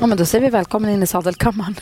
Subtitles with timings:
[0.00, 1.74] Ja, men då säger vi välkommen in i sadelkammaren.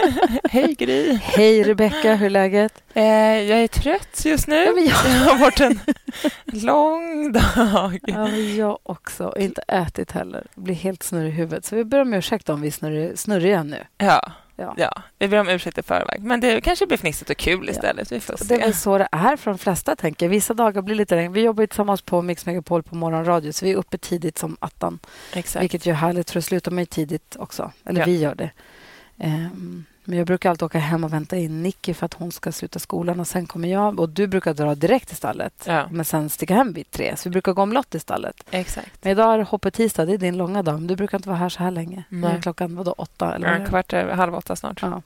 [0.50, 1.14] Hej Gry.
[1.22, 2.82] Hej Rebecka, hur är läget?
[2.94, 3.04] Eh,
[3.42, 4.56] jag är trött just nu.
[4.56, 5.80] Ja, jag- Det har varit en
[6.46, 7.98] lång dag.
[8.02, 9.26] Ja, jag också.
[9.26, 10.46] Och inte ätit heller.
[10.54, 11.64] Blir helt snurrig i huvudet.
[11.64, 13.78] Så vi ber om ursäkt om vi är snurrig, snurriga nu.
[13.98, 14.74] Ja, Ja.
[14.76, 16.22] ja, vi ber om ursäkt i förväg.
[16.22, 18.12] Men det kanske blir fnissigt och kul istället.
[18.12, 18.64] Vi får Och det är se.
[18.64, 20.28] väl så det är för de flesta, tänker.
[20.28, 21.32] Vissa dagar blir lite regn.
[21.32, 24.56] Vi jobbar ju tillsammans på Mix Megapol på morgonradio, så vi är uppe tidigt som
[24.60, 24.98] attan.
[25.34, 25.62] Exakt.
[25.62, 27.72] Vilket ju är härligt, för slutar man ju tidigt också.
[27.84, 28.06] Eller Ja.
[28.06, 28.50] vi gör det.
[29.18, 32.52] Ehm, men jag brukar alltid åka hem och vänta in Nicky för att hon ska
[32.52, 34.00] sluta skolan och sen kommer jag.
[34.00, 35.64] Och du brukar dra direkt till stallet.
[35.66, 35.88] Ja.
[35.90, 37.16] Men sen sticka hem vid tre.
[37.16, 38.44] Så vi brukar gå omlott i stallet.
[38.50, 38.90] Exakt.
[39.02, 40.04] Men idag är det hoppet tisdag.
[40.06, 40.74] Det är din långa dag.
[40.74, 42.04] Men du brukar inte vara här så här länge.
[42.08, 42.42] Nu är Nej.
[42.42, 43.34] klockan vadå, åtta?
[43.34, 44.82] Eller Ja, kvart över halv åtta snart.
[44.82, 45.02] Ja.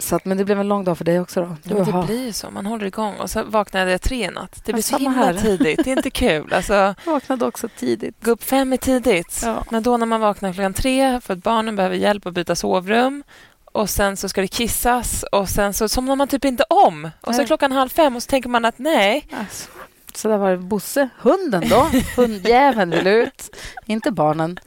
[0.00, 1.56] Så att, men det blev en lång dag för dig också.
[1.62, 1.82] Då.
[1.84, 2.50] Har- det blir ju så.
[2.50, 3.14] Man håller igång.
[3.14, 4.60] Och så vaknade jag tre i natt.
[4.64, 5.34] Det blir så himla här.
[5.34, 5.84] tidigt.
[5.84, 6.52] Det är inte kul.
[6.52, 8.24] Alltså, Jag vaknade också tidigt.
[8.24, 9.40] gå upp fem är tidigt.
[9.44, 9.64] Ja.
[9.70, 13.22] Men då när man vaknar klockan tre för att barnen behöver hjälp att byta sovrum
[13.72, 17.10] och sen så ska det kissas och sen så somnar man typ inte om.
[17.20, 19.70] Och så är klockan halv fem och så tänker man att nej, Alltså,
[20.14, 21.08] så där var det Bosse.
[21.18, 21.90] Hunden då?
[22.16, 23.56] Hundjäveln vill ut.
[23.86, 24.58] Inte barnen.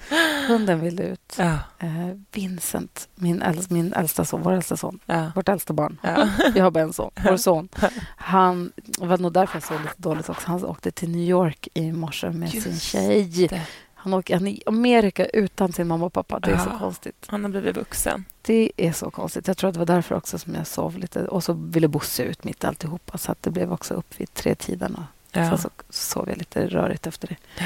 [0.47, 1.35] Hunden vill ut.
[1.37, 1.87] Ja, Eh,
[2.31, 5.97] Vincent, min, äls- min äldsta son, vår äldsta son, ja, vårt äldsta barn.
[6.03, 6.27] ja.
[6.53, 7.69] Vi har bara en son, vår son.
[8.17, 10.47] Han, det var nog därför jag såg lite dåligt också.
[10.47, 13.47] Han åkte till New York i morse med sin Just tjej.
[13.49, 13.61] det.
[14.03, 16.39] Han åker han är i Amerika utan sin mamma och pappa.
[16.39, 16.79] Det är så Ja.
[16.79, 17.25] konstigt.
[17.27, 18.25] Han har blivit vuxen.
[18.41, 19.47] Det är så konstigt.
[19.47, 21.27] Jag tror att det var därför också som jag sov lite.
[21.27, 23.17] Och så ville Bosse ut mitt alltihopa.
[23.17, 24.95] Så att det blev också upp vid tre tiden.
[24.95, 25.49] Och Ja.
[25.49, 27.63] Sen så sov jag lite rörigt efter det.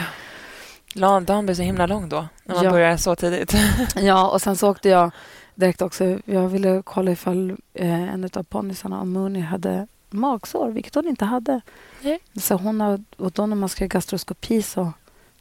[0.94, 2.72] La- Dagen blir så himla lång då, när man Ja.
[2.72, 3.54] börjar så tidigt.
[3.96, 5.12] Ja, och sen så åkte jag
[5.56, 6.20] direkt också.
[6.26, 11.62] Jag ville kolla ifall eh, en av ponnysarna, Mooney, hade magsår, vilket hon inte hade.
[12.02, 12.20] Nej.
[12.40, 14.94] Så hon har, och då när man ska göra gastroskopi så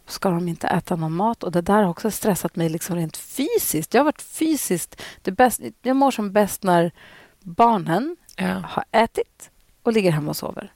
[0.07, 1.43] ska de inte äta någon mat.
[1.45, 3.95] Och Det där har också stressat mig liksom rent fysiskt.
[3.95, 5.03] Jag har varit fysiskt...
[5.23, 6.93] Det bäst, jag mår som bäst när
[7.41, 8.63] barnen Ja.
[8.69, 9.51] har ätit
[9.83, 10.73] och ligger hemma och sover.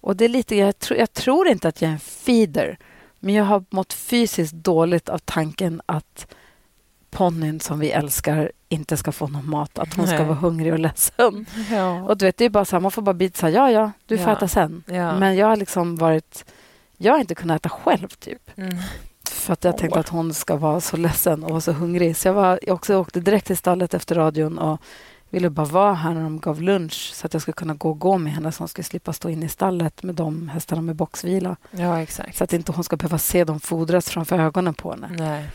[0.00, 2.78] Och det är lite, jag, tro, jag tror inte att jag är en feeder,
[3.18, 6.26] men jag har mått fysiskt dåligt av tanken att
[7.10, 10.24] ponnyn som vi älskar inte ska få någon mat, att hon ska Nej.
[10.26, 11.46] vara hungrig och ledsen.
[11.70, 12.02] Ja.
[12.02, 13.70] Och du vet, det är bara så här, man får bara bita så här, ja,
[13.70, 14.36] ja, du får Ja.
[14.36, 14.82] äta sen.
[14.86, 15.18] Ja.
[15.18, 16.44] Men jag har liksom varit,
[16.98, 18.50] jag har inte kunnat äta själv typ.
[18.56, 18.76] Mm.
[19.30, 19.80] För att jag Åh.
[19.80, 22.16] tänkte att hon ska vara så ledsen och vara så hungrig.
[22.16, 24.80] Så jag, var, jag också åkte direkt till stallet efter radion och
[25.30, 27.98] ville bara vara här när de gav lunch så att jag skulle kunna gå och
[27.98, 30.96] gå med henne så hon skulle slippa stå inne i stallet med de hästarna med
[30.96, 31.56] boxvila.
[31.70, 32.36] ja, exakt.
[32.36, 35.10] Så att inte hon ska behöva se dem fodras framför ögonen på henne.
[35.18, 35.48] Nej.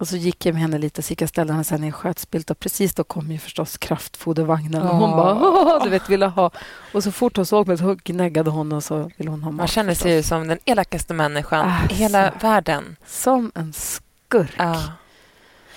[0.00, 1.86] Och så gick jag med henne lite så gick jag och ställde henne sen i
[1.86, 6.08] en skötspilt och precis då kom ju förstås kraftfodervagnen och hon bara Åh, du vet
[6.08, 6.50] ville ha.
[6.92, 9.56] Och så fort hon såg mig så gnäggade hon och så ville hon ha mat.
[9.58, 11.94] Man känner sig ju som den elakaste människan Alltså.
[11.94, 12.96] i hela världen.
[13.06, 14.54] Som en skurk.
[14.56, 14.82] Ja.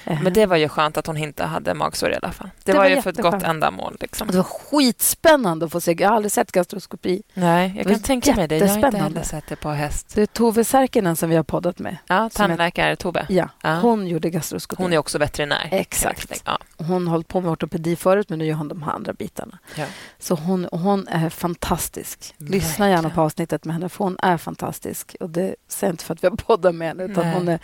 [0.06, 2.50] Eh, Men det var ju skönt att hon inte hade magsår i alla fall.
[2.64, 3.98] Det, Det var, var ju för ett gott ändamål.
[4.00, 4.28] Liksom.
[4.28, 5.96] Det var skitspännande att få se.
[6.00, 7.24] Jag har aldrig sett gastroskopi.
[7.34, 8.58] Nej, jag kan tänka mig det.
[8.58, 10.12] Jag har inte heller sett det på häst.
[10.16, 11.98] Det är Tove Särkinen som vi har poddat med.
[12.08, 13.26] Ja, Som tandläkare Tove.
[13.30, 13.76] Ja, Ja.
[13.80, 14.84] hon gjorde gastroskopi.
[14.84, 15.68] Hon är också veterinär.
[15.72, 16.42] Exakt.
[16.46, 16.58] Ja.
[16.78, 19.60] Hon har hållit på med ortopedi förut, men nu gör hon de här andra bitarna.
[19.76, 19.86] Ja.
[20.20, 22.34] Så hon, hon är fantastisk.
[22.38, 25.16] Lyssna gärna på avsnittet med henne, för hon är fantastisk.
[25.20, 27.34] Och Det säger inte för att vi har poddat med henne, utan Nej.
[27.34, 27.60] hon är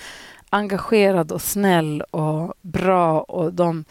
[0.49, 3.21] engagerad och snäll och bra.
[3.21, 3.85] Och de,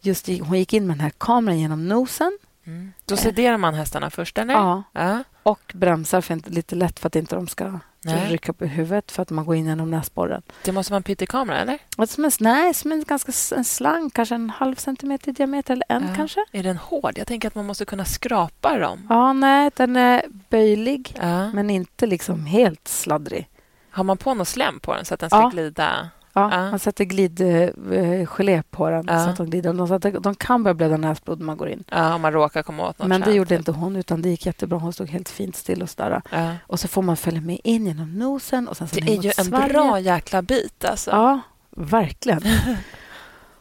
[0.00, 2.92] just, hon gick in med den här kameran genom nosen Mm.
[3.04, 4.54] Då sederar man hästarna först, eller?
[4.54, 5.24] ja, Ja.
[5.42, 8.26] och bromsar för inte, lite lätt för att inte de ska Nej.
[8.32, 10.42] rycka upp i huvudet för att man går in genom näsborren.
[10.64, 11.78] Det måste vara en pyttekamera, eller?
[11.96, 15.72] Och Som en, nej, som en ganska en slang, kanske en halv centimeter i diameter
[15.72, 16.14] eller en Ja.
[16.16, 16.40] kanske.
[16.52, 17.12] Är den hård?
[17.18, 19.06] Jag tänker att man måste kunna skrapa dem.
[19.10, 21.50] Ja, nej, den är böjlig Ja.
[21.52, 23.48] men inte liksom helt sladdrig.
[23.94, 25.48] Har man på något slem på den så att den ska Ja.
[25.48, 26.10] glida?
[26.32, 26.70] Ja, Ja.
[26.70, 29.24] Man sätter glidgelé på den Ja.
[29.24, 29.72] så att de glider.
[29.72, 31.84] De, så att de- kan börja blöda näsblod när man går in.
[31.90, 33.58] Ja, om man råkar komma åt något Men det gjorde typ.
[33.58, 34.78] inte hon, utan det gick jättebra.
[34.78, 36.22] Hon stod helt fint still och sådär.
[36.30, 36.50] Ja.
[36.66, 39.32] Och så får man följa med in genom nosen och sen så Det är ju
[39.38, 39.72] en svalget.
[39.72, 40.84] bra jäkla bit.
[40.84, 41.10] Alltså.
[41.10, 42.40] Ja, verkligen.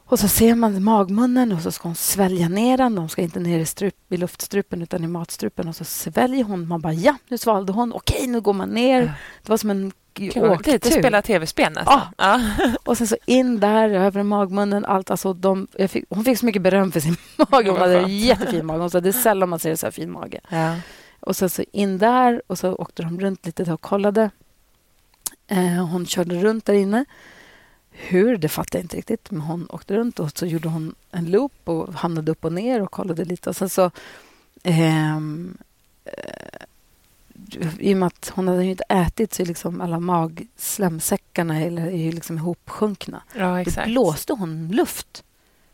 [0.06, 2.96] Och så ser man magmunnen och så ska hon svälja ner den.
[2.96, 5.68] De ska inte ner i, strup, i luftstrupen utan i matstrupen.
[5.68, 6.68] Och så sväljer hon.
[6.68, 7.94] Man bara ja, nu svalde hon.
[7.94, 9.02] Okej, nu går man ner.
[9.44, 10.72] Det var som en åktur.
[10.72, 12.02] lite spela tv-spel nästan.
[12.18, 12.42] Ja.
[12.84, 14.86] Och sen så in där, över magmunnen.
[14.86, 17.16] Allt, alltså de, fick, hon fick så mycket beröm för sin
[17.50, 17.70] mage.
[17.70, 18.80] Hon hade en jättefin mage.
[18.80, 20.40] Hon sa det är sällan man ser så här fin mage.
[20.50, 20.76] Ja.
[21.20, 24.30] Och sen så in där och så åkte de runt lite och kollade.
[25.48, 27.06] Eh, hon körde runt där inne.
[27.96, 29.32] Hur, det fattar jag inte riktigt.
[29.32, 32.82] Men hon åkte runt och så gjorde hon en loop och hamnade upp och ner
[32.82, 33.50] och kollade lite.
[33.50, 33.92] Och sen så...
[34.64, 35.58] ehm,
[36.06, 41.62] eh, I och med att hon hade ju inte ätit så är liksom alla magslemsäckarna
[41.62, 43.22] eller är ju liksom ihopsjunkna.
[43.38, 43.88] ja, Då exakt.
[43.88, 45.24] blåste hon luft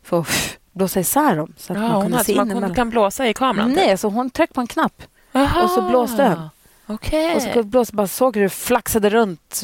[0.03, 1.53] för att blåsa isär dem.
[1.57, 2.75] Så att Ja, man hon kunde hade, se emellan.
[2.75, 3.69] kan blåsa i kameran?
[3.69, 3.75] typ.
[3.77, 5.03] Nej, så hon tryckte på en knapp.
[5.31, 5.63] Jaha.
[5.63, 6.49] och så blåste den.
[6.89, 7.35] Okej.
[7.35, 9.63] Och så blåste bara såg hur det flaxade runt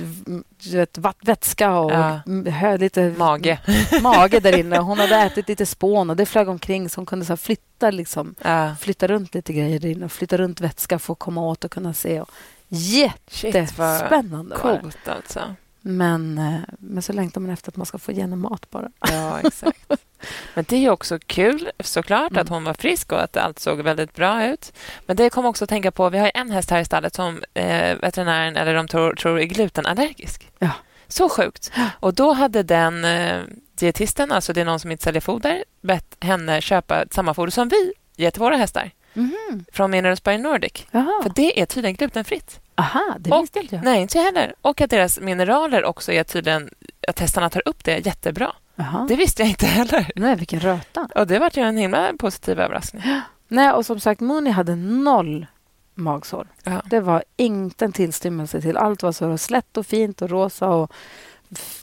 [0.63, 2.19] du vet, vätska och Ja.
[2.51, 3.59] hö, lite Mage.
[4.01, 4.77] mage där inne.
[4.77, 8.35] Hon hade ätit lite spån och det flög omkring så hon kunde så flytta, liksom,
[8.41, 8.75] Ja.
[8.79, 11.71] flytta runt lite grejer där inne och flytta runt vätska för att komma åt och
[11.71, 12.21] kunna se.
[12.21, 12.29] Och
[12.71, 14.79] Shit, vad jättespännande var det.
[14.79, 15.39] coolt alltså.
[15.81, 18.89] Men, eh, men så längtar man efter att man ska få igenom mat bara.
[19.11, 19.79] Ja, exakt.
[20.53, 22.41] Men det är också kul såklart Mm.
[22.41, 24.73] att hon var frisk och att allt såg väldigt bra ut.
[25.05, 27.43] Men det kom också att tänka på, vi har en häst här i stallet som
[27.53, 30.49] eh, veterinären eller de tror, tror är glutenallergisk.
[30.59, 30.69] Ja.
[31.07, 31.71] Så sjukt.
[31.99, 33.41] Och då hade den eh,
[33.75, 37.69] dietisten, alltså det är någon som inte säljer foder, bett henne köpa samma foder som
[37.69, 39.65] vi ger till våra hästar Mhm.
[39.73, 40.85] från Minerals by Nordic.
[40.91, 41.23] Jaha.
[41.23, 42.59] För det är tydligen glutenfritt.
[42.75, 43.83] Aha, det Och- visste inte jag.
[43.85, 44.53] Nej, inte heller.
[44.61, 46.69] Och att deras mineraler också är tydligen,
[47.07, 48.55] att hästarna tar upp det jättebra.
[48.75, 49.05] Jaha.
[49.09, 50.11] Det visste jag inte heller.
[50.15, 51.07] Nej, vilken röta.
[51.15, 53.03] Och det var ju en himla positiv överraskning.
[53.47, 55.45] Nej, och som sagt, Mooney hade noll
[55.93, 56.47] magsår.
[56.63, 56.81] Ja.
[56.85, 58.77] Det var inte en tillstymmelse till.
[58.77, 60.91] Allt var så slätt och fint och rosa och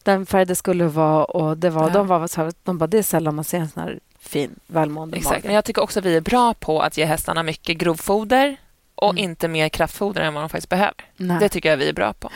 [0.02, 1.24] den färg det skulle vara.
[1.24, 1.88] Och det var, Ja.
[1.88, 4.54] de var så här, de bara, det är sällan man ser en sån här fin,
[4.66, 5.42] välmående Exakt.
[5.44, 5.54] Men mage.
[5.54, 8.56] jag tycker också att vi är bra på att ge hästarna mycket grovfoder
[8.94, 9.24] och Mm.
[9.24, 10.94] inte mer kraftfoder än vad de faktiskt behöver.
[11.16, 11.36] Nej.
[11.40, 12.30] Det tycker jag vi är bra på.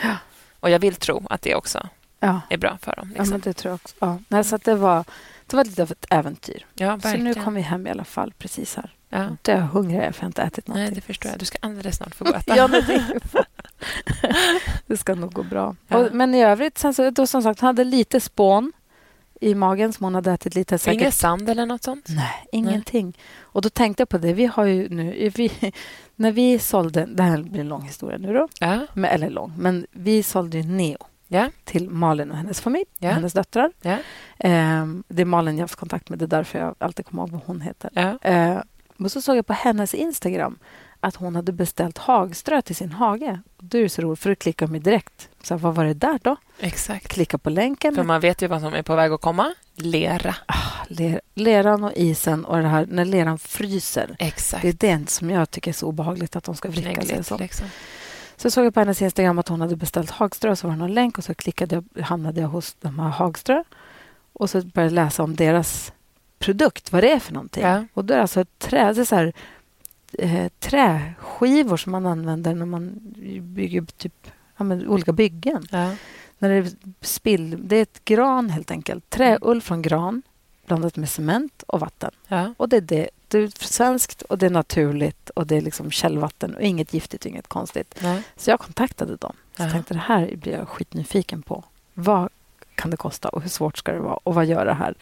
[0.59, 1.87] Och jag vill tro att det också
[2.19, 2.41] ja.
[2.49, 3.11] är bra för dem.
[3.15, 3.29] ja, Liksom.
[3.31, 3.95] men det tror jag också.
[3.99, 4.19] Ja.
[4.27, 5.03] Nej, så det, var,
[5.47, 6.65] det var lite av ett äventyr.
[6.75, 8.93] Ja, Så nu kom vi hem i alla fall, precis här.
[9.09, 9.35] ja.
[9.41, 10.85] Då är jag hungrig, för jag har inte ätit någonting.
[10.85, 11.39] Nej, det förstår jag.
[11.39, 12.55] Du ska alldeles snart få gå och äta.
[12.57, 13.03] Ja, det,
[14.87, 15.75] det ska nog gå bra.
[15.87, 15.97] Ja.
[15.97, 18.71] Och, men i övrigt, sen så, då som sagt, hade lite spån
[19.41, 20.77] i magen som hon hade ätit lite.
[20.77, 22.05] Säkert Ingen sand eller något sånt?
[22.09, 23.17] Nej, ingenting.
[23.39, 24.33] Och då tänkte jag på det.
[24.33, 25.29] Vi har ju nu...
[25.35, 25.51] Vi,
[26.15, 27.05] när vi sålde...
[27.05, 28.47] Det här blir en lång historia nu då.
[28.59, 28.87] Ja.
[28.93, 29.53] Men, eller lång.
[29.57, 30.97] Men vi sålde ju Neo
[31.27, 31.49] Ja.
[31.63, 32.85] till Malin och hennes familj.
[32.99, 33.71] Och hennes döttrar.
[33.81, 33.97] Ja.
[34.39, 36.19] Ehm, det är Malin jag har haft kontakt med.
[36.19, 37.89] Det är därför jag alltid kommer ihåg vad hon heter.
[37.93, 38.17] Ja.
[38.21, 38.61] Ehm,
[38.99, 40.59] och så såg jag på hennes Instagram
[40.99, 43.39] att hon hade beställt hagströ till sin hage.
[43.57, 45.29] Då är så roligt, för då klickar de direkt.
[45.43, 46.35] Så vad var det där då?
[46.59, 47.07] Exakt.
[47.07, 47.95] Klicka på länken.
[47.95, 49.53] För man vet ju vad som är på väg att komma.
[49.75, 50.35] Lera.
[50.87, 54.15] Ler, leran och isen och det här när leran fryser.
[54.19, 54.61] Exakt.
[54.61, 57.37] Det är det som jag tycker är så obehagligt att de ska vricka sig.
[57.39, 57.67] liksom.
[58.37, 60.93] Så såg jag på hennes Instagram att hon hade beställt Hagströ så var det någon
[60.93, 63.63] länk och så klickade jag, hamnade jag hos de här Hagströ
[64.33, 65.93] och så började jag läsa om deras
[66.39, 67.63] produkt, vad det är för någonting.
[67.63, 67.85] Ja.
[67.93, 69.33] Och då är det alltså ett trä, det är så här,
[70.13, 72.99] eh, träskivor som man använder när man
[73.41, 75.67] bygger typ, ja, olika byggen.
[75.71, 75.95] Ja.
[76.39, 79.09] När det är spill, det är ett gran helt enkelt.
[79.09, 80.21] Träull från gran
[80.65, 82.11] blandat med cement och vatten.
[82.27, 82.53] Ja.
[82.57, 85.91] Och det är, det, det är svenskt och det är naturligt och det är liksom
[85.91, 87.95] källvatten och inget giftigt och inget konstigt.
[88.03, 88.15] Ja.
[88.35, 89.33] Så jag kontaktade dem.
[89.55, 89.71] Så jag Ja.
[89.73, 91.63] tänkte det här blir jag skitnyfiken på.
[91.93, 92.29] Vad
[92.75, 94.95] kan det kosta och hur svårt ska det vara och vad gör det här?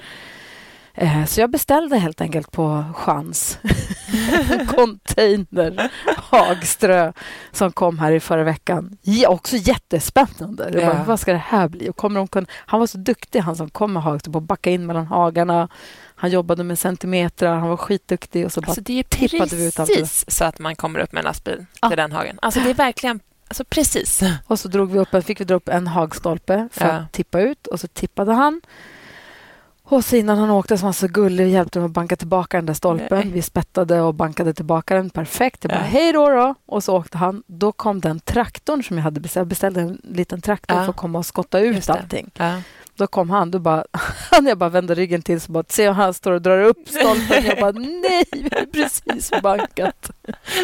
[0.94, 3.58] Eh, Så jag beställde helt enkelt på chans
[4.50, 7.12] en container Hagströ
[7.52, 8.98] som kom här i förra veckan.
[9.02, 10.64] Ja, också jättespännande.
[10.64, 11.04] Jag bara, Ja.
[11.08, 11.90] Vad ska det här bli?
[11.90, 12.48] Och kommer de kunna...
[12.52, 15.68] Han var så duktig, han som kom med Hagströ, på att backa in mellan hagarna.
[16.26, 18.46] Han jobbade med centimetrar, han var skitduktig.
[18.46, 21.66] Och så Alltså bara, det är precis så att man kommer upp med en lastbil
[21.82, 21.88] Ja.
[21.90, 22.40] till den hagen.
[22.42, 24.22] Alltså det är verkligen alltså precis.
[24.48, 26.92] och så drog vi upp, en- fick vi dra upp en hagstolpe för Ja.
[26.94, 27.68] att tippa ut.
[27.68, 28.62] Och så tippade han.
[29.84, 32.16] Och så innan han åkte så var han så gullig och hjälpte mig att banka
[32.16, 33.20] tillbaka den där stolpen.
[33.20, 33.32] Nej.
[33.32, 35.10] Vi spettade och bankade tillbaka den.
[35.10, 35.64] Perfekt.
[35.64, 35.84] Jag bara, Ja.
[35.86, 36.56] hej då, då.
[36.66, 37.44] Och så åkte han.
[37.48, 39.42] Då kom den traktorn som jag hade beställt.
[39.42, 40.84] Jag beställde en liten traktor Ja.
[40.84, 42.32] för att komma och skotta ut allting.
[42.38, 42.62] Ja.
[42.98, 43.52] Då kom han.
[43.52, 43.84] Då bara,
[44.32, 47.46] han jag bara vände ryggen till så bara, ser han står och drar upp stolpen.
[47.46, 47.72] Jag bara,
[48.12, 50.12] nej, vi har precis bankat.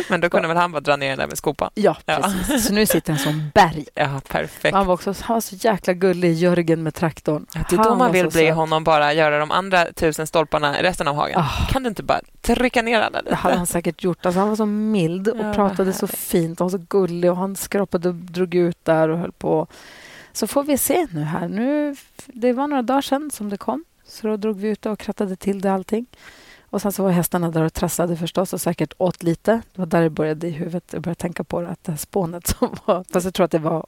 [0.10, 1.70] Men då kunde väl han bara dra ner den där med skopan?
[1.74, 2.20] Ja, Ja.
[2.22, 2.68] precis.
[2.68, 3.86] Så nu sitter den som berg.
[3.96, 4.76] Ja, perfekt.
[4.76, 7.46] Han var, också, han var så jäkla gullig, Jörgen med traktorn.
[7.54, 8.56] Ja, det är då man vill bli söt.
[8.56, 11.40] honom bara göra de andra tusen stolparna i resten av hagen.
[11.40, 11.68] Ah.
[11.70, 13.58] Kan du inte bara trycka ner alla Det hade lite?
[13.58, 14.26] han säkert gjort.
[14.26, 16.60] Alltså han var så mild och Ja, pratade så fint.
[16.60, 19.68] Han var så gullig och han skrapade och drog ut där och höll på.
[20.34, 21.48] Så får vi se nu här.
[21.48, 21.96] Nu,
[22.26, 23.86] det var några dagar sedan som det kom.
[24.06, 26.06] Så då drog vi ut och krattade till det allting.
[26.62, 29.62] Och sen så var hästarna där och trasslade förstås och säkert åt lite.
[29.74, 30.94] Det var där det började i huvudet.
[30.94, 33.06] Jag började tänka på det, att det här spånet som var...
[33.10, 33.86] Fast jag tror att det var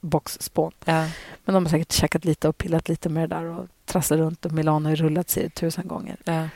[0.00, 0.72] boxspån.
[0.84, 1.08] Ja.
[1.44, 4.46] Men de har säkert käkat lite och pillat lite med det där och trasslat runt.
[4.46, 6.16] Och Milano har rullat sig tusen gånger.
[6.24, 6.48] Ja.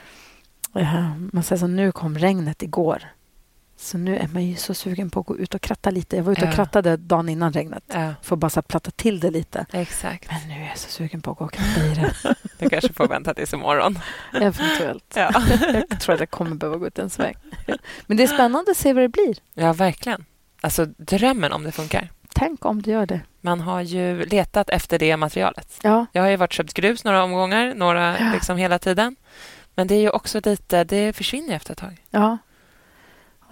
[0.73, 3.03] Ja, men sen så nu kom regnet igår.
[3.77, 6.15] Så nu är man ju så sugen på att gå ut och kratta lite.
[6.15, 6.51] Jag var ute och Ja.
[6.51, 9.65] krattade dagen innan regnet ja, för att bara platta till det lite.
[9.71, 10.29] exakt.
[10.31, 12.35] Men nu är jag så sugen på att gå och kratta i det.
[12.59, 13.99] Du kanske får vänta tills imorgon.
[14.33, 15.13] Eventuellt.
[15.15, 15.31] Ja.
[15.89, 17.35] Jag tror att jag kommer behöva gå ut en sväng.
[18.05, 19.35] Men det är spännande att se vad det blir.
[19.53, 20.25] ja, verkligen.
[20.61, 22.09] Alltså drömmen om det funkar.
[22.35, 23.21] Tänk om det gör det.
[23.41, 25.79] Man har ju letat efter det materialet.
[25.83, 29.15] Ja, Jag har ju varit köpt grus några omgångar, några liksom hela tiden.
[29.75, 32.01] Men det är ju också lite, det försvinner efter ett tag.
[32.09, 32.37] ja.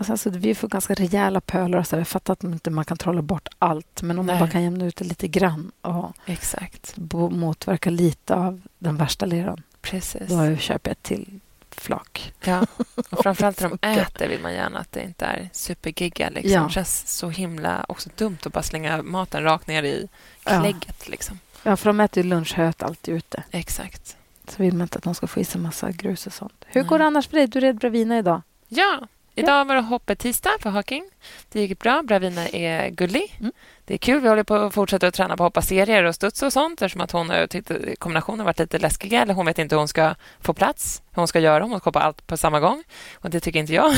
[0.01, 1.79] Och sen så vi får ganska rejäla pölar.
[1.79, 4.01] och Så jag fattar att man inte man kan trolla bort allt.
[4.01, 4.39] Men om man Nej.
[4.43, 6.93] bara kan jämna ut det lite grann och Exakt.
[7.31, 9.63] motverka lite av den värsta leran.
[9.81, 10.29] Precis.
[10.29, 11.39] Då köper jag ett till
[11.71, 12.33] flak.
[12.43, 12.65] Ja.
[13.09, 16.29] Och framförallt när de äter vill man gärna att det inte är supergigga.
[16.29, 16.51] Liksom.
[16.51, 16.63] Ja.
[16.63, 20.07] Det känns så himla också dumt att bara slänga maten rakt ner i
[20.45, 20.59] Ja.
[20.61, 21.09] klägget.
[21.09, 21.39] Liksom.
[21.63, 23.43] Ja, för de äter ju lunchhöet alltid ute.
[23.51, 24.17] Exakt.
[24.47, 26.65] Så vill man inte att de ska få i sig massa grus och sånt.
[26.65, 27.47] Hur går det annars för dig?
[27.47, 28.41] Du red Bravina idag.
[28.67, 29.07] Ja,
[29.43, 31.09] idag var det hoppet-tisdag för Hawking.
[31.49, 32.03] Det gick bra.
[32.03, 33.37] Bravina är gullig.
[33.39, 33.51] Mm.
[33.85, 34.21] Det är kul.
[34.21, 36.81] Vi håller på att fortsätta att träna på att hoppa serier och studs och sånt
[36.81, 39.21] eftersom att hon har tyckt att kombinationen varit lite läskiga.
[39.21, 41.63] Eller hon vet inte hur hon ska få plats, hur hon ska göra.
[41.63, 42.83] Hon ska hoppa allt på samma gång.
[43.13, 43.93] Och det tycker inte jag.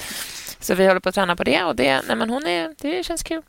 [0.60, 3.04] Så vi håller på att träna på det och det, nej men hon är, det
[3.04, 3.42] känns kul.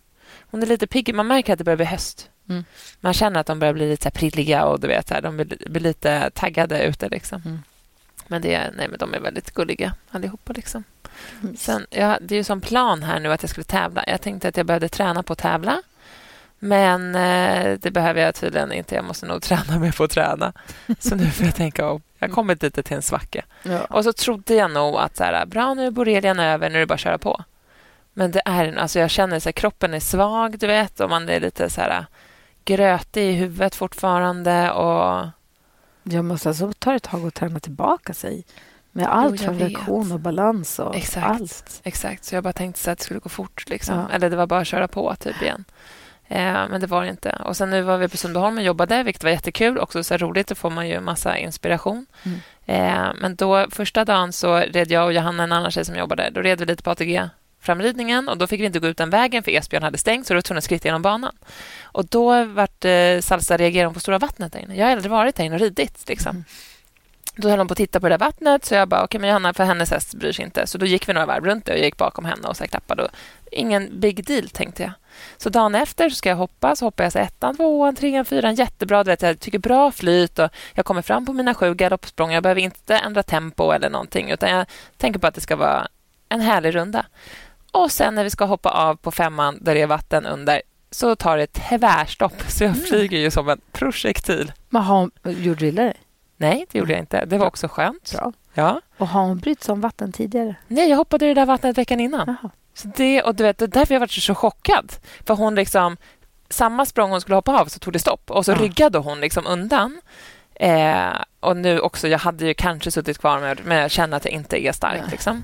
[0.51, 1.15] Hon är lite pigg.
[1.15, 2.29] Man märker att det börjar bli höst.
[2.50, 2.65] Mm.
[3.00, 5.81] Man känner att de börjar bli lite prilliga och du vet, här, de blir, blir
[5.81, 7.09] lite taggade ute.
[7.09, 7.41] Liksom.
[7.45, 7.59] Mm.
[8.27, 10.53] Men, det, nej, men de är väldigt gulliga allihopa.
[10.53, 10.83] Liksom.
[11.58, 14.03] Sen, ja, det är ju som plan här nu att jag skulle tävla.
[14.08, 15.82] Jag tänkte att jag behövde träna på att tävla.
[16.60, 18.96] Men eh, det behöver jag tydligen inte.
[18.96, 20.53] Jag måste nog träna mer på att träna.
[21.00, 22.01] Så nu får jag tänka om.
[22.20, 23.46] Jag har kommit lite till en svacka.
[23.63, 23.79] Ja.
[23.82, 26.79] Och så trodde jag nog att så här, bra, nu är borrelian över, nu är
[26.79, 27.43] det bara att köra på.
[28.13, 31.39] Men det är, alltså jag känner att kroppen är svag, du vet, och man är
[31.39, 32.05] lite så här
[32.65, 34.72] grötig i huvudet fortfarande.
[34.72, 35.27] Och
[36.03, 38.46] Jag måste alltså ta ett tag och träna tillbaka sig.
[38.95, 41.27] Med allt från reaktion och balans och Exakt.
[41.27, 41.81] allt.
[41.83, 43.69] Exakt, så jag bara tänkte så att det skulle gå fort.
[43.69, 44.00] Liksom.
[44.00, 44.09] Ja.
[44.15, 45.65] Eller det var bara att köra på typ igen.
[46.27, 47.41] Eh, men det var det inte.
[47.45, 49.77] Och sen nu var vi på Sundbyholm och jobbade, vilket var jättekul.
[49.77, 52.05] Också så roligt, då får man ju massa inspiration.
[52.23, 52.39] Mm.
[52.65, 56.29] Eh, men då första dagen så red jag och Johanna, en annan tjej som jobbade,
[56.29, 57.29] då red vi lite på ATG
[57.63, 60.33] framridningen och då fick vi inte gå ut den vägen för Esbjörn hade stängt så
[60.33, 61.35] då var tvungna att skritta genom banan.
[61.81, 64.75] Och då vart eh, Salsa reagerade på stora vattnet där inne.
[64.75, 66.09] Jag har aldrig varit där inne och ridit.
[66.09, 66.29] Liksom.
[66.29, 66.43] Mm.
[67.35, 69.29] Då höll hon på att titta på det där vattnet så jag bara, okej men
[69.29, 70.67] Johanna, för hennes häst bryr sig inte.
[70.67, 72.67] Så då gick vi några varv runt det och jag gick bakom henne och så
[72.67, 73.03] klappade.
[73.03, 73.09] Och
[73.51, 74.91] ingen big deal tänkte jag.
[75.37, 78.55] Så dagen efter så ska jag hoppa, så hoppar jag så ettan, tvåan, trean, fyran,
[78.55, 79.03] jättebra.
[79.03, 82.31] Du vet, jag tycker bra flyt och jag kommer fram på mina sju galoppsprång.
[82.31, 84.65] Jag behöver inte ändra tempo eller någonting utan jag
[84.97, 85.87] tänker på att det ska vara
[86.29, 87.05] en härlig runda.
[87.71, 90.61] Och sen när vi ska hoppa av på femman där det är vatten under
[90.91, 94.51] så tar det tvärstopp så jag flyger ju som en projektil.
[94.69, 95.93] Men har, gjorde du illa dig?
[96.50, 97.25] Nej, det gjorde jag inte.
[97.25, 98.12] Det var också skönt.
[98.17, 98.33] Bra.
[98.53, 98.81] Ja.
[98.97, 100.55] Och har hon brytt som vatten tidigare?
[100.67, 102.35] Nej, jag hoppade i det där vattnet veckan innan.
[102.73, 104.93] Så det, och du vet, det är därför jag varit så chockad.
[105.25, 105.97] För hon liksom,
[106.50, 108.55] samma språng hon skulle hoppa av så tog det stopp och så Ja.
[108.55, 110.01] ryggade hon liksom undan.
[110.55, 114.25] Eh, och nu också, jag hade ju kanske suttit kvar med, men jag känner att
[114.25, 115.01] jag inte är stark.
[115.01, 115.12] Nej.
[115.12, 115.43] Liksom.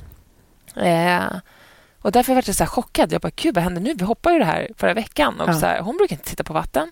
[0.75, 1.23] Eh,
[2.01, 3.13] och därför var jag så chockad.
[3.13, 3.93] Jag bara, gud vad händer nu?
[3.93, 5.39] Vi hoppade ju det här förra veckan.
[5.41, 5.53] Och Ja.
[5.53, 6.91] så här, hon brukar inte titta på vatten.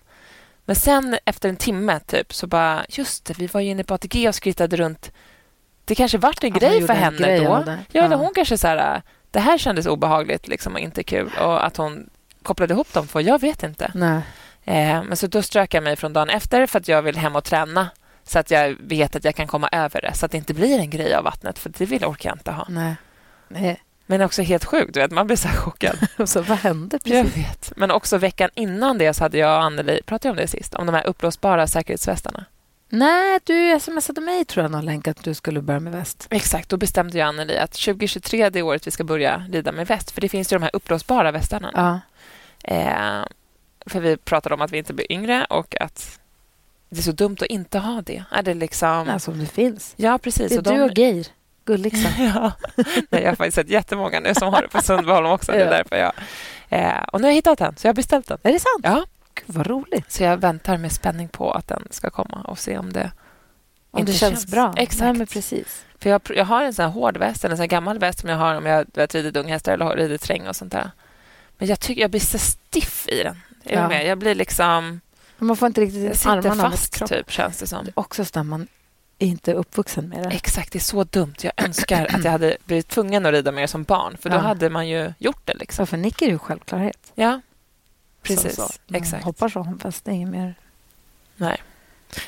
[0.68, 3.94] Men sen efter en timme typ så bara, just det, vi var ju inne på
[3.94, 5.12] ATG och skrittade runt.
[5.84, 7.42] Det kanske vart en hon grej för en henne då.
[7.92, 8.16] Ja, eller Ja.
[8.16, 11.30] hon kanske så här, det här kändes obehagligt liksom, och inte kul.
[11.40, 12.10] Och att hon
[12.42, 13.90] kopplade ihop dem två, jag vet inte.
[13.94, 14.20] Nej.
[14.64, 17.36] Eh, men så då strök jag mig från dagen efter för att jag vill hem
[17.36, 17.88] och träna.
[18.24, 20.14] Så att jag vet att jag kan komma över det.
[20.14, 21.58] Så att det inte blir en grej av vattnet.
[21.58, 22.66] För det vill orkar jag inte ha.
[22.68, 22.94] Nej.
[23.48, 23.82] Nej.
[24.10, 24.94] Men också helt sjukt.
[24.94, 25.98] Du vet, man blir så chockad.
[26.28, 27.36] Så, vad hände jag precis?
[27.36, 27.72] vet.
[27.76, 30.74] Men också veckan innan det så hade jag och Anneli, pratade jag om det sist?
[30.74, 32.44] Om de här uppblåsbara säkerhetsvästarna.
[32.88, 36.26] Nej, du smsade mig tror jag någon länk att du skulle börja med väst.
[36.30, 39.86] Exakt, då bestämde jag Anneli att 2023 det är året vi ska börja rida med
[39.86, 40.10] väst.
[40.10, 41.70] För det finns ju de här uppblåsbara västarna.
[41.74, 42.00] Ja.
[42.74, 43.24] Eh,
[43.86, 46.20] för vi pratade om att vi inte blir yngre och att
[46.90, 48.24] det är så dumt att inte ha det.
[48.30, 49.08] Är det liksom...
[49.08, 49.94] Alltså om det finns.
[49.96, 50.48] ja, precis.
[50.48, 51.26] Det är Och du de- och Geir.
[51.72, 52.12] Gulliksen.
[52.34, 52.52] ja.
[53.10, 55.52] Nej, jag har faktiskt sett jättemånga nu som har det på Sundbyholm också.
[55.52, 55.70] Det är Ja.
[55.70, 56.12] därför jag...
[56.68, 58.38] Eh, och nu har jag hittat den, så jag har beställt den.
[58.42, 58.80] Är det sant?
[58.82, 60.12] Ja, Gud, vad roligt.
[60.12, 63.10] så jag väntar med spänning på att den ska komma och se om det
[63.90, 64.74] Om det känns, bra.
[64.76, 65.18] Exakt.
[65.18, 65.84] Nej, precis.
[65.98, 68.30] För jag, jag har en sån här hård väst, en sån här gammal väst som
[68.30, 70.90] jag har om jag vet, ridit unghästar eller ridit träng och sånt där.
[71.58, 73.36] Men jag tycker jag blir så stiff i den.
[73.64, 73.88] Är Ja.
[73.88, 74.06] med?
[74.06, 75.00] Jag blir liksom...
[75.38, 77.18] Man får inte Jag riktigt sitter armarna mot fast, kroppen.
[77.18, 77.86] typ, känns det som.
[77.94, 78.66] Också så man
[79.18, 80.28] är inte uppvuxen med det.
[80.36, 81.34] Exakt, det är så dumt.
[81.40, 84.40] Jag önskar att jag hade blivit tvungen att rida mer som barn, för då Ja.
[84.40, 85.54] hade man ju gjort det.
[85.54, 85.86] Liksom.
[85.86, 87.12] Så för Nick är ju självklarhet.
[87.14, 87.40] Ja,
[88.22, 88.56] precis.
[88.56, 88.72] Så, så.
[88.86, 89.24] Man Exakt.
[89.24, 90.54] hoppar så, fast det är inget mer.
[91.36, 91.62] Nej.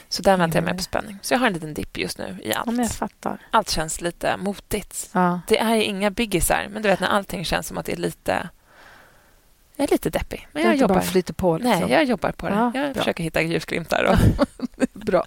[0.09, 0.77] Så där väntar jag med Mm.
[0.77, 1.19] på spänning.
[1.23, 3.01] Så jag har en liten dipp just nu i allt.
[3.23, 3.39] Ja.
[3.51, 5.11] Allt känns lite motigt.
[5.13, 5.41] Ja.
[5.49, 8.49] Det är inga biggisar, men du vet när allting känns som att det är lite...
[9.81, 11.01] Jag är lite deppig, men jag jobbar.
[11.01, 11.57] flyter på.
[11.59, 11.81] Liksom.
[11.81, 12.55] Nej, jag jobbar på det.
[12.55, 12.95] Ja, jag bra.
[12.95, 14.05] försöker hitta ljusglimtar.
[14.05, 14.17] Och...
[14.93, 15.25] Bra.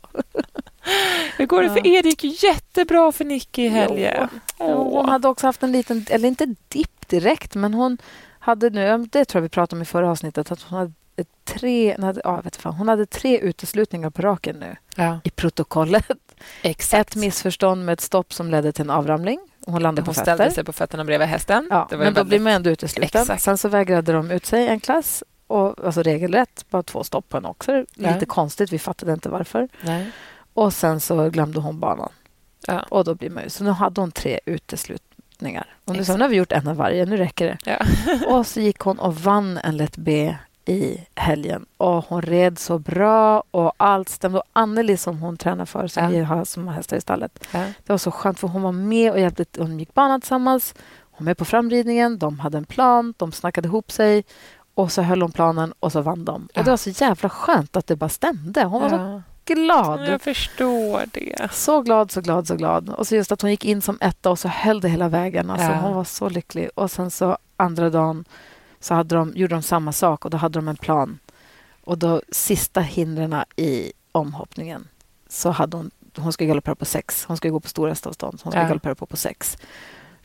[1.38, 2.04] Hur går det för er?
[2.04, 4.28] Det gick jättebra för Nicky i helgen.
[4.58, 7.98] Hon hade också haft en liten, eller inte dipp direkt, men hon
[8.40, 10.94] hade nu, det tror jag vi pratade om i förra avsnittet, att hon hade
[11.44, 15.30] tre, hon hade, ja, vet fan, hon hade tre uteslutningar på raken nu Ja, i
[15.30, 16.08] protokollet.
[16.62, 17.10] exakt.
[17.10, 19.40] Ett missförstånd med ett stopp som ledde till en avramling.
[19.66, 20.56] Hon landade Hon på ställde fötter.
[20.56, 21.68] sig på fötterna bredvid hästen.
[21.70, 23.22] Ja, men då blir man ändå utesluten.
[23.22, 23.44] Exakt.
[23.44, 25.24] Sen så vägrade de ut sig en klass.
[25.48, 27.72] Och, alltså regelrätt, bara två stopp på en också.
[27.94, 28.26] Lite Ja.
[28.28, 29.68] konstigt, vi fattade inte varför.
[29.82, 30.12] Nej.
[30.54, 32.12] Och sen så glömde hon banan.
[32.68, 32.80] Ja.
[32.90, 35.66] Och då blir man ju, så nu hade hon tre uteslutningar.
[35.86, 37.58] Och nu hon, nu har vi gjort en av varje, nu räcker det.
[37.66, 37.86] Ja.
[38.36, 41.66] Och så gick hon och vann en lätt B i helgen.
[41.78, 44.38] Och hon red så bra och allt stämde.
[44.40, 46.10] Och Anneli som hon tränar för, som Ja.
[46.10, 47.48] vi har som hästar i stallet.
[47.52, 47.60] Ja.
[47.60, 49.46] Det var så skönt för hon var med och hjälpte.
[49.58, 50.76] Hon gick banan tillsammans.
[51.02, 52.20] Hon var med på framridningen.
[52.20, 53.14] De hade en plan.
[53.18, 54.24] De snackade ihop sig.
[54.76, 56.48] Och så höll hon planen och så vann de.
[56.54, 56.60] Ja.
[56.60, 58.64] Och Det var så jävla skönt att det bara stämde.
[58.64, 60.08] Hon var så glad.
[60.08, 61.50] Jag förstår det.
[61.52, 62.90] Så glad, så glad, så glad.
[62.90, 65.50] Och så just att hon gick in som etta och så höll det hela vägen.
[65.50, 65.68] Alltså.
[65.68, 66.70] Hon var så lycklig.
[66.76, 68.26] Och sen så andra dagen
[68.84, 71.20] så hade de, gjorde de samma sak och då hade de en plan.
[71.84, 74.88] Och då sista hindren i omhoppningen
[75.30, 77.26] så hade hon, hon skulle galoppera på sex.
[77.28, 78.68] Hon skulle gå på stora så Hon skulle Ja.
[78.68, 79.58] galoppera på, på sex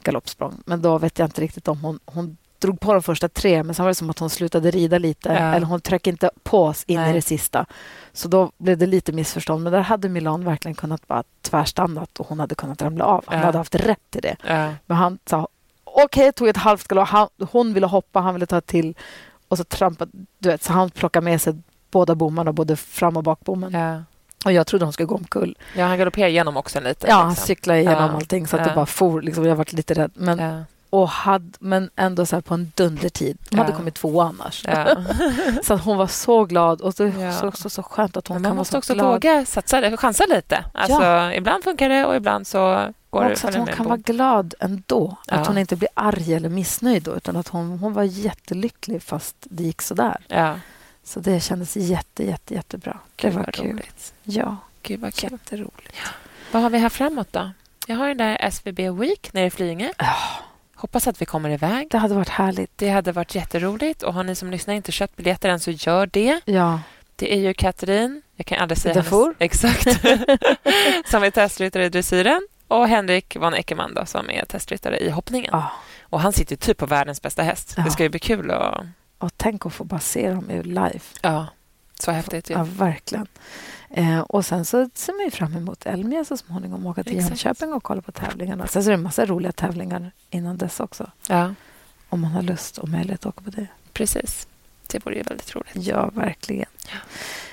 [0.02, 0.62] galoppsprång.
[0.66, 3.74] Men då vet jag inte riktigt om hon, hon drog på de första tre men
[3.74, 5.28] sen var det som att hon slutade rida lite.
[5.28, 5.34] Ja.
[5.54, 7.10] Eller hon tryckte inte på oss in Nej.
[7.10, 7.66] i det sista.
[8.12, 9.62] Så då blev det lite missförstånd.
[9.64, 13.24] Men där hade Milan verkligen kunnat bara tvärstannat och hon hade kunnat ramla av.
[13.26, 13.44] Han Ja.
[13.44, 14.36] hade haft rätt i det.
[14.46, 14.74] Ja.
[14.86, 15.48] Men han sa
[16.04, 16.92] okej, tog ett halvt.
[17.06, 18.94] Han, hon ville hoppa, han ville ta till.
[19.48, 21.54] Och så trampade, du vet, så han plockade med sig
[21.90, 23.72] båda bommarna, både fram och bakbommen.
[23.72, 24.02] Ja.
[24.44, 25.58] Och jag trodde hon skulle gå omkull.
[25.76, 27.10] ja, han galopperar igenom också en liten.
[27.10, 27.46] Ja, han liksom.
[27.46, 28.16] cyklade igenom Ja.
[28.16, 28.68] allting så att Ja.
[28.68, 29.22] det bara for.
[29.22, 30.10] Liksom, jag var lite rädd.
[30.14, 30.64] Men.
[30.90, 33.38] Och hade, men ändå så på en dundertid.
[33.50, 33.76] De hade Ja.
[33.76, 34.64] kommit två annars.
[34.68, 34.96] Ja.
[35.62, 36.80] Så att hon var så glad.
[36.80, 37.52] Och det är Ja.
[37.52, 39.06] så, så, skönt att hon Men kan man vara måste så också glad.
[39.12, 40.64] våga satsa, chansa lite.
[40.74, 42.58] Alltså, Ibland funkar det och ibland så
[43.10, 45.16] går Och det också att följer hon kan vara glad ändå.
[45.26, 45.34] Ja.
[45.36, 49.36] Att hon inte blir arg eller missnöjd då, utan att hon, hon var jättelycklig fast
[49.40, 50.16] det gick så där.
[50.28, 50.54] Ja,
[51.04, 52.98] Så det kändes jätte, jätte, jättebra.
[53.16, 53.70] Det Gud, var vad kul.
[53.72, 54.14] roligt.
[54.22, 55.30] Ja, Gud vad kul.
[55.32, 55.96] jätteroligt.
[56.52, 57.50] Vad har vi här framåt då?
[57.86, 59.92] Jag har den där SVB Week nere i Flyinge.
[60.80, 61.86] Hoppas att vi kommer iväg.
[61.90, 62.70] Det hade varit härligt.
[62.76, 64.02] Det hade varit jätteroligt.
[64.02, 66.40] Och har ni som lyssnar inte köpt biljetter än så gör det.
[66.44, 66.80] Ja,
[67.16, 69.34] Det är ju Katrin, jag kan aldrig säga Dafour.
[69.38, 69.82] Exakt.
[71.10, 72.48] som är testryttare i dressyren.
[72.68, 75.50] Och Henrik von Eckermann då, som är testryttare i hoppningen.
[75.52, 75.70] ja.
[76.10, 77.74] Och han sitter typ på världens bästa häst.
[77.76, 77.82] Ja.
[77.82, 78.84] Det ska ju bli kul att...
[79.18, 81.00] Och tänk att få bara se dem ur live.
[81.22, 81.46] Ja,
[82.00, 82.54] så häftigt ju.
[82.54, 83.26] Ja, verkligen.
[83.90, 87.30] Eh, och sen så ser man ju fram emot Elmia så småningom åka till Exakt.
[87.30, 88.66] Jönköping och kolla på tävlingarna.
[88.66, 91.10] Sen så är det en massa roliga tävlingar innan dess också.
[91.28, 91.54] Ja,
[92.08, 93.66] Om man har lust och möjlighet att åka på det.
[93.92, 94.48] precis.
[94.86, 95.70] Det vore ju väldigt roligt.
[95.74, 96.68] Ja, verkligen.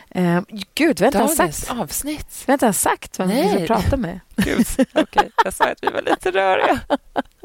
[0.09, 0.41] Eh,
[0.73, 2.43] gud, vi har inte ens sagt, avsnitt.
[2.45, 3.65] vi har inte ens sagt vem vi Nej.
[3.65, 4.19] ska prata med.
[4.35, 5.29] Gud, okej.
[5.43, 6.79] Jag sa att vi var lite röriga.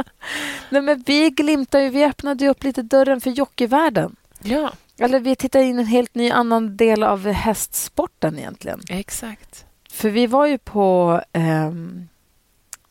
[0.70, 4.16] Nej, men vi glimtar ju, vi öppnade ju upp lite dörren för jockeyvärlden.
[4.42, 8.80] Ja, Eller vi tittar in en helt ny annan del av hästsporten egentligen.
[8.88, 9.66] exakt.
[9.90, 12.08] För vi var ju på, ehm,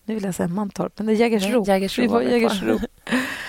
[0.05, 1.63] nu vill jag säga Mantorp, men det är Jägersro.
[1.67, 2.31] Jägersro Vi var i.
[2.31, 2.79] Jägersro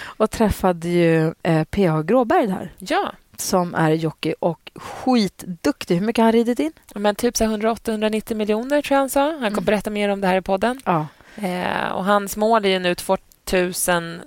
[0.03, 5.95] och träffade ju eh, PH Gråberg där Ja, som är jockey och skitduktig.
[5.99, 6.73] Hur mycket har han ridit in?
[6.95, 9.23] men typ så här 180-190 miljoner tror jag han sa.
[9.23, 9.65] Han kommer Mm.
[9.65, 10.81] berätta mer om det här i podden.
[10.85, 11.07] Ja.
[11.37, 14.21] Eh, och hans mål är ju nu 2000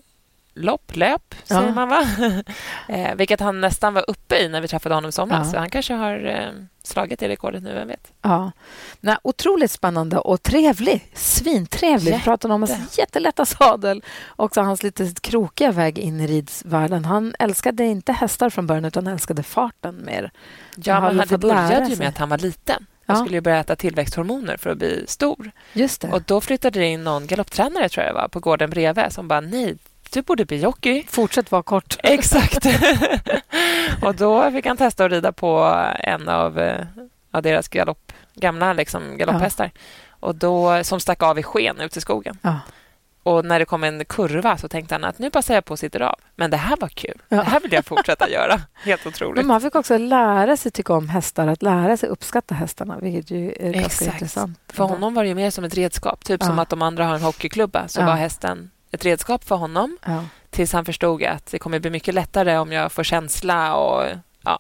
[0.56, 1.60] lopp, löp, Ja.
[1.60, 2.08] säger man va?
[2.88, 5.48] eh, vilket han nästan var uppe i när vi träffade honom i somras.
[5.48, 5.52] Ja.
[5.52, 8.12] Så han kanske har eh, slagit det rekordet nu, vem vet?
[8.22, 8.52] Ja.
[9.00, 11.10] Nej, otroligt spännande och trevlig.
[11.14, 12.06] Svintrevlig.
[12.06, 12.24] Vi Jätte.
[12.24, 17.06] pratade om hans jättelätta sadel och hans lite krokiga väg in i ridsvärlden.
[17.06, 20.32] Han älskade inte hästar från början utan älskade farten mer.
[20.76, 22.86] Ja, men han, det lära började ju med att han var liten.
[23.06, 25.52] Han skulle ju börja äta tillväxthormoner för att bli stor.
[25.74, 26.08] Just det.
[26.12, 29.28] Och Då flyttade det in någon galopptränare tror jag det var, på gården bredvid som
[29.28, 29.78] bara nej,
[30.14, 31.04] du borde bli jockey.
[31.08, 31.98] Fortsätt vara kort.
[32.04, 32.66] Exakt.
[34.02, 36.86] och då fick han testa att rida på en av, eh,
[37.32, 39.72] av deras galopp, gamla liksom, galopphästar.
[40.10, 42.38] Och då, som stack av i sken ut i skogen.
[42.42, 42.60] Ja.
[43.24, 45.80] Och när det kom en kurva så tänkte han att nu passar jag på och
[45.80, 46.20] sitter av.
[46.36, 47.22] Men det här var kul.
[47.30, 47.38] Ja.
[47.38, 48.62] Det här vill jag fortsätta göra.
[48.74, 49.36] Helt otroligt.
[49.36, 53.32] Men man fick också lära sig tycka om hästar, att lära sig uppskatta hästarna, vilket
[53.32, 53.82] ju är Exakt.
[53.82, 54.60] ganska intressant.
[54.68, 56.26] För honom var det mer som ett redskap.
[56.26, 56.48] Typ ja.
[56.48, 58.06] som att de andra har en hockeyklubba, så ja.
[58.06, 59.98] var hästen ett redskap för honom.
[60.50, 64.04] Tills han förstod att det kommer bli mycket lättare om jag får känsla och
[64.42, 64.60] ja,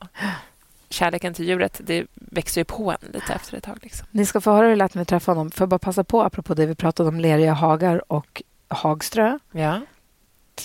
[0.89, 3.79] kärleken till djuret det växer ju på en lite efter ett tag.
[3.81, 4.07] Liksom.
[4.11, 5.51] Ni ska få höra hur det lät när vi träffade honom.
[5.59, 9.39] Jag bara passa på, apropå det vi pratade om, leriga hagar och hagströ.
[9.51, 9.81] Ja.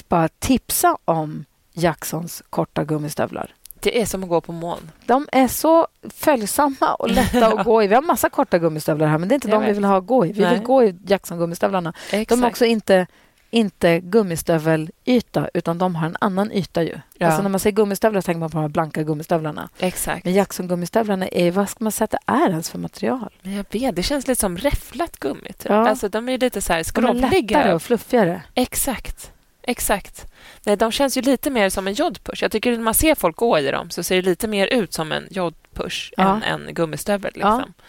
[0.09, 3.55] Bara tipsa om Jacksons korta gummistövlar.
[3.81, 4.91] Det är som att gå på moln.
[5.07, 7.87] De är så följsamma och lätta att gå i.
[7.87, 9.71] Vi har massa korta gummistövlar här, men det är inte jag de vet.
[9.71, 10.33] vi vill ha att gå i.
[10.33, 10.55] Vi Nej.
[10.55, 11.93] vill gå i Jackson-gummistövlarna.
[12.11, 13.07] De är också inte
[13.51, 16.83] inte gummistövelyta, utan de har en annan yta.
[16.83, 17.01] ju.
[17.19, 17.27] Ja.
[17.27, 19.69] Alltså när man säger gummistövlar tänker man på de blanka gummistövlarna.
[19.79, 20.25] Exakt.
[20.25, 23.31] Men Jackson-gummistövlarna är, vad ska man säga att det är ens för material?
[23.43, 25.53] Men jag vet, det känns lite som räfflat gummi.
[25.59, 25.71] Typ.
[25.71, 25.89] Ja.
[25.89, 27.29] Alltså, de är lite så här skrovliga.
[27.31, 28.43] De är lättare och fluffigare.
[28.55, 29.33] Exakt.
[29.63, 30.27] Exakt.
[30.67, 32.43] Nej, de känns ju lite mer som en jodpush.
[32.43, 34.93] Jag tycker när man ser folk gå i dem så ser det lite mer ut
[34.93, 36.41] som en jodpush ja.
[36.43, 37.33] än en gummistövel.
[37.35, 37.75] Liksom.
[37.79, 37.85] Ja.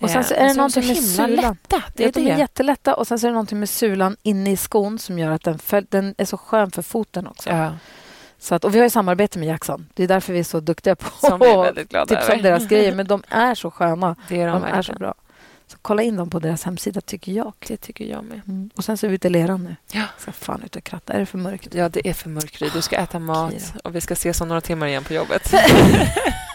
[0.00, 1.30] Och sen så är det så någonting med sulan.
[1.30, 1.82] Lätta.
[1.94, 2.20] Det är, det.
[2.20, 2.94] de är jättelätta.
[2.94, 5.58] Och sen så är det någonting med sulan inne i skon som gör att den,
[5.58, 7.50] för, den är så skön för foten också.
[7.50, 7.72] Ja.
[8.38, 9.86] Så att, och vi har ju samarbete med Jackson.
[9.94, 12.94] Det är därför vi är så duktiga på att tipsa om deras grejer.
[12.94, 14.16] Men de är så sköna.
[14.28, 15.14] Det är de, de är så bra.
[15.66, 17.52] Så kolla in dem på deras hemsida, tycker jag.
[17.66, 18.40] Det tycker jag med.
[18.46, 18.70] Mm.
[18.76, 19.76] Och sen så är vi ute i leran nu.
[19.92, 20.04] Ja.
[20.18, 21.12] Ska fan ut och kratta.
[21.12, 21.74] Är det för mörkt?
[21.74, 22.72] Ja, det är för mörkt.
[22.72, 25.54] Du ska äta mat okay, och vi ska ses om några timmar igen på jobbet.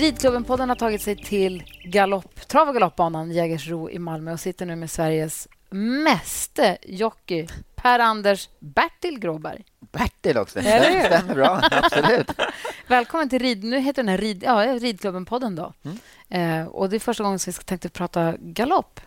[0.00, 4.76] Ridklubben-podden har tagit sig till galopp, trav och galoppbanan Jägersro i Malmö och sitter nu
[4.76, 5.48] med Sveriges
[6.04, 9.64] meste jockey Per-Anders Bertil Gråberg.
[9.80, 10.60] Bertil också.
[10.60, 11.60] Det stämmer bra.
[11.70, 12.30] Absolut.
[12.86, 13.64] Välkommen till rid...
[13.64, 15.56] Nu heter den här rid, ja, Ridklubben-podden.
[15.56, 15.72] Då.
[15.82, 16.60] Mm.
[16.60, 19.00] Eh, och det är första gången som vi tänkte prata galopp.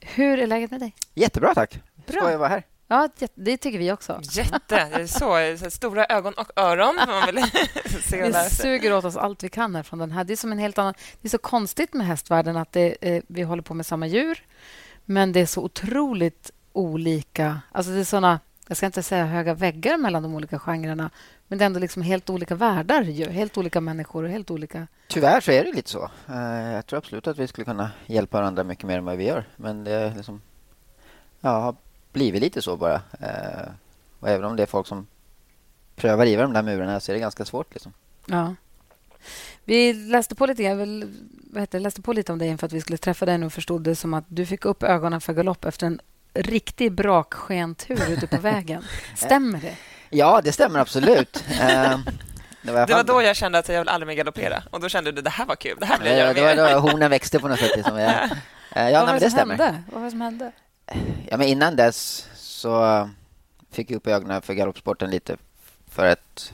[0.00, 0.94] Hur är läget med dig?
[1.14, 1.80] Jättebra, tack.
[2.06, 2.20] Bra.
[2.20, 2.62] Ska jag vara här.
[2.90, 4.20] Ja, det tycker vi också.
[4.22, 5.08] Jätte.
[5.08, 6.96] Så, så stora ögon och öron.
[6.96, 7.44] Man vill
[8.02, 10.24] se vi suger åt oss allt vi kan här från den här.
[10.24, 10.94] Det är som en helt annan...
[11.20, 14.42] Det är så konstigt med hästvärlden att det, eh, vi håller på med samma djur,
[15.04, 17.60] men det är så otroligt olika...
[17.72, 21.10] Alltså det är såna, jag ska inte säga höga väggar mellan de olika genrerna,
[21.48, 23.02] men det är ändå liksom helt olika världar.
[23.02, 23.30] Ju.
[23.30, 24.86] Helt olika människor och helt olika...
[25.08, 26.10] Tyvärr så är det lite så.
[26.28, 29.24] Eh, jag tror absolut att vi skulle kunna hjälpa varandra mycket mer än vad vi
[29.24, 29.44] gör.
[29.56, 30.42] Men det är liksom...
[31.40, 31.76] Ja,
[32.18, 32.94] blivit lite så bara.
[32.94, 33.68] Eh,
[34.20, 35.06] och även om det är folk som
[35.96, 37.74] prövar riva de där murarna så är det ganska svårt.
[37.74, 37.92] Liksom.
[38.26, 38.54] Ja.
[39.64, 41.14] Vi läste på lite, väl,
[41.52, 43.82] vad heter, läste på lite om dig inför att vi skulle träffa dig och förstod
[43.82, 46.00] det som att du fick upp ögonen för galopp efter en
[46.34, 48.84] riktig brakskentur ute på vägen.
[49.16, 49.74] Stämmer det?
[50.10, 51.44] Ja, det stämmer absolut.
[51.60, 51.98] Eh,
[52.62, 54.62] det var, det var då jag kände att jag vill aldrig mer galoppera.
[54.70, 56.56] Och då kände du det här var kul, det här vill jag göra mer.
[56.56, 57.76] Det var då hornen växte på något sätt.
[57.76, 57.98] Liksom.
[57.98, 58.28] Ja, ja,
[58.74, 59.82] Vad nej, var det, som hände?
[59.86, 60.52] Vad var det som hände?
[61.30, 63.08] Ja, men innan dess så
[63.70, 65.36] fick jag upp ögonen för galoppsporten lite
[65.88, 66.52] för att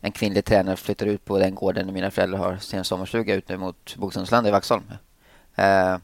[0.00, 3.56] en kvinnlig tränare flyttade ut på den gården där mina föräldrar har sin sommarstuga ute
[3.56, 4.84] mot Boxholmsland i Vaxholm.
[5.54, 5.96] Eh,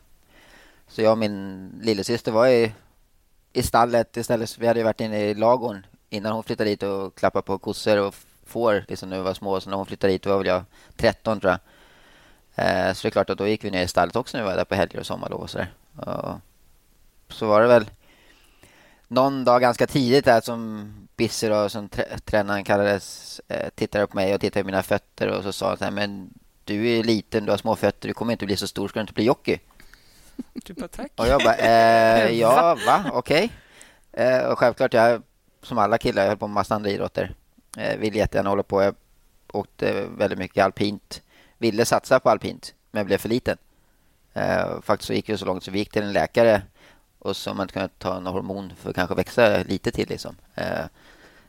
[0.89, 2.73] så jag och min lillasyster var i,
[3.53, 4.59] i stallet istället.
[4.59, 7.99] Vi hade ju varit inne i lagorn innan hon flyttade dit och klappade på kossor
[7.99, 8.15] och
[8.47, 9.61] får liksom när vi var små.
[9.61, 10.65] Så när hon flyttade dit var väl jag
[10.97, 11.61] 13 tror jag.
[12.55, 14.51] Eh, så det är klart att då gick vi ner i stallet också när vi
[14.51, 15.71] var där på helger och sommarlov och sådär.
[17.29, 17.91] Så var det väl
[19.09, 21.89] någon dag ganska tidigt där som Bisser och som
[22.25, 25.79] tränaren kallades eh, tittade på mig och tittade på mina fötter och så sa han
[25.79, 26.31] så här, men
[26.65, 29.01] du är liten, du har små fötter, du kommer inte bli så stor, ska du
[29.01, 29.59] inte bli jockey?
[30.53, 31.13] Du bara, tack.
[31.17, 33.53] Och jag bara, eh, ja, va, okej.
[34.13, 34.27] Okay.
[34.27, 35.23] Eh, och självklart, jag
[35.63, 37.35] som alla killar, jag höll på med massa andra idrotter.
[37.77, 38.83] Eh, ville jättegärna hålla på.
[38.83, 38.95] Jag
[39.53, 41.23] åkte väldigt mycket alpint.
[41.59, 43.59] Ville satsa på alpint, men blev för liten.
[44.33, 46.63] Eh, faktiskt så gick det så långt så vi gick till en läkare
[47.25, 50.09] och har man kunnat ta någon hormon för att kanske växa lite till.
[50.09, 50.37] Liksom.
[50.55, 50.85] Eh,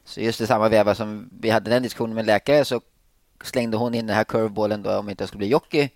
[0.06, 2.82] så just i samma veva som vi hade den diskussionen med en läkare så
[3.44, 5.90] slängde hon in den här curveballen då om inte jag skulle bli jockey.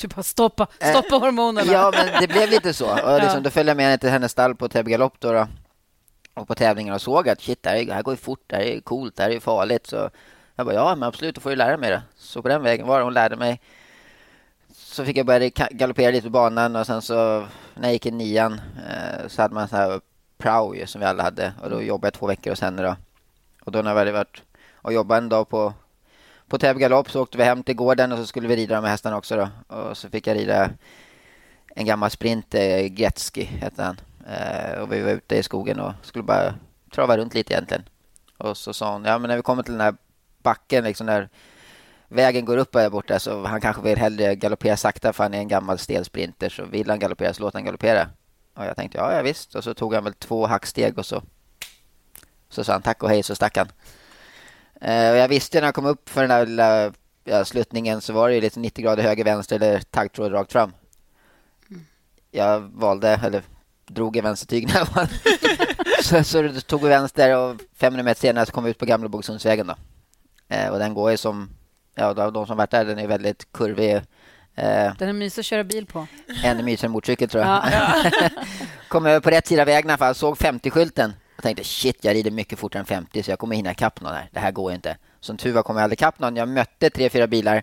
[0.00, 1.72] Du bara stoppa, stoppa eh, hormonerna.
[1.72, 3.04] Ja, men det blev lite så.
[3.04, 3.42] Och liksom.
[3.42, 5.46] Då följde jag med henne till hennes stall på Täby galopp då, då,
[6.34, 8.62] och på tävlingar och såg att shit, det här, här går ju fort, det här
[8.62, 9.86] är coolt, det här är farligt.
[9.86, 10.10] Så
[10.56, 12.02] jag bara, ja, men absolut, då får du lära mig det.
[12.16, 13.04] Så på den vägen var det.
[13.04, 13.60] Hon lärde mig
[14.90, 18.10] så fick jag börja galoppera lite på banan och sen så när jag gick i
[18.10, 20.00] nian eh, så hade man så här
[20.38, 22.96] prao som vi alla hade och då jobbade jag två veckor och sen då.
[23.64, 24.42] Och då när vi hade varit
[24.74, 25.72] och jobbat en dag på
[26.48, 28.90] på Täby galopp så åkte vi hem till gården och så skulle vi rida med
[28.90, 29.76] hästarna också då.
[29.76, 30.70] Och så fick jag rida
[31.74, 34.00] en gammal sprint, eh, Gretzky hette han.
[34.28, 36.54] Eh, och vi var ute i skogen och skulle bara
[36.90, 37.84] trava runt lite egentligen.
[38.38, 39.94] Och så sa hon, ja men när vi kommer till den här
[40.42, 41.28] backen liksom där
[42.08, 45.38] vägen går upp där borta så han kanske vill hellre galoppera sakta för han är
[45.38, 46.48] en gammal stel sprinter.
[46.48, 48.08] Så vill han galoppera så låt han galoppera.
[48.54, 49.54] Och jag tänkte ja, ja visst.
[49.54, 51.22] Och så tog han väl två hacksteg och så,
[52.48, 53.68] så sa han tack och hej så stack han.
[54.80, 56.92] Eh, och jag visste när jag kom upp för den där lilla
[57.24, 60.72] ja, sluttningen så var det ju lite 90 grader höger, vänster eller taggtråd rakt fram.
[62.30, 63.42] Jag valde, eller
[63.86, 64.70] drog i vänstertyg
[66.02, 69.08] så, så tog vi vänster och 500 meter senare så kom vi ut på Gamla
[69.08, 69.74] Bogsundsvägen då.
[70.48, 71.50] Eh, och den går ju som,
[71.98, 73.94] ja de som varit där, den är väldigt kurvig.
[74.54, 76.06] Eh, den är mysig att köra bil på.
[76.44, 77.62] Ännu mysigare än motorcykel tror jag.
[77.72, 78.10] Ja.
[78.88, 81.12] kom över på rätt sida vägen i alla fall, såg 50-skylten.
[81.36, 84.12] Jag tänkte shit, jag rider mycket fortare än 50 så jag kommer hinna ikapp någon
[84.14, 84.28] här.
[84.32, 84.96] Det här går inte.
[85.20, 86.36] Som tur var kom jag aldrig ikapp någon.
[86.36, 87.62] Jag mötte tre, fyra bilar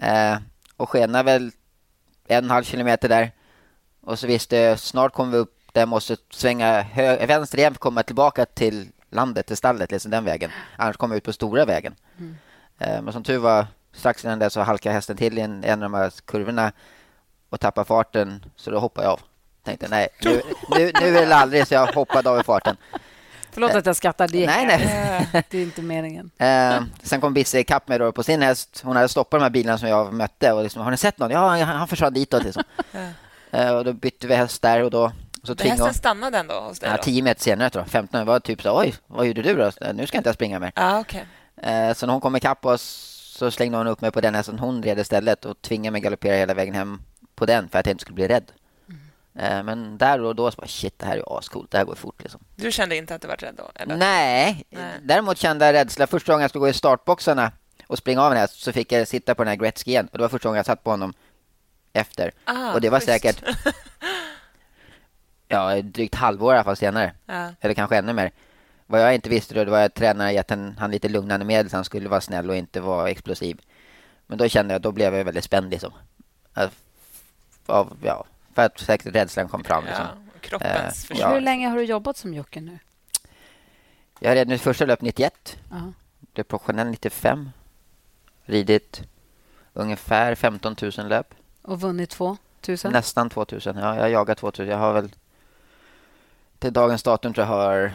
[0.00, 0.36] eh,
[0.76, 1.42] och skenade väl
[2.28, 3.30] en och en halv kilometer där.
[4.00, 7.72] Och så visste jag, snart kommer vi upp där jag måste svänga hö- vänster igen
[7.72, 10.50] för att komma tillbaka till landet, till stallet, liksom den vägen.
[10.76, 11.94] Annars kommer jag ut på stora vägen.
[12.18, 12.36] Mm.
[12.78, 15.82] Eh, men som tur var, strax innan det så halkade hästen till i en, en
[15.82, 16.72] av de här kurvorna
[17.50, 19.20] och tappade farten, så då hoppade jag av.
[19.64, 22.76] Tänkte nej, nu, nu, nu är det aldrig, så jag hoppade av i farten.
[23.50, 24.28] Förlåt att jag skrattar.
[24.28, 25.44] Det, nej, nej.
[25.50, 26.30] det är inte meningen.
[26.38, 28.80] Eh, sen kom Bisse ikapp mig då på sin häst.
[28.84, 30.52] Hon hade stoppat de här bilarna som jag mötte.
[30.52, 31.30] Och liksom, har ni sett någon?
[31.30, 32.44] Ja, han försvann ditåt.
[32.44, 32.62] Liksom.
[33.50, 35.12] eh, och då bytte vi häst där och då
[35.42, 36.90] så tvingade hästen stannade ändå hos dig?
[36.90, 37.90] Ja, tio meter senare, tror jag.
[37.90, 39.92] 15 var typ så oj, vad gjorde du då?
[39.92, 40.72] Nu ska inte jag springa mer.
[40.74, 41.22] Ah, okay.
[41.62, 44.58] Eh, så när hon kom ikapp oss så slängde hon upp mig på den hästen
[44.58, 47.02] hon red istället och tvingade mig galoppera hela vägen hem
[47.34, 48.52] på den för att jag inte skulle bli rädd.
[48.88, 49.58] Mm.
[49.58, 51.70] Eh, men där och då så bara, shit, det här är ascoolt.
[51.70, 52.22] Det här går fort.
[52.22, 52.40] Liksom.
[52.56, 53.70] Du kände inte att du var rädd då?
[53.74, 53.96] Eller?
[53.96, 54.64] Nej.
[54.70, 54.92] Nej.
[55.02, 56.06] Däremot kände jag rädsla.
[56.06, 57.52] Första gången jag skulle gå i startboxarna
[57.86, 60.08] och springa av en häst så fick jag sitta på den här Gretzky igen.
[60.12, 61.12] Och det var första gången jag satt på honom
[61.92, 62.32] efter.
[62.44, 63.06] Ah, och det var just.
[63.06, 63.42] säkert
[65.48, 67.12] ja, drygt halvår i alla fall senare.
[67.26, 67.48] Ja.
[67.60, 68.32] Eller kanske ännu mer.
[68.86, 71.76] Vad jag inte visste då det var att tränaren gett han lite lugnande medel så
[71.76, 73.60] han skulle vara snäll och inte vara explosiv.
[74.26, 75.92] Men då kände jag, då blev jag väldigt spänd liksom.
[77.66, 79.84] Av, ja, för att säkert rädslan kom fram.
[79.84, 80.04] Liksom.
[80.04, 81.34] Ja, kroppens eh, ja.
[81.34, 82.78] Hur länge har du jobbat som jockey nu?
[84.20, 85.58] Jag red mitt första löp 91.
[85.72, 85.92] Uh -huh.
[86.34, 87.50] Blev professionell 95.
[88.44, 89.02] Ridit
[89.72, 91.34] ungefär 15 000 löp.
[91.62, 92.36] Och vunnit 2
[92.68, 92.78] 000?
[92.84, 93.60] Nästan 2 000.
[93.64, 94.68] Ja, jag har jagat 2 000.
[94.68, 95.10] Jag har väl
[96.58, 97.92] till dagens datum tror jag har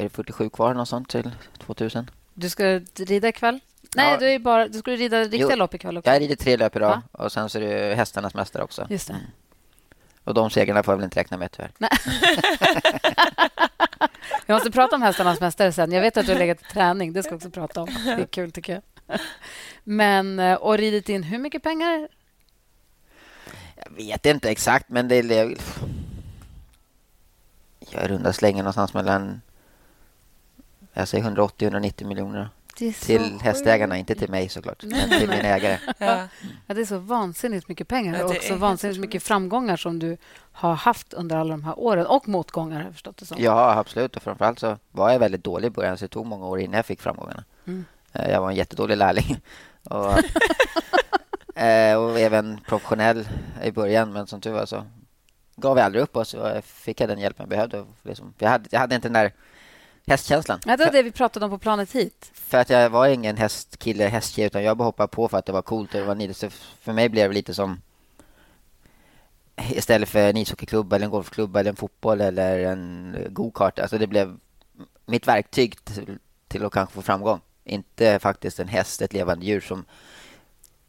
[0.00, 2.10] är det 47 kvar något sånt till 2000.
[2.34, 3.60] Du ska rida ikväll?
[3.96, 4.18] Nej, ja.
[4.18, 6.10] du, är bara, du skulle rida riktiga lopp ikväll också.
[6.10, 7.02] Jag rider tre löp idag Va?
[7.24, 8.86] och sen så är det hästarnas mästare också.
[8.90, 9.14] Just det.
[9.14, 9.26] Mm.
[10.24, 11.70] Och de segrarna får jag väl inte räkna med tyvärr.
[11.78, 11.90] Nej.
[14.46, 15.92] Vi måste prata om hästarnas mästare sen.
[15.92, 17.12] Jag vet att du har legat i träning.
[17.12, 17.88] Det ska vi också prata om.
[18.04, 18.82] Det är kul tycker jag.
[19.84, 22.08] Men, eh, och ridit in hur mycket pengar?
[23.74, 25.56] Jag vet inte exakt, men det är
[27.90, 29.40] jag runda slängen någonstans mellan
[30.92, 32.48] jag säger 180-190 miljoner.
[32.74, 35.78] Till hästägarna, inte till mig såklart, men till min ägare.
[35.98, 36.28] Ja.
[36.66, 36.74] ja.
[36.74, 40.16] det är så vansinnigt mycket pengar ja, och också vansinnigt mycket framgångar som du
[40.52, 43.36] har haft under alla de här åren och motgångar har jag förstått det som.
[43.40, 44.16] Ja, absolut.
[44.16, 46.76] Och framförallt så var jag väldigt dålig i början så det tog många år innan
[46.76, 47.44] jag fick framgångarna.
[47.66, 47.84] Mm.
[48.12, 49.40] Eh, jag var en jättedålig lärling.
[49.84, 50.18] och,
[51.60, 53.28] eh, och även professionell
[53.62, 54.84] i början, men som tur var så
[55.56, 57.84] gav jag aldrig upp oss och fick jag den hjälp jag behövde.
[58.02, 58.34] Liksom.
[58.38, 59.32] Jag, hade, jag hade inte den där
[60.06, 60.60] hästkänslan.
[60.66, 62.30] Ja, det var det vi pratade om på planet hit.
[62.34, 65.52] För att jag var ingen hästkille, hästtjej, utan jag bara hoppade på för att det
[65.52, 66.36] var coolt och det var nidigt.
[66.36, 67.80] Så för mig blev det lite som
[69.68, 73.78] istället för en ishockeyklubb eller en golfklubb eller en fotboll eller en go-kart.
[73.78, 74.36] Alltså det blev
[75.06, 77.40] mitt verktyg till, till att kanske få framgång.
[77.64, 79.84] Inte faktiskt en häst, ett levande djur som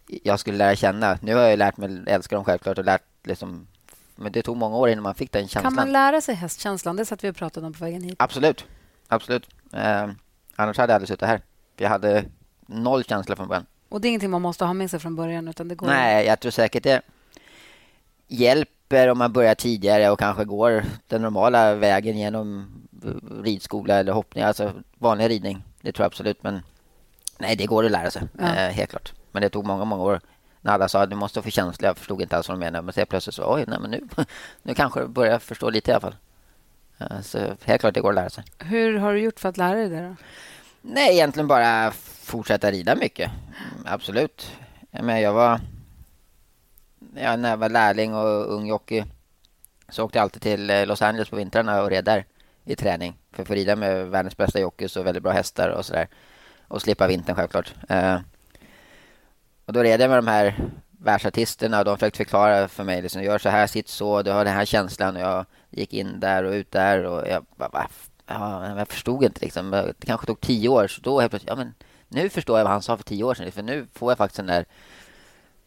[0.07, 1.19] jag skulle lära känna.
[1.21, 3.67] Nu har jag lärt mig älska dem självklart och lärt liksom
[4.15, 5.63] men det tog många år innan man fick den känslan.
[5.63, 6.95] Kan man lära sig hästkänslan?
[6.95, 8.15] Det satt vi och pratade om på vägen hit.
[8.19, 8.65] Absolut.
[9.11, 9.49] Absolut.
[9.73, 10.09] Eh,
[10.55, 11.41] annars hade jag aldrig suttit här.
[11.77, 12.25] Jag hade
[12.65, 13.65] noll känsla från början.
[13.89, 15.47] Och det är ingenting man måste ha med sig från början?
[15.47, 17.01] Utan det går Nej, jag tror säkert det
[18.27, 22.71] hjälper om man börjar tidigare och kanske går den normala vägen genom
[23.43, 25.63] ridskola eller hoppning, alltså vanlig ridning.
[25.81, 26.61] Det tror jag absolut, men
[27.39, 28.55] nej, det går att lära sig, ja.
[28.55, 29.13] eh, helt klart.
[29.31, 30.21] Men det tog många, många år
[30.61, 31.87] när alla sa att du måste få känsla.
[31.87, 32.81] Jag förstod inte alls vad de menade.
[32.81, 34.07] Men så plötsligt så, oj, nej, men nu,
[34.63, 36.15] nu kanske börjar jag förstå lite i alla fall.
[37.21, 38.43] Så helt klart det går att lära sig.
[38.59, 40.15] Hur har du gjort för att lära dig det då?
[40.81, 43.31] Nej, egentligen bara fortsätta rida mycket.
[43.85, 44.51] Absolut.
[44.91, 45.59] Men jag var...
[47.15, 49.03] Ja, när jag var lärling och ung jockey
[49.89, 52.25] så åkte jag alltid till eh, Los Angeles på vintrarna och red där
[52.65, 53.17] i träning.
[53.31, 56.07] För att få rida med världens bästa jockeys och väldigt bra hästar och sådär.
[56.67, 57.73] Och slippa vintern självklart.
[57.91, 58.19] Uh,
[59.65, 60.55] och då red jag med de här
[60.91, 63.01] världsartisterna och de försökte förklara för mig.
[63.01, 65.15] Liksom, gör så här, sitt så, du har den här känslan.
[65.15, 67.89] Och jag gick in där och ut där och jag bara,
[68.25, 69.71] ja, jag förstod inte liksom.
[69.71, 71.73] Det kanske tog tio år, så då helt plötsligt, ja men
[72.07, 73.51] nu förstår jag vad han sa för tio år sedan.
[73.51, 74.65] För nu får jag faktiskt den där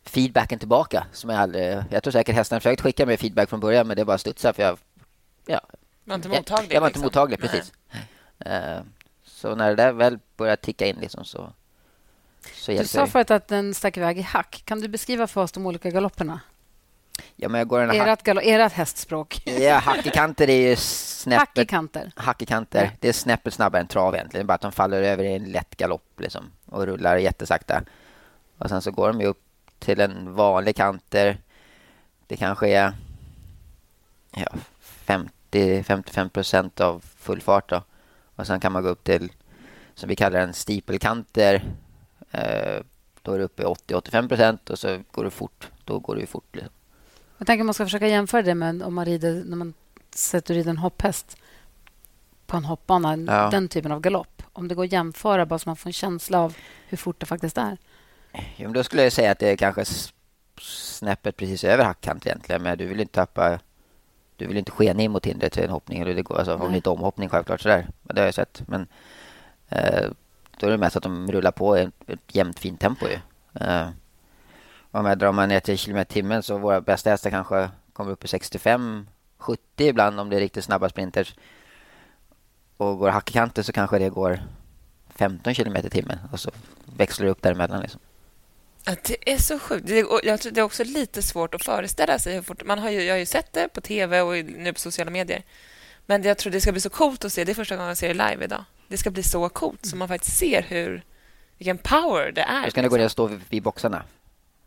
[0.05, 1.07] feedbacken tillbaka.
[1.13, 4.05] Som jag, aldrig, jag tror säkert hästen försökt skicka mig feedback från början men det
[4.05, 4.79] bara studsar för jag...
[5.47, 5.61] Ja,
[6.05, 6.77] var inte jag, mottaglig.
[6.77, 7.07] jag var inte liksom.
[7.07, 7.49] mottaglig, Nej.
[7.49, 7.73] precis.
[8.39, 8.81] Eh,
[9.25, 11.53] så när det där väl börjar ticka in liksom så,
[12.53, 14.63] så Du sa förut att den stack iväg i hack.
[14.65, 16.41] Kan du beskriva för oss de olika galopperna?
[17.37, 19.43] Ja, men jag går en hack, Ert, galo- ert hästspråk.
[19.45, 22.13] ja, hack i kanter är ju snäppet kanter.
[22.17, 22.85] hack i kanter.
[22.85, 22.91] Ja.
[23.01, 24.47] Det är snäppet snabbare än trav egentligen.
[24.47, 27.83] Bara att de faller över i en lätt galopp liksom, och rullar jättesakta.
[28.59, 29.43] Och sen så går de ju upp
[29.79, 31.39] till en vanlig kanter.
[32.27, 32.93] Det kanske är
[34.37, 34.47] ja,
[35.07, 37.69] 50-55 procent av full fart.
[37.71, 37.83] Då.
[38.37, 39.33] Och sen kan man gå upp till,
[39.95, 41.63] som vi kallar en steeplekanter.
[42.31, 42.81] Eh,
[43.23, 45.69] då är det uppe i 80-85 procent och så går det fort.
[45.85, 46.49] Då går det ju fort.
[46.57, 46.73] Liksom.
[47.39, 49.75] Jag tänker man ska försöka jämföra det med om man rider, när man
[50.15, 51.37] sätter rid en hopphäst
[52.47, 53.51] på en hoppbana, Ja.
[53.51, 54.43] den typen av galopp.
[54.53, 56.57] Om det går att jämföra bara så man får en känsla av
[56.89, 57.79] hur fort det faktiskt är.
[58.33, 59.85] Jo, men då skulle jag säga att det är kanske
[60.61, 62.63] snäppet precis över hackkant egentligen.
[62.63, 63.59] Men du vill inte tappa...
[64.37, 66.01] Du vill inte skena in mot hindret till en hoppning.
[66.03, 66.77] Eller det går, alltså, om Nej.
[66.77, 67.87] inte omhoppning självklart sådär.
[68.03, 68.63] Men det har jag sett.
[68.69, 68.87] Men
[69.69, 70.05] eh,
[70.61, 73.19] då är det mest att de rullar på i ett, ett jämnt fint tempo ju.
[73.65, 73.89] Eh,
[74.95, 78.11] om jag drar man ner till kilometer i timmen så våra bästa hästar kanske kommer
[78.11, 79.07] upp i 65
[79.39, 81.35] 70 ibland om det är riktigt snabba sprinters.
[82.77, 84.43] Och går hackkanten så kanske det går
[85.15, 86.19] 15 kilometer i timmen.
[86.33, 86.51] Och så
[86.97, 88.01] växlar det upp däremellan liksom.
[88.85, 89.87] Det är så sjukt.
[89.87, 92.65] Det, jag tror det är också lite svårt att föreställa sig hur fort...
[92.65, 95.43] Man har ju, jag har ju sett det på tv och nu på sociala medier.
[96.07, 97.45] Men jag tror det ska bli så coolt att se.
[97.45, 98.65] Det är första gången jag ser det live idag.
[98.89, 101.05] Det ska bli så coolt så man faktiskt ser hur
[101.59, 102.65] vilken power det är.
[102.65, 104.03] Då ska ni gå ner och stå vid, vid boxarna.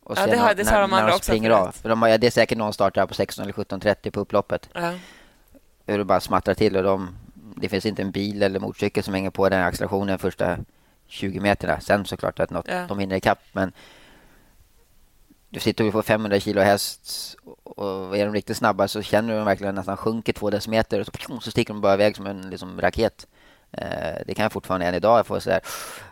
[0.07, 1.67] Och Ja, det har- det när, de när de också springer förut.
[1.67, 1.71] av.
[1.71, 4.69] För de har, det är säkert någon startar på 16 eller 17.30 på upploppet.
[4.73, 4.93] Ja.
[5.85, 9.13] Hur det bara smattrar till och de, det finns inte en bil eller motorcykel som
[9.13, 10.57] hänger på den accelerationen första
[11.07, 11.79] 20 meterna.
[11.79, 12.85] Sen såklart att något, Ja.
[12.87, 13.71] de hinner ikapp men
[15.49, 19.75] du sitter får 500 kilo häst och är de riktigt snabba så känner du verkligen
[19.75, 23.27] nästan sjunker två decimeter och så, så sticker de bara iväg som en liksom, raket.
[23.71, 25.59] Eh, det kan jag fortfarande än idag få sådär,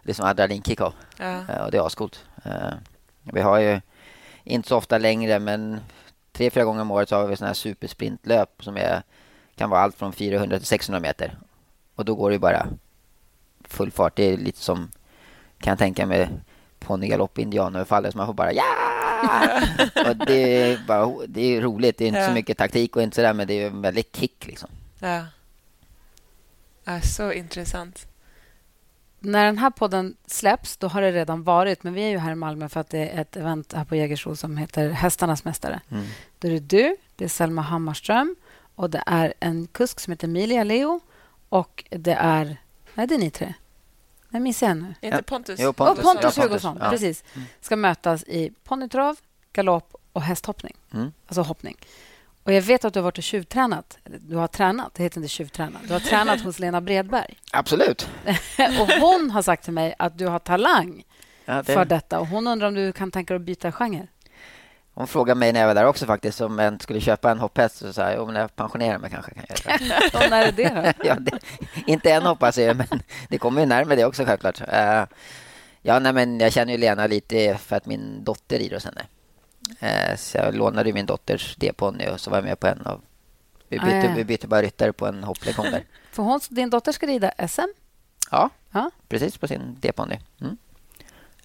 [0.03, 0.93] det är som adrenalinkick av.
[1.17, 1.39] Ja.
[1.49, 2.19] Eh, och det är ascoolt.
[2.45, 2.73] Eh,
[3.33, 3.81] vi har ju
[4.43, 5.79] inte så ofta längre men
[6.31, 9.01] tre, fyra gånger om året så har vi sådana här supersprintlöp som är,
[9.55, 11.38] kan vara allt från 400 till 600 meter.
[11.95, 12.67] Och då går det ju bara
[13.63, 14.15] full fart.
[14.15, 14.91] Det är lite som,
[15.59, 16.29] kan jag tänka mig,
[16.79, 18.11] ponnygalopp indianöverfallet.
[18.11, 18.63] Så man får bara ja!
[20.09, 21.97] och det är, bara, det är roligt.
[21.97, 22.27] Det är inte Ja.
[22.27, 24.69] så mycket taktik och inte sådär men det är en väldigt kick liksom.
[24.99, 25.25] Ja.
[26.83, 27.01] ja.
[27.01, 28.07] Så intressant.
[29.25, 31.83] När den här podden släpps, då har det redan varit.
[31.83, 33.95] Men vi är ju här i Malmö för att det är ett event här på
[33.95, 35.81] Jägersro som heter Hästarnas mästare.
[35.91, 36.05] Mm.
[36.39, 38.35] Då är det du, det är Selma Hammarström
[38.75, 40.99] och det är en kusk som heter Emilia Leo
[41.49, 42.57] och det är...
[42.93, 43.53] Nej, det är ni tre.
[44.29, 44.95] Nej, missar jag nu.
[45.01, 45.23] Inte.
[45.23, 45.59] Pontus?
[45.59, 46.03] Jo, Och Pontus.
[46.03, 46.43] Pontus, Ja, Pontus.
[46.43, 46.89] Hugosson, Ja.
[46.89, 47.23] precis.
[47.61, 49.17] Ska mötas i ponnytrav,
[49.53, 50.75] galopp och hästhoppning.
[50.93, 51.11] Mm.
[51.27, 51.77] Alltså hoppning.
[52.45, 53.97] Och jag vet att du har varit och tjuvtränat.
[54.03, 55.81] Du har tränat, det heter inte tjuvtränat.
[55.88, 57.38] Du har tränat hos Lena Bredberg.
[57.51, 58.10] Absolut.
[58.79, 61.03] och hon har sagt till mig att du har talang
[61.45, 62.19] Ja, för det, detta.
[62.19, 64.08] Och hon undrar om du kan tänka dig att byta genre.
[64.93, 67.77] hon frågade mig när jag var där också faktiskt om jag skulle köpa en hopphäst.
[67.77, 70.17] Så sa jag, när jag pensionerar mig kanske kan jag göra det.
[70.25, 71.03] Och när är det då?
[71.08, 71.39] ja, det,
[71.88, 72.88] inte än hoppas jag, men
[73.29, 74.62] det kommer ju närmare det också självklart.
[74.67, 75.03] Eh,
[75.81, 78.73] ja, nej, men jag känner ju Lena lite för att min dotter.
[78.73, 79.05] Eh,
[80.17, 83.01] så jag lånade min dotters D-ponny och så var jag med på en av...
[83.69, 84.13] Vi bytte, Ah, ja.
[84.15, 85.84] vi bytte bara ryttare på en hopplektion där.
[86.12, 87.62] För hon, din dotter ska rida SM.
[88.32, 88.91] Ja, Ja.
[89.08, 90.19] precis på sin D-ponny.
[90.41, 90.58] Mm.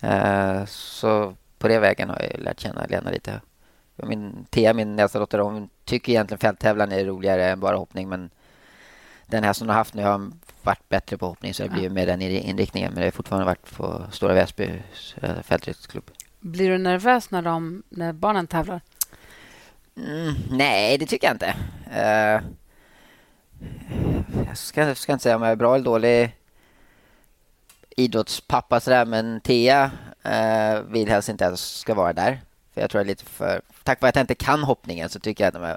[0.01, 3.41] Eh, så på det vägen har jag lärt känna Lena lite.
[3.97, 8.09] Min Thea, min äldsta dotter, hon tycker egentligen fälttävlan är roligare än bara hoppning.
[8.09, 8.31] Men
[9.27, 10.31] den här som hon har haft nu har
[10.63, 12.93] varit bättre på hoppning så det blir med den inriktningen.
[12.93, 14.83] Men det har fortfarande varit på Stora Väsby
[15.23, 16.11] eh, fältryttarklubb.
[16.41, 18.81] Blir du nervös när, de, när barnen tävlar?
[19.97, 21.55] Mm, nej, det tycker jag inte.
[21.93, 22.41] Eh,
[24.47, 26.37] jag ska, ska inte säga om jag är bra eller dålig
[27.97, 29.91] idrottspappa sådär, men Thea
[30.23, 32.41] eh, vill helst inte att jag ska vara där.
[32.75, 33.63] För jag tror jag är lite för...
[33.83, 35.77] Tack vare att jag inte kan hoppningen så tycker jag att de, är,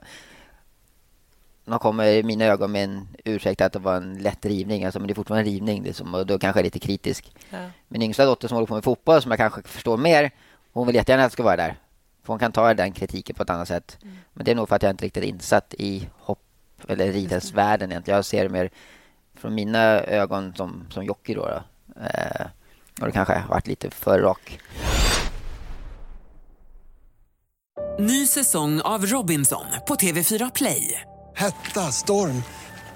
[1.65, 4.85] de kommer i mina ögon med en ursäkt att det var en lätt rivning.
[4.85, 7.31] Alltså, men det är fortfarande en rivning liksom, och då kanske jag är lite kritisk.
[7.49, 7.69] Ja.
[7.87, 10.31] Min yngsta dotter som håller på med fotboll, som jag kanske förstår mer,
[10.73, 11.75] hon vill jättegärna att jag ska vara där.
[12.23, 13.97] För hon kan ta den kritiken på ett annat sätt.
[14.33, 16.39] Men det är nog för att jag inte riktigt är insatt i hopp
[16.87, 18.15] eller ridhästvärlden egentligen.
[18.15, 18.69] Jag ser det mer
[19.35, 21.41] från mina ögon som, som jockey då.
[21.41, 21.63] då.
[22.01, 22.45] Eh,
[23.01, 24.59] och det kanske har varit lite för rak.
[27.99, 31.01] Ny säsong av Robinson på TV4 Play.
[31.35, 32.43] Hetta, storm,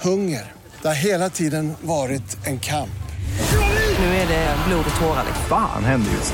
[0.02, 0.52] hunger.
[0.82, 2.90] Det har hela tiden varit en kamp.
[4.00, 5.24] Nu är det blod och tårar.
[5.26, 5.46] liksom.
[5.50, 6.34] Fan händer just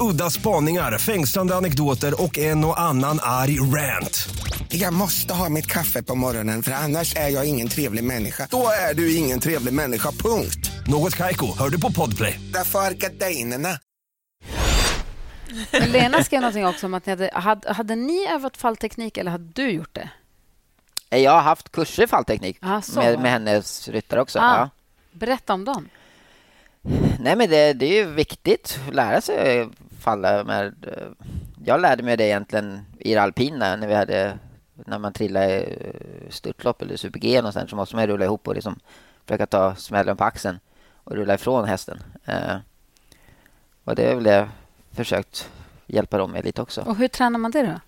[0.00, 4.28] Udda spaningar, fängslande anekdoter och en och annan arg rant.
[4.68, 8.48] Jag måste ha mitt kaffe på morgonen för annars är jag ingen trevlig människa.
[8.50, 10.70] Då är du ingen trevlig människa, punkt.
[10.86, 12.40] Något Kaiko, hör du på Podplay.
[12.52, 13.78] Därför är gardinerna.
[15.86, 19.52] Lena skrev någonting också om att ni hade, hade, hade ni övat fallteknik eller hade
[19.54, 20.08] du gjort det?
[21.18, 24.38] Jag har haft kurser i fallteknik Ah, med, med hennes ryttare också.
[24.38, 24.56] Ah.
[24.56, 24.70] Ja.
[25.12, 25.88] Berätta om dem.
[27.20, 29.68] Nej, men det, det är ju viktigt att lära sig
[30.00, 30.44] falla.
[30.44, 31.28] Med, eh,
[31.64, 34.38] jag lärde mig det egentligen i det alpina när vi hade
[34.74, 38.54] när man trillar i eh, störtlopp eller super-G någonstans så måste man rulla ihop och
[38.54, 38.78] liksom
[39.26, 40.58] försöka ta smällen på axeln
[41.04, 41.98] och rulla ifrån hästen.
[42.24, 42.56] Eh,
[43.84, 44.48] och det är väl det jag
[44.90, 45.50] försökt
[45.86, 46.80] hjälpa dem med lite också.
[46.80, 47.80] Och hur tränar man det då?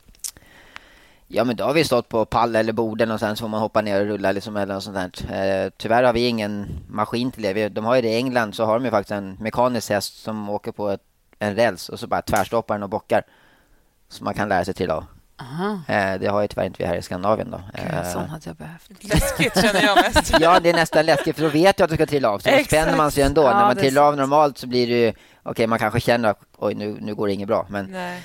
[1.28, 3.60] Ja, men då har vi stått på pall eller borden och sen så får man
[3.60, 4.96] hoppa ner och rulla liksom eller något sånt
[5.28, 5.64] där.
[5.64, 7.52] Eh, tyvärr har vi ingen maskin till det.
[7.52, 10.22] Vi, de har ju det i England så har de ju faktiskt en mekanisk häst
[10.22, 11.00] som åker på ett,
[11.38, 13.22] en räls och så bara tvärstoppar den och bockar.
[14.08, 15.04] Så man kan lära sig trilla av.
[15.40, 15.80] Aha.
[15.88, 17.60] Eh, det har ju tyvärr inte vi här i Skandinavien då.
[17.74, 18.90] Gud, Eh, sån hade jag behövt.
[19.00, 20.34] Läskigt känner jag mest.
[20.40, 22.38] ja, det är nästan läskigt för då vet jag att du ska trilla av.
[22.38, 22.66] Så Exakt.
[22.66, 23.42] spänner man sig ändå.
[23.42, 25.12] Ja, När man trillar av normalt så blir det ju...
[25.42, 27.66] Okej, man kanske känner att oj, nu, nu går det inget bra.
[27.68, 28.22] Men Nej.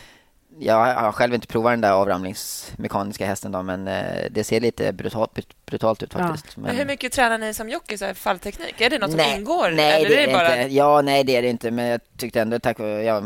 [0.57, 4.93] Jag har själv inte provat den där avramlingsmekaniska hästen då, men eh, det ser lite
[4.93, 5.31] brutalt,
[5.65, 6.57] brutalt ut faktiskt.
[6.57, 8.81] Men hur mycket tränar ni som jockey, så här fallteknik?
[8.81, 9.71] Är det något som nej, ingår?
[9.71, 10.61] Nej, eller det är det bara...
[10.61, 10.75] inte.
[10.75, 11.71] Ja, nej, det är det inte.
[11.71, 13.23] Men jag tyckte ändå tack vare ja,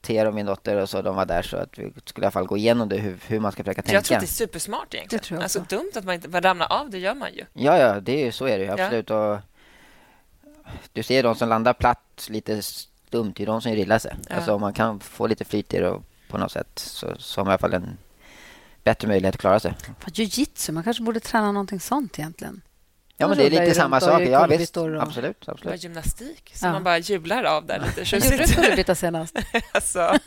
[0.00, 2.30] Ter och min dotter och så, de var där så att vi skulle i alla
[2.30, 3.94] fall gå igenom det, hur, hur man ska försöka tänka.
[3.94, 5.20] Jag tror att det är supersmart egentligen.
[5.22, 7.44] Det tror jag alltså dumt att man inte man ramlar av, det gör man ju.
[7.52, 9.10] Ja, ja, det är, ju- så är det ju absolut.
[9.10, 9.38] Och
[10.92, 14.16] du ser de som landar platt lite stumt, det är de som rillar sig.
[14.28, 14.36] Ja.
[14.36, 16.02] Alltså om man kan få lite flyt i det och
[16.34, 17.96] på något sätt så, så har man i alla fall en
[18.84, 19.74] bättre möjlighet att klara sig.
[20.06, 22.60] Jiu-jitsu, man kanske borde träna någonting sånt egentligen.
[23.16, 24.22] Ja, men det är lite samma sak.
[24.22, 24.76] Ja, visst.
[24.76, 25.82] och- Absolut, Det var absolut.
[25.84, 26.72] gymnastik, så Ja.
[26.72, 29.36] man bara jublar av där lite Gjorde du kullerbytta senast?
[29.72, 30.18] alltså,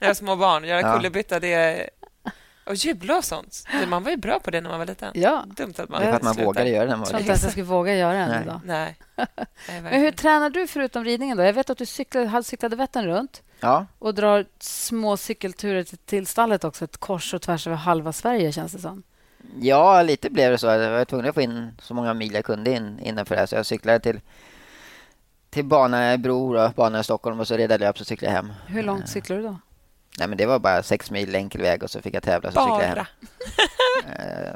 [0.00, 0.96] jag har små barn, göra Ja.
[0.96, 1.90] kullerbytta, det är...
[2.66, 3.64] Och jubla och sånt.
[3.86, 5.10] Man var ju bra på det när man var liten.
[5.14, 5.44] Ja.
[5.46, 6.46] Dumt att man Det är för att man slutar.
[6.46, 8.42] vågade göra det Jag tror inte ens jag skulle våga göra det Nej.
[8.42, 8.60] idag.
[8.64, 8.96] Nej.
[9.68, 11.36] Nej Men hur tränar du förutom ridningen?
[11.36, 11.42] då?
[11.42, 16.64] Jag vet att du cyklade, cyklade Vättern runt Ja, och drar små cykelturer till, stallet
[16.64, 16.84] också.
[16.84, 19.02] Ett kors och tvärs över halva Sverige, känns det som.
[19.60, 20.66] Ja, lite blev det så.
[20.66, 23.46] Jag var tvungen att få in så många mil jag kunde in, innanför det här.
[23.46, 24.20] Så jag cyklade till,
[25.50, 28.34] till bana i Bro, och bana i Stockholm och så red jag löp så cyklade
[28.34, 28.52] hem.
[28.66, 29.58] Hur långt cyklar du då?
[30.18, 32.60] Nej, men det var bara sex mil enkel väg och så fick jag tävla så
[32.60, 32.96] cyklade jag hem.
[32.96, 33.06] Bara.
[34.24, 34.54] Eh,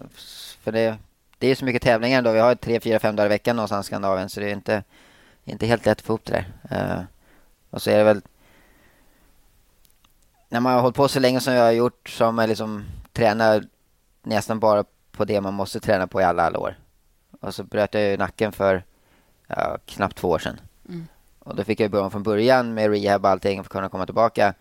[0.62, 0.96] för det,
[1.38, 2.32] det är så mycket tävlingar då.
[2.32, 4.82] Vi har tre, fyra, fem dagar i veckan någonstans i Skandinavien så det är inte,
[5.44, 6.96] inte helt lätt att få ihop det där.
[6.96, 7.03] Eh,
[7.70, 8.22] och så är det väl...
[10.49, 13.62] När man har hållit på så länge som jag har gjort har man liksom tränat
[14.22, 16.78] nästan bara på det man måste träna på i alla, alla år.
[17.40, 18.84] Och så bröt jag ju nacken för
[19.46, 20.61] ja, knappt två år sedan.
[20.88, 21.07] Mm.
[21.38, 24.07] Och då fick jag börja från början med rehab och allting för att kunna komma
[24.07, 24.55] tillbaka.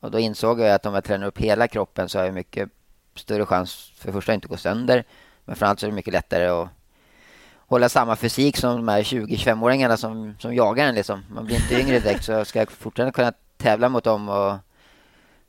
[0.00, 2.68] Och då insåg jag att om jag tränar upp hela kroppen så har jag mycket
[3.14, 5.04] större chans för det första att inte gå sönder.
[5.44, 6.68] Men framförallt så är det mycket lättare att
[7.56, 10.94] hålla samma fysik som de här 20-25-åringarna som, som jagar en.
[10.94, 11.24] Liksom.
[11.34, 14.54] Man blir inte yngre direkt så ska jag fortfarande kunna tävla mot dem och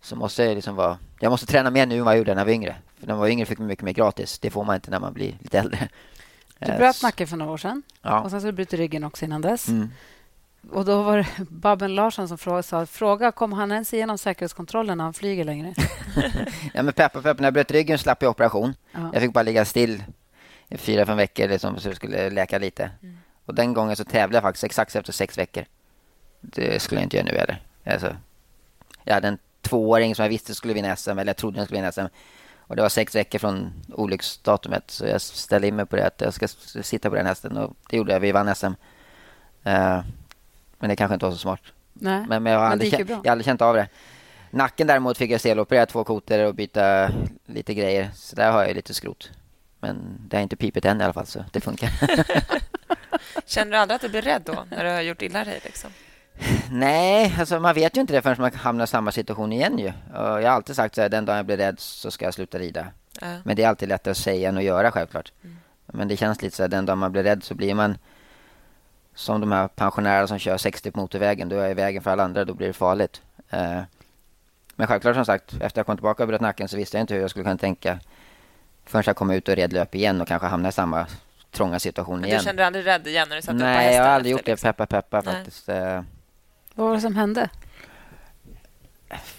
[0.03, 0.97] så måste jag liksom vara...
[1.19, 2.75] Jag måste träna mer nu än vad jag gjorde när jag var yngre.
[2.99, 4.39] För när man var yngre fick man mycket mer gratis.
[4.39, 5.87] Det får man inte när man blir lite äldre.
[6.59, 8.19] Du Eh, bröt nacken för några år sedan Ja.
[8.21, 9.67] och sen så bröt du ryggen också innan dess.
[9.67, 9.89] Mm.
[10.71, 14.97] Och då var det Babben Larsson som frågade, sa, fråga kommer han ens igenom säkerhetskontrollen
[14.97, 15.73] när han flyger längre?
[16.73, 17.41] Ja, men peppa, peppa.
[17.41, 18.73] När jag bröt ryggen slapp jag operation.
[18.91, 19.09] Ja.
[19.13, 20.03] Jag fick bara ligga still
[20.69, 22.89] i fyra, fem veckor liksom, så det skulle läka lite.
[23.45, 25.65] Och den gången så tävlade jag faktiskt exakt efter sex veckor.
[26.41, 27.61] Det skulle jag inte göra nu heller.
[27.85, 28.15] Alltså,
[29.03, 29.37] jag hade en
[29.73, 32.05] tvååring som jag visste skulle vinna SM, eller jag trodde den skulle vinna SM.
[32.59, 36.21] Och det var sex veckor från olycksdatumet, så jag ställde in mig på det att
[36.21, 36.47] jag ska
[36.83, 37.57] sitta på den hästen.
[37.57, 38.65] Och det gjorde jag, vi vann SM.
[39.63, 40.01] Eh,
[40.79, 41.61] men det kanske inte var så smart.
[41.93, 43.87] Nej, Men, men jag, har aldrig känt, jag har aldrig känt av det.
[44.51, 47.09] Nacken däremot fick jag steloperera två kotor och byta
[47.45, 48.11] lite grejer.
[48.15, 49.31] Så där har jag lite skrot.
[49.79, 51.89] Men det har inte pipit än i alla fall, så det funkar.
[53.45, 55.61] Känner du aldrig att du blir rädd då, när du har gjort illa dig?
[55.63, 55.91] Liksom?
[56.71, 59.87] Nej, alltså man vet ju inte det förrän man hamnar i samma situation igen ju.
[59.87, 62.33] Och jag har alltid sagt så här, den dagen jag blir rädd så ska jag
[62.33, 62.87] sluta rida.
[63.21, 63.27] Ja.
[63.43, 65.31] Men det är alltid lättare att säga än att göra självklart.
[65.85, 67.97] Men det känns lite så här, den dagen man blir rädd så blir man
[69.15, 71.49] som de här pensionärerna som kör 60 på motorvägen.
[71.49, 73.21] Då är jag i vägen för alla andra, då blir det farligt.
[73.49, 73.81] Eh,
[74.75, 77.13] men självklart som sagt, efter jag kom tillbaka och bröt nacken så visste jag inte
[77.13, 77.99] hur jag skulle kunna tänka
[78.85, 81.07] förrän jag kom ut och red löp igen och kanske hamnade i samma
[81.51, 82.39] trånga situation Men igen.
[82.39, 84.31] du kände dig aldrig rädd igen när du satt upp på Nej, jag har aldrig
[84.31, 84.61] gjort det.
[84.61, 85.35] Peppa, peppa Nej.
[85.35, 85.69] faktiskt.
[85.69, 86.01] Eh,
[86.75, 87.49] vad var det som hände?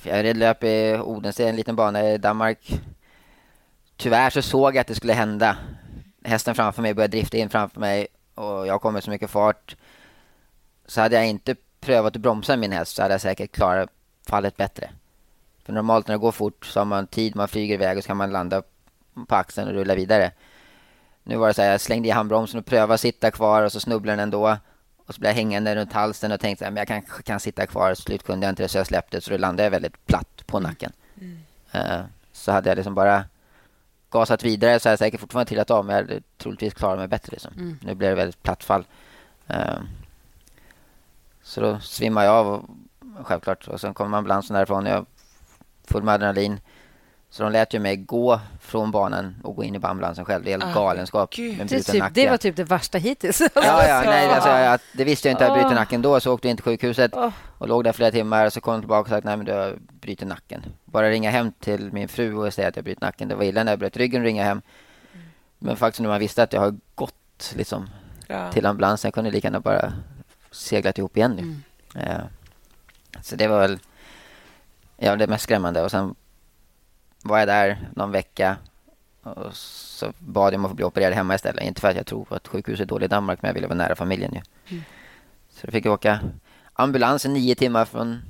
[0.03, 2.81] Jag red löp i Odense, en liten bana i Danmark.
[3.97, 5.57] Tyvärr så såg jag att det skulle hända.
[6.25, 9.77] Hästen framför mig började drifta in framför mig och jag kom med så mycket fart.
[10.87, 13.91] Så hade jag inte prövat att bromsa min häst så hade jag säkert klarat
[14.27, 14.91] fallet bättre.
[15.65, 18.07] För normalt när det går fort så har man tid, man flyger iväg och så
[18.07, 18.63] kan man landa
[19.29, 20.31] på axeln och rulla vidare.
[21.23, 23.73] Nu var det så här, jag slängde i handbromsen och prövade att sitta kvar och
[23.73, 24.57] så snubblade den ändå.
[25.07, 27.95] Och så blev jag hängande runt halsen och tänkte att jag kanske kan sitta kvar.
[27.95, 30.61] Slut kunde jag inte det så jag släppte så då landade jag väldigt platt på
[30.61, 30.93] nacken.
[31.73, 32.01] Eh,
[32.33, 33.25] så hade jag liksom bara
[34.11, 37.09] gasat vidare så hade jag säkert fortfarande trillat av men jag hade troligtvis klarat mig
[37.09, 37.31] bättre.
[37.31, 37.53] Liksom.
[37.55, 37.79] Mm.
[37.83, 38.87] Nu blev det väldigt platt fall.
[39.47, 39.79] Eh,
[41.43, 44.87] så då svimmade jag av och, självklart och sen kom ambulansen därifrån.
[44.87, 45.07] Jag
[45.85, 46.61] full med adrenalin.
[47.35, 50.45] Så de lät ju mig gå från banan och gå in i ambulansen själv.
[50.45, 51.39] Det är helt Ah, galenskap.
[51.39, 53.41] med Det, typ, det var typ det värsta hittills.
[53.41, 55.45] Ja, ja, nej, alltså, jag, det visste jag inte.
[55.45, 55.75] Jag brutit Åh.
[55.75, 57.31] nacken då, så åkte jag in till sjukhuset Åh.
[57.59, 58.51] och låg där flera timmar.
[58.51, 60.65] Så kom jag tillbaka och sa att nej, men du har brutit nacken.
[60.85, 63.29] Bara ringa hem till min fru och säga att jag brutit nacken.
[63.29, 64.63] Det var illa när jag bröt ryggen och ringa hem.
[65.59, 67.89] Men faktiskt när man visste att jag har gått liksom,
[68.27, 68.53] Ja.
[68.53, 69.09] till ambulansen.
[69.09, 69.93] Jag kunde lika gärna bara
[70.51, 71.43] seglat ihop igen nu.
[71.43, 71.63] Mm.
[72.11, 72.25] Eh,
[73.23, 73.79] så det var väl
[74.97, 75.83] ja, det mest skrämmande.
[75.83, 76.15] Och sen
[77.25, 78.57] var jag där någon vecka
[79.23, 81.65] och så bad jag om att få bli opererad hemma istället.
[81.65, 83.79] Inte för att jag tror att sjukhus är dåligt i Danmark, men jag ville vara
[83.79, 84.41] nära familjen ju.
[84.71, 84.85] Mm.
[85.51, 86.21] Så då fick jag åka
[86.73, 88.23] ambulans i nio timmar från,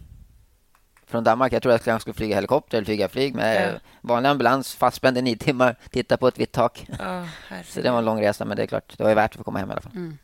[1.06, 1.52] från Danmark.
[1.52, 3.78] Jag trodde att jag skulle flyga helikopter eller flyga flyg, men Ja.
[4.00, 6.86] vanlig ambulans, fastspänd i nio timmar, titta på ett vitt tak.
[6.98, 7.66] Herregud.
[7.66, 9.36] Så det var en lång resa, men det är klart, det var ju värt att
[9.36, 9.92] få komma hem i alla fall.
[9.94, 10.18] Mm.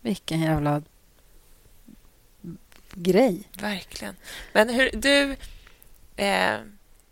[0.00, 0.82] Vilken jävla
[2.94, 3.48] grej.
[3.60, 4.16] Verkligen.
[4.52, 5.36] Men hur, du...
[6.16, 6.54] Eh,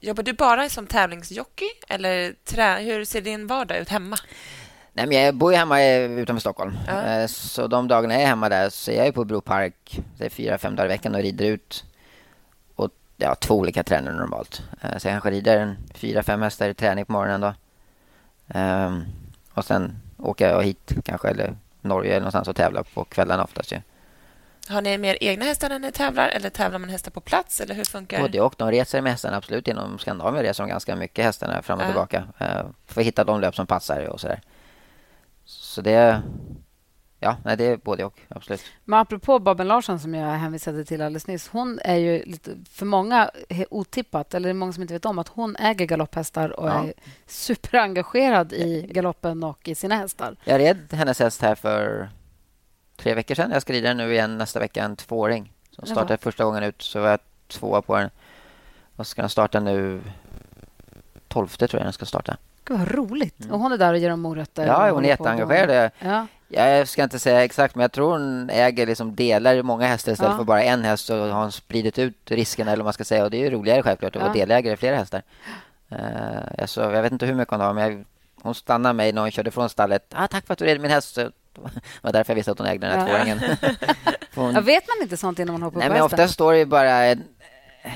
[0.06, 4.16] jobbar du bara som tävlingsjockey eller trä, hur ser din vardag ut hemma?
[4.92, 6.76] Nej, men jag bor ju hemma eh, utanför Stockholm.
[6.86, 7.02] Ja.
[7.02, 10.24] Eh, Så de dagarna jag är hemma där så är jag på Bro Park det
[10.24, 11.84] är fyra, fem dagar i veckan och rider ut.
[12.74, 14.62] Och ja, två olika tränare normalt.
[14.82, 17.54] Eh, Så jag kanske rider en fyra, fem hästar i träning på morgonen då.
[18.48, 19.04] Ehm,
[19.54, 23.72] Och sen åker jag hit kanske, eller Norge eller någonstans och tävlar på kvällarna oftast
[23.72, 23.80] ju.
[24.68, 27.60] Har ni mer egna hästar när ni tävlar eller tävlar man hästar på plats?
[27.60, 28.54] Eller hur funkar Både och.
[28.58, 29.68] De reser med hästarna absolut.
[29.68, 31.88] Inom Skandinavien reser de ganska mycket hästarna fram och Ja.
[31.88, 32.24] tillbaka.
[32.38, 34.40] Eh, För att hitta de löp som passar och sådär.
[35.44, 36.22] Så det...
[37.20, 38.20] Ja, nej, det är både och.
[38.28, 38.60] Absolut.
[38.84, 41.48] Men apropå Babben Larsson som jag hänvisade till alldeles nyss.
[41.48, 43.30] Hon är ju lite, för många
[43.70, 46.84] otippat, eller det är många som inte vet om att hon äger galopphästar och Ja.
[46.84, 46.92] är
[47.26, 50.36] superengagerad i galoppen och i sina hästar.
[50.44, 52.08] Jag red hennes häst här för
[52.96, 53.50] tre veckor sedan.
[53.50, 55.52] Jag ska rida den nu igen nästa vecka, en tvååring.
[55.70, 55.94] Som Jaha.
[55.94, 57.18] startade första gången ut, så var jag
[57.48, 58.10] tvåa på den.
[58.96, 60.00] Och ska den starta nu...
[61.28, 62.36] 12 tror jag den ska starta.
[62.64, 63.50] Gud, vad roligt.
[63.50, 64.62] Och hon är där och ger dem morötter.
[64.62, 64.74] Mm.
[64.74, 65.90] Ja, hon är jätteengagerad.
[65.98, 66.26] Ja.
[66.48, 70.12] Jag ska inte säga exakt, men jag tror hon äger liksom delar i många hästar
[70.12, 70.36] istället Ja.
[70.38, 71.06] för bara en häst.
[71.06, 73.24] Så har hon spridit ut riskerna, eller vad man ska säga.
[73.24, 74.26] Och det är ju roligare självklart att Ja.
[74.28, 75.22] vara delägare i flera hästar.
[75.92, 75.98] Uh,
[76.58, 78.04] alltså, jag vet inte hur mycket hon har, men jag,
[78.44, 80.12] hon stannade mig när hon körde från stallet.
[80.14, 81.14] Ah, tack för att du red min häst.
[81.14, 81.30] Det
[82.02, 83.14] var därför jag visste att hon ägde den här Ja.
[83.14, 83.40] tvååringen.
[84.34, 86.20] Hon- Ja, vet man inte sånt innan man hoppar Nej, på men hästen?
[86.20, 87.24] ofta står det ju bara en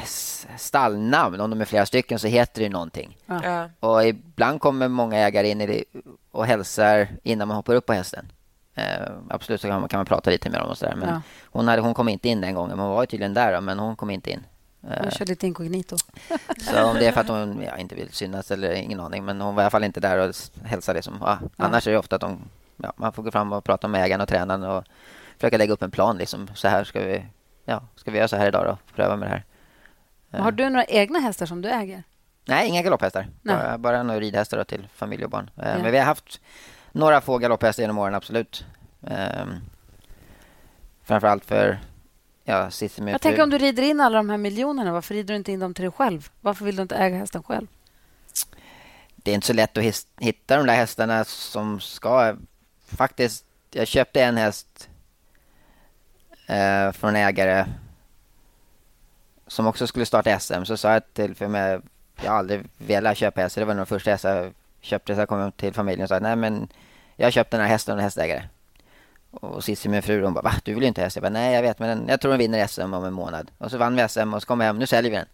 [0.03, 1.41] s- stallnamn.
[1.41, 3.17] Om de är flera stycken så heter det ju någonting.
[3.27, 3.71] Ja.
[3.81, 5.85] Och ibland kommer många ägare in i det
[6.31, 8.33] och hälsar innan man hoppar upp på hästen.
[8.75, 8.85] Eh,
[9.31, 10.95] absolut så kan man, kan man prata lite med dem och sådär.
[10.97, 11.21] Men Ja.
[11.45, 12.77] hon, hade, hon kom inte in den gången.
[12.77, 14.45] Men hon var ju tydligen där då, men hon kom inte in.
[14.83, 15.97] Eh, Jag kör lite inkognito.
[16.59, 19.25] så om det är för att hon ja, inte vill synas eller ingen aning.
[19.25, 20.97] Men hon var i alla fall inte där och hälsade.
[20.99, 21.19] Liksom.
[21.21, 22.39] Ja, annars är det ofta att de,
[22.77, 24.85] ja, man får gå fram och prata med ägaren och tränaren och
[25.37, 26.17] försöka lägga upp en plan.
[26.19, 26.51] Liksom.
[26.55, 27.25] Så här ska vi,
[27.65, 28.79] ja, ska vi göra så här idag då?
[28.95, 29.45] Pröva med det här.
[30.31, 32.03] Men Har du några egna hästar som du äger?
[32.45, 33.27] Nej, inga galopphästar.
[33.43, 33.57] Nej.
[33.57, 35.51] Bara, bara några ridhästar till familj och barn.
[35.57, 35.79] Eh, Ja.
[35.83, 36.41] Men vi har haft
[36.93, 38.65] några få galopphästar genom åren, absolut.
[39.01, 39.55] Um,
[41.03, 41.79] framförallt för
[42.49, 45.35] ja, Cissi min Jag tänker om du rider in alla de här miljonerna, varför rider
[45.35, 46.29] du inte in dem till dig själv?
[46.41, 47.67] Varför vill du inte äga hästen själv?
[49.17, 49.85] Det är inte så lätt att
[50.21, 52.37] hitta de där hästarna som ska...
[52.87, 54.89] Faktiskt, jag köpte en häst
[56.47, 57.67] eh, från ägare
[59.47, 60.65] som också skulle starta SM.
[60.65, 61.81] Så sa jag till, för mig,
[62.23, 63.61] jag har aldrig velat köpa hästar.
[63.61, 65.15] Det var nog den första hästen jag köpte.
[65.15, 66.69] Så jag kom till familjen och sa nej men
[67.17, 68.43] jag har köpt den här hästen och en hästägare.
[69.31, 70.53] Och Cissi, min fru, hon bara va?
[70.65, 71.17] Du vill ju inte ha häst?
[71.17, 73.51] Jag bara nej jag vet men den, jag tror den vinner SM om en månad.
[73.59, 75.27] Och så vann vi SM och så kom jag hem, nu säljer vi den.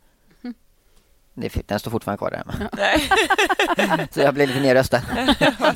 [1.35, 2.71] Det, är- den står fortfarande kvar där hemma.
[2.77, 4.09] Nej.
[4.11, 5.03] Så jag blev lite nedröstad.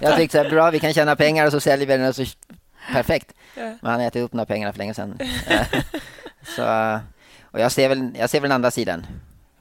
[0.00, 2.16] jag tyckte så här, bra vi kan tjäna pengar och så säljer vi den och
[2.16, 2.24] så
[2.92, 3.32] perfekt.
[3.54, 3.62] Ja.
[3.62, 5.18] Men han ätit upp här pengarna för länge sedan.
[6.56, 6.62] Så,
[7.42, 9.06] och jag ser väl, jag ser väl den andra sidan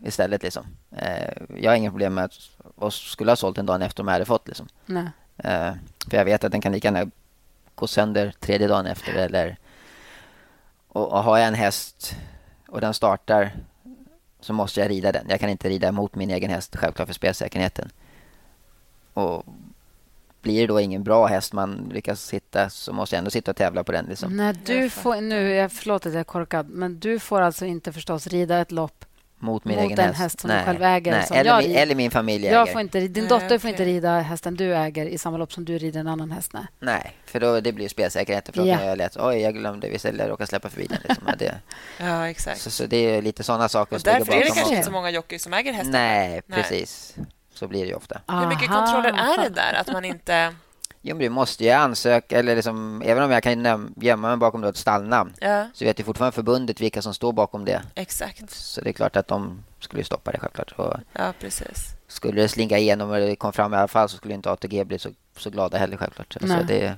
[0.03, 0.43] istället.
[0.43, 0.65] Liksom.
[0.97, 2.33] Eh, jag har inga problem med att
[2.75, 4.47] och skulle ha sålt den dagen efter de hade fått.
[4.47, 4.67] Liksom.
[4.85, 5.03] Nej.
[5.37, 5.71] Eh,
[6.09, 7.11] för jag vet att den kan lika gärna
[7.77, 9.13] gå sönder tredje dagen efter.
[9.13, 9.57] Eller,
[10.87, 12.15] och, och har jag en häst
[12.67, 13.51] och den startar
[14.39, 15.25] så måste jag rida den.
[15.29, 17.89] Jag kan inte rida mot min egen häst, självklart för spelsäkerheten.
[19.13, 19.45] Och
[20.41, 23.57] blir det då ingen bra häst man lyckas hitta så måste jag ändå sitta och
[23.57, 24.05] tävla på den.
[24.05, 24.37] Liksom.
[24.37, 27.93] Nej, du får, nu, jag förlåt att jag är korkad, men du får alltså inte
[27.93, 29.05] förstås rida ett lopp
[29.39, 30.19] mot min mot egen en häst.
[30.19, 31.11] häst som Nej, du själv äger.
[31.11, 31.27] Nej.
[31.27, 32.71] Som Eller, jag min, eller min familj Jag äger.
[32.71, 33.69] får inte, din Nej, dotter får okej.
[33.69, 36.53] inte rida hästen du äger i samma lopp som du rider en annan häst.
[36.53, 36.63] Nej.
[36.79, 38.53] Nej, för då, det blir spelsäkerheten.
[38.53, 38.77] För då Ja.
[38.77, 40.97] kan jag lätt, oj jag glömde visst eller råkade släppa förbi den.
[41.03, 41.23] Liksom.
[41.27, 41.55] Ja, det,
[42.05, 42.61] Ja, exakt.
[42.61, 44.73] så, så det är lite sådana saker Och därför är det kanske också.
[44.73, 45.91] inte så många jockeys som äger hästar.
[45.91, 47.15] Nej, precis.
[47.53, 48.21] Så blir det ju ofta.
[48.27, 48.85] Hur mycket Aha.
[48.85, 49.73] kontroller är det där?
[49.73, 50.53] Att man inte...
[51.01, 54.63] Jo, men du måste ju ansöka, eller liksom, även om jag kan gömma mig bakom
[54.63, 57.81] ett stallnamn Ja, så vet ju fortfarande förbundet vilka som står bakom det.
[57.95, 58.49] exakt.
[58.51, 60.71] Så det är klart att de skulle stoppa det självklart.
[60.71, 61.87] Och Ja, precis.
[62.07, 64.83] skulle det slinka igenom och det kom fram i alla fall så skulle inte ATG
[64.85, 66.33] bli så, så glada heller självklart.
[66.33, 66.63] Så Nej.
[66.67, 66.95] det,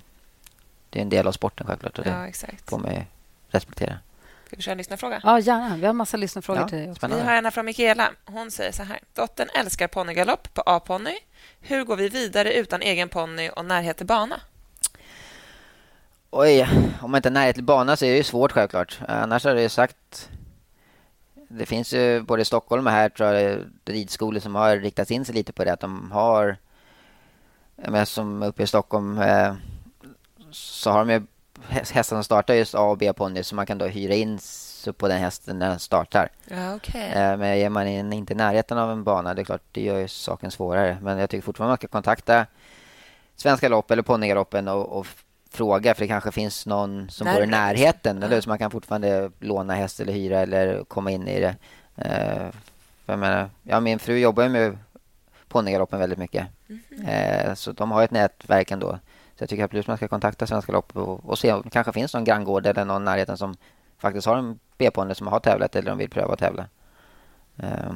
[0.89, 2.69] det är en del av sporten självklart och det Ja, exakt.
[2.69, 3.05] får man
[3.49, 3.97] respektera.
[4.49, 5.21] Ska vi köra en lyssnarfråga?
[5.23, 5.77] Ja, gärna.
[5.77, 6.91] Vi har massa lyssnarfrågor Ja, till dig.
[6.91, 7.07] Också.
[7.07, 8.11] Vi har en från Mikaela.
[8.25, 8.99] Hon säger så här.
[9.13, 11.15] Dottern älskar ponnygalopp på A-ponny.
[11.61, 14.41] Hur går vi vidare utan egen ponny och närhet till bana?
[16.29, 16.67] Oj,
[17.01, 18.99] om man inte är närhet till bana så är det ju svårt självklart.
[19.07, 20.29] Annars har det ju sagt...
[21.47, 25.25] Det finns ju både i Stockholm och här tror jag ridskolor som har riktat in
[25.25, 25.73] sig lite på det.
[25.73, 26.57] Att de har...
[27.75, 29.53] Jag menar, som uppe i Stockholm eh,
[30.51, 31.21] så har de ju
[31.69, 35.07] hästar som startar just A och B-ponny så man kan då hyra in sig på
[35.07, 36.29] den hästen när den startar.
[36.47, 37.11] Ja, okej.
[37.11, 39.81] Eh, Men är man in, inte i närheten av en bana, det är klart, det
[39.81, 40.97] gör ju saken svårare.
[41.01, 42.45] Men jag tycker fortfarande man ska kontakta
[43.35, 45.07] Svenska lopp eller ponnygaloppen och, och
[45.51, 48.23] fråga, för det kanske finns någon som bor i närheten.
[48.23, 48.41] Eller?
[48.41, 51.55] Så man kan fortfarande låna häst eller hyra eller komma in i det.
[51.95, 52.51] Eh,
[53.05, 54.77] för jag menar, ja, min fru jobbar ju med
[55.47, 56.47] ponnygaloppen väldigt mycket.
[56.67, 57.05] Mhm.
[57.05, 58.99] Eh, så de har ett nätverk ändå.
[59.39, 61.93] Så jag tycker absolut man ska kontakta Svenska lopp och, och se om det kanske
[61.93, 63.55] finns någon granngård eller någon närheten som
[63.97, 66.65] faktiskt har en B-ponny som har tävlat eller de vill pröva att tävla.
[67.63, 67.93] Eh,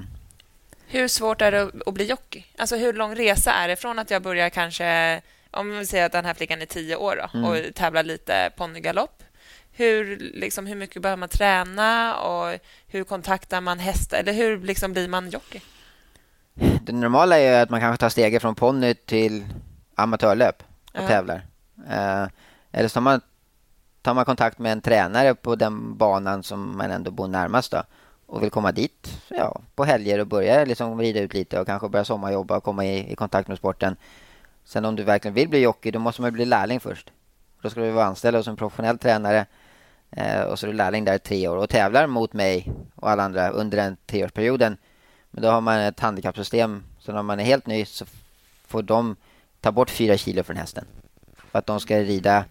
[0.88, 2.46] Hur svårt är det att- bli jockey?
[2.58, 5.22] Alltså hur lång resa är det från att jag börjar kanske...
[5.52, 7.50] Om vi säger att den här flickan är tio år då, Mm.
[7.50, 9.24] och tävlar lite ponnygalopp.
[9.72, 14.18] Hur, liksom, hur mycket behöver man träna och hur kontaktar man hästar?
[14.18, 15.62] Eller hur liksom, blir man jockey?
[16.84, 19.46] Det normala är att man kanske tar steget från ponny till
[19.96, 20.64] amatörlöp
[20.94, 21.08] och Ja.
[21.08, 21.46] tävlar.
[21.89, 22.28] Eh,
[22.72, 23.22] eller så tar man,
[24.02, 27.84] tar man kontakt med en tränare på den banan som man ändå bor närmast då,
[28.26, 31.89] och vill komma dit ja, på helger och börja liksom rida ut lite och kanske
[31.89, 33.96] börja sommarjobba och komma i, i kontakt med sporten.
[34.66, 37.12] Sen om du verkligen vill bli jockey, då måste man bli lärling först.
[37.62, 39.46] Då ska du vara anställd hos en professionell tränare
[40.12, 43.10] eh, och så är du lärling där i tre år och tävlar mot mig och
[43.10, 44.78] alla andra under den treårsperioden.
[45.32, 46.84] Men då har man ett handikappsystem.
[47.00, 48.06] Så när man är helt ny så
[48.68, 49.16] får de
[49.64, 50.86] ta bort fyra kilo från hästen.
[51.51, 52.45] För att de ska rida,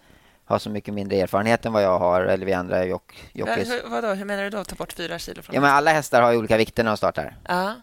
[0.45, 3.69] ha så mycket mindre erfarenhet än vad jag har eller vi andra jock, Ja, jockeys.
[3.71, 4.65] hur, vadå, hur menar du då?
[4.65, 6.97] Ta bort fyra kilo från Ja, men alla hästar har ju olika vikter när de
[6.97, 7.37] startar.
[7.49, 7.75] Ja,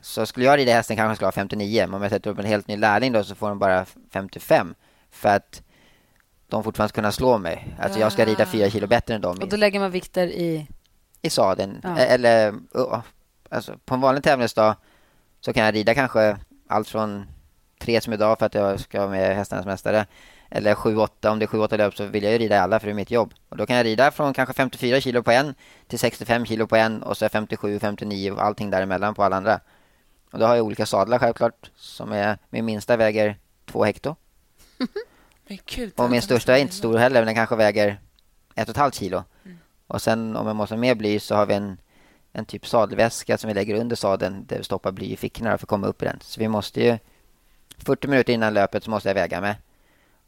[0.00, 1.82] Så skulle jag rida hästen kanske jag skulle ha 59.
[1.86, 4.74] Men om jag sätter upp en helt ny lärling då så får de bara 55.
[5.10, 5.62] För att
[6.48, 7.76] de fortfarande ska kunna slå mig.
[7.80, 8.46] Alltså jag ska rida Ah.
[8.46, 10.66] fyra kilo bättre än dem Och då lägger man vikter i...
[11.22, 11.80] i sadeln.
[11.82, 11.98] Ja.
[11.98, 13.00] Eller uh,
[13.50, 14.76] alltså, på en vanlig tävlingsdag
[15.40, 16.36] så kan jag rida kanske
[16.68, 17.26] allt från
[17.78, 20.06] tre som idag för att jag ska vara med Hästarnas mästare.
[20.50, 21.30] Eller sju, åtta.
[21.30, 22.92] Om det är sju, åtta löp så vill jag ju rida i alla för det
[22.92, 23.34] är mitt jobb.
[23.48, 25.54] Och då kan jag rida från kanske 54 kilo på en
[25.86, 29.60] till 65 kilo på en och så 57, 59 och allting däremellan på alla andra.
[30.32, 31.70] Och då har jag olika sadlar självklart.
[31.76, 34.16] Som är, min minsta väger två hekto.
[35.48, 35.92] men gud.
[35.96, 38.00] Och min största är inte stor heller, men den kanske väger
[38.54, 39.24] ett och ett halvt kilo.
[39.86, 41.76] Och sen om jag måste ha mer bly så har vi en,
[42.32, 45.64] en typ sadelväska som vi lägger under sadeln där vi stoppar bly i fickorna för
[45.64, 46.18] att komma upp i den.
[46.22, 46.98] Så vi måste ju
[47.78, 49.54] 40 minuter innan löpet så måste jag väga mig.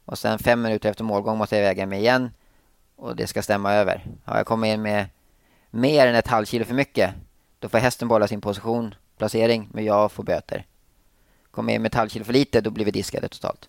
[0.05, 2.30] Och sen fem minuter efter målgång måste jag väga mig igen.
[2.96, 4.07] Och det ska stämma över.
[4.24, 5.07] Har jag kommit in med
[5.70, 7.14] mer än ett halvkilo för mycket
[7.59, 10.66] då får hästen behålla sin position, placering, men jag får böter.
[11.51, 13.68] Kommer jag in med ett halvkilo för lite då blir vi diskade totalt.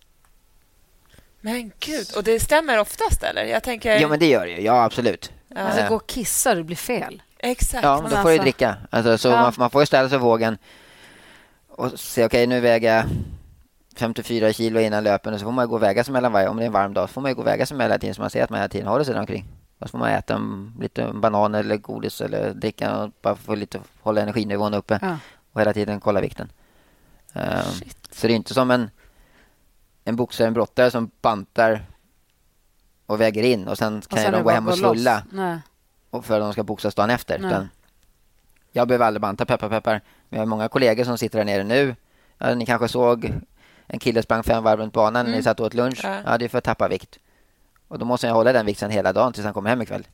[1.41, 3.43] Men gud, och det stämmer oftast eller?
[3.45, 3.99] Jag tänker...
[3.99, 5.32] Ja men det gör det ju, ja absolut.
[5.47, 5.57] Ja.
[5.59, 7.21] Alltså, gå och kissa, det blir fel.
[7.38, 7.84] Exakt.
[7.84, 8.77] Ja, men då får du alltså- dricka.
[8.89, 9.41] Alltså, så Ja.
[9.41, 10.57] man, man får ju ställa sig vågen
[11.69, 13.05] och se, okej nu väger jag
[14.00, 16.58] 54 kilo innan löpen och så får man gå och väga sig mellan varje, om
[16.58, 18.00] det är en varm dag, så får man ju gå och väga sig mellan hela
[18.00, 19.45] tiden så man ser att man hela tiden håller sig där omkring.
[19.80, 23.56] Och så får man äta en, lite banan eller godis eller dricka och bara få
[23.56, 25.18] lite, hålla energinivån uppe Ja.
[25.52, 26.52] och hela tiden kolla vikten.
[27.34, 27.64] Ehm,
[28.12, 28.89] så det är inte som en,
[30.06, 31.86] en boxare, en brottare som bantar
[33.06, 34.97] och väger in och sen Och kan sen ju är de gå hem och
[35.32, 35.60] Nej.
[36.10, 37.38] och för att de ska boxas dagen efter.
[37.38, 37.70] Utan
[38.72, 40.02] Jag behöver aldrig banta, peppar peppar.
[40.30, 41.95] Men jag har många kollegor som sitter där nere nu.
[42.38, 43.34] Ja, ni kanske såg
[43.89, 45.99] en kille sprang fem varv runt banan när ni satt och åt lunch.
[46.03, 46.21] Ja.
[46.25, 46.37] Ja.
[46.37, 47.19] det är för att tappa vikt.
[47.87, 50.07] Och då måste jag hålla den vikten hela dagen tills han kommer hem ikväll.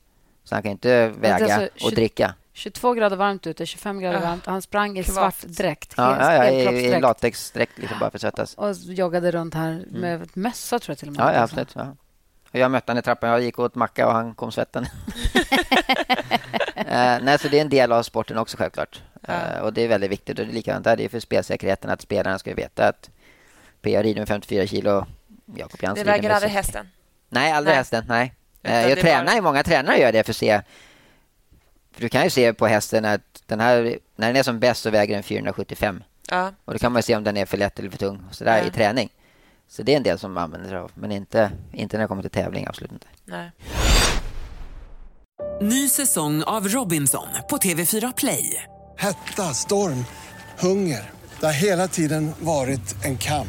[0.44, 2.34] Så han kan inte väga alltså och tjugo- dricka.
[2.52, 4.26] 22 grader varmt ute, 25 grader Ja.
[4.28, 4.46] varmt.
[4.46, 8.20] Han sprang i svart dräkt, Ja, ja, ja, i, i latexdräkt liksom bara för att
[8.20, 8.54] svettas.
[8.54, 11.24] och joggade runt här med mössa, tror jag till och med.
[11.26, 11.72] Ja, ja absolut.
[11.74, 11.96] Ja.
[12.52, 13.30] Och jag mötte honom i trappan.
[13.30, 14.86] Jag gick åt macka och han kom svetten.
[16.74, 19.02] eh, nej, så det är en del av sporten också självklart.
[19.22, 20.38] Eh, och det är väldigt viktigt.
[20.38, 20.96] Och det är likadant där.
[20.96, 23.10] Det är för spelsäkerheten att spelarna ska veta att
[23.86, 24.02] P.A.
[24.02, 25.06] rider med 54 kilo.
[25.56, 26.56] Jakob Det Jansson rider väger aldrig 60.
[26.56, 26.88] hästen.
[27.28, 27.76] Nej, aldrig Nej.
[27.78, 28.04] hästen.
[28.08, 28.34] Nej.
[28.62, 29.40] Utan Eh, jag tränar bara- ju.
[29.40, 30.62] Många tränare gör det för att se.
[31.92, 34.82] För du kan ju se på hästen att den här, när den är som bäst
[34.82, 36.02] så väger den 475.
[36.30, 36.52] Ja.
[36.64, 38.58] Och då kan man se om den är för lätt eller för tung och sådär
[38.58, 38.64] Ja.
[38.64, 39.08] i träning.
[39.68, 40.90] Så det är en del som man använder sig av.
[40.94, 43.06] Men inte, inte när det kommer till tävling, absolut inte.
[43.24, 43.50] Nej.
[45.60, 48.62] Ny säsong av Robinson på TV4 Play.
[48.98, 50.04] Hetta, storm,
[50.58, 51.10] hunger.
[51.40, 53.48] Det har hela tiden varit en kamp.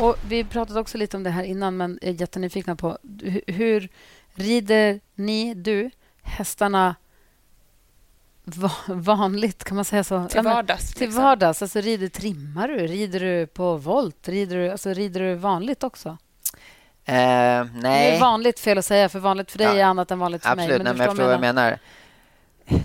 [0.00, 3.52] Och vi pratade också lite om det här innan, men jag är jättenyfikna på hu-
[3.52, 3.88] hur
[4.34, 5.90] rider ni, du,
[6.22, 6.94] hästarna
[8.44, 9.64] va- vanligt?
[9.64, 10.26] Kan man säga så?
[10.28, 10.94] Till Ja, men- vardags.
[10.94, 11.22] Till liksom.
[11.24, 11.62] vardags.
[11.62, 12.76] Alltså, rider, trimmar du?
[12.86, 14.28] Rider du på volt?
[14.28, 16.08] Rider du, alltså, rider du vanligt också?
[16.08, 16.16] Eh,
[17.04, 19.74] Det är nej, vanligt fel att säga, för vanligt för dig Ja.
[19.74, 20.68] är annat än vanligt för absolut.
[20.68, 20.78] mig.
[20.78, 21.78] nej, du men jag förstår vad jag menar.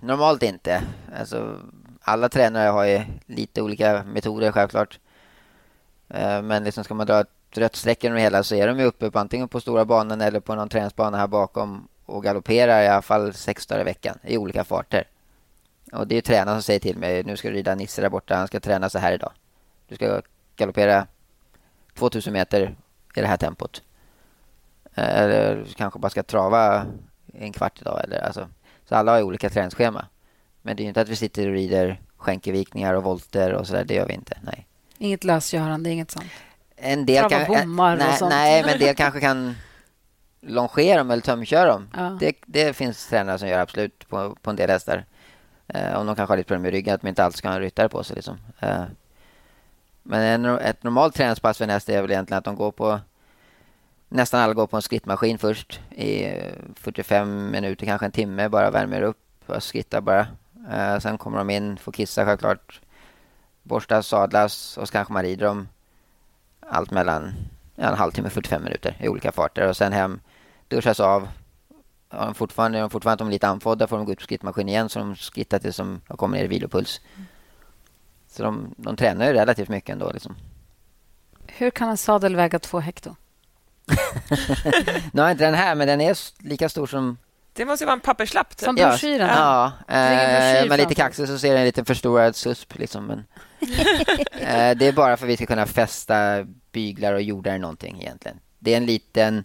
[0.01, 0.81] Normalt inte.
[1.19, 1.59] Alltså,
[2.01, 4.99] alla tränare har ju lite olika metoder självklart.
[6.09, 8.79] Eh, men liksom ska man dra ett rött streck genom det hela så är de
[8.79, 12.83] ju uppe på antingen på stora banan eller på någon träningsbana här bakom och galopperar
[12.83, 15.07] i alla fall sex dagar i veckan i olika farter.
[15.91, 18.09] Och det är ju tränaren som säger till mig, nu ska du rida Nisse där
[18.09, 19.31] borta, han ska träna så här idag.
[19.87, 20.21] Du ska
[20.55, 21.07] galoppera
[21.93, 22.75] 2000 meter
[23.15, 23.83] i det här tempot.
[24.95, 26.85] Eh, eller du kanske bara ska trava
[27.33, 28.01] en kvart idag.
[28.03, 28.47] Eller, alltså.
[28.85, 30.05] Så alla har ju olika träningsschema.
[30.61, 33.83] Men det är ju inte att vi sitter och rider skänkevikningar och volter och sådär.
[33.83, 34.37] Det gör vi inte.
[34.41, 34.67] Nej.
[34.99, 36.25] Inget lösgörande, inget sånt.
[36.75, 38.29] En del kan, bommar och nej, sånt.
[38.29, 39.55] nej, men en del kanske kan
[40.41, 41.89] longera dem eller tömköra dem.
[41.97, 42.17] Ja.
[42.19, 45.05] Det, det finns tränare som gör absolut på, på en del hästar.
[45.67, 47.55] Eh, om de kanske har lite problem med ryggen, att de inte alltid ska ha
[47.55, 48.15] en ryttare på sig.
[48.15, 48.37] Liksom.
[48.59, 48.83] Eh,
[50.03, 52.99] men en, ett normalt träningspass för en häst är väl egentligen att de går på
[54.11, 58.71] Nästan alla går på en skrittmaskin först i eh, 45 minuter, kanske en timme, bara
[58.71, 60.27] värmer upp och skrittar bara.
[60.71, 62.81] Eh, sen kommer de in, får kissa självklart,
[63.63, 65.67] borstas, sadlas och så kanske man rider dem
[66.59, 67.33] allt mellan
[67.75, 70.19] ja, en halvtimme och 45 minuter i olika farter och sen hem,
[70.67, 71.27] duschas av.
[72.09, 74.69] Har de fortfarande, är de fortfarande de lite andfådda får de gå ut på skrittmaskin
[74.69, 77.01] igen så de skrittar tills de kommer ner i vilopuls.
[78.27, 80.11] Så de, de tränar ju relativt mycket ändå.
[80.11, 80.35] Liksom.
[81.47, 83.15] Hur kan en sadel väga två hekto?
[85.11, 87.17] Nu har jag inte den här, men den är lika stor som...
[87.53, 88.49] Det måste ju vara en papperslapp.
[88.57, 88.65] Typ.
[88.65, 89.27] Som broschyren?
[89.27, 92.75] Ja, en eh, med lite kaxig så ser den lite förstorad susp.
[92.79, 93.19] Liksom, men,
[94.31, 98.01] eh, det är bara för att vi ska kunna fästa byglar och jordar i någonting
[98.01, 98.39] egentligen.
[98.59, 99.43] Det är en liten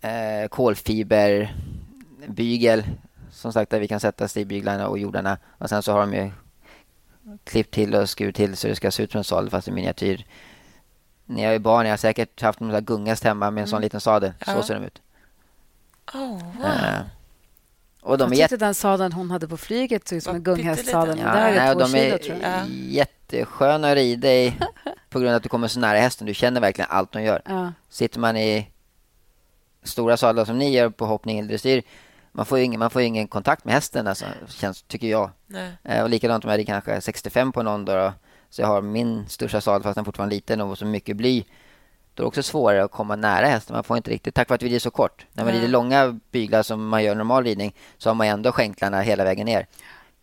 [0.00, 2.84] eh, kolfiberbygel
[3.30, 5.38] som sagt där vi kan sätta stigbyglarna och jordarna.
[5.58, 6.30] Och sen så har de ju
[7.44, 9.70] klippt till och skurit till så det ska se ut som en sadel fast i
[9.70, 10.24] miniatyr.
[11.26, 13.68] När jag är barn jag har säkert haft en sån här gungast hemma med en
[13.68, 14.32] sån liten sadel.
[14.44, 14.62] Så Ja.
[14.62, 15.02] ser de ut.
[16.14, 16.64] Oh, wow.
[16.64, 17.00] Eh,
[18.02, 20.42] och de jag är tyckte den sadeln hon hade på flyget såg ut som en
[20.42, 21.16] gunghästsadel.
[21.16, 22.50] nej, är två de kilo, är tror jag.
[22.50, 22.64] Ja.
[22.68, 24.54] jättesköna att rida i
[25.10, 26.26] på grund av att du kommer så nära hästen.
[26.26, 27.42] Du känner verkligen allt de gör.
[27.44, 27.72] Ja.
[27.88, 28.70] Sitter man i
[29.82, 31.82] stora sadlar som ni gör på hoppning eller dressyr,
[32.32, 35.30] man får ju ingen, man får ju ingen kontakt med hästen, alltså, känns, tycker jag.
[35.46, 35.72] Nej.
[35.82, 38.12] Eh, och likadant om jag rider kanske 65 på någon då,
[38.50, 41.44] så jag har min största sadel fast den fortfarande är liten och så mycket bly.
[42.18, 43.74] Då är det också svårare att komma nära hästen.
[43.74, 45.26] Man får inte riktigt, tack vare att vi rider så kort.
[45.32, 45.60] När man Nej.
[45.60, 49.46] rider långa byglar som man gör normal ridning så har man ändå skänklarna hela vägen
[49.46, 49.66] ner.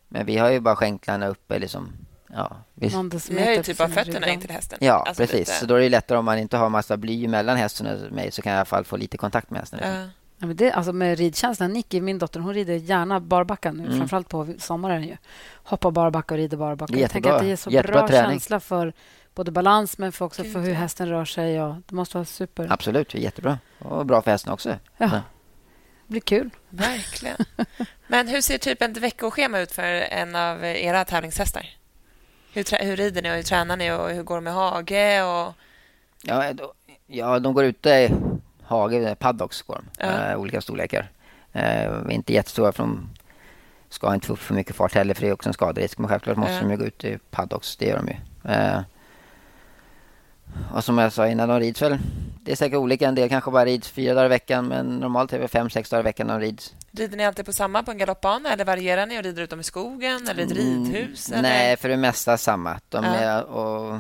[0.10, 1.94] Men vi har ju bara skänklarna uppe liksom.
[2.30, 4.78] Ja, vi, har ju typ av fötterna in till hästen.
[4.82, 5.40] ja Alltså precis.
[5.40, 8.12] lite- Så då är det lättare om man inte har massa bly mellan hästen och
[8.12, 9.80] mig så kan jag i alla fall få lite kontakt med hästen.
[9.80, 9.96] liksom.
[9.96, 10.08] Ja.
[10.38, 11.72] Ja, men det, alltså med ridkänslan.
[11.74, 13.98] Nicky, min dotter, hon rider gärna barbacka nu, Mm.
[13.98, 15.04] framförallt på sommaren.
[15.04, 15.18] Ju.
[15.54, 16.94] Hoppar barbacka och rider barbacka.
[16.94, 17.14] Jag Jättebra.
[17.14, 18.32] tänker att det ger så Jättebra bra träning.
[18.32, 18.94] känsla för
[19.36, 21.62] både balans men för också Gud, för hur hästen rör sig.
[21.62, 22.68] Och det måste vara super.
[22.72, 23.60] Absolut, det är jättebra.
[23.80, 24.70] Och bra för hästen också.
[24.70, 24.78] Ja.
[24.98, 25.10] Ja.
[26.08, 26.50] Det blir kul.
[26.70, 27.38] Verkligen.
[28.08, 31.66] Men hur ser typ ett veckoschema ut för en av era tävlingshästar?
[32.54, 35.24] Hur, hur rider ni och hur tränar ni och hur går det med hage?
[35.24, 35.54] Och...
[36.22, 36.74] Ja, då,
[37.08, 38.12] ja, de går ute i
[38.64, 40.06] hage, paddocks går de.
[40.06, 40.32] Ja.
[40.32, 41.12] Eh, olika storlekar.
[41.54, 43.10] Eh, inte jättestora för de
[43.90, 45.98] ska inte få upp för mycket fart heller för det är också en skaderisk.
[45.98, 46.60] Men självklart måste Ja.
[46.62, 48.52] de ju gå ut i paddocks, det gör de ju.
[48.52, 48.80] Eh,
[50.74, 51.98] och som jag sa innan, de rids väl.
[52.42, 53.08] Det är säkert olika.
[53.08, 55.90] En del kanske bara rids fyra dagar i veckan men normalt är det fem, sex
[55.90, 56.74] dagar i veckan de rids.
[56.92, 59.60] Rider ni alltid på samma på en galoppbana eller varierar ni och rider ut dem
[59.60, 61.30] i skogen eller i ett ridhus?
[61.30, 61.42] Mm?
[61.42, 62.80] Nej, för det mesta samma.
[62.90, 63.14] De Ja.
[63.16, 63.98] är, och,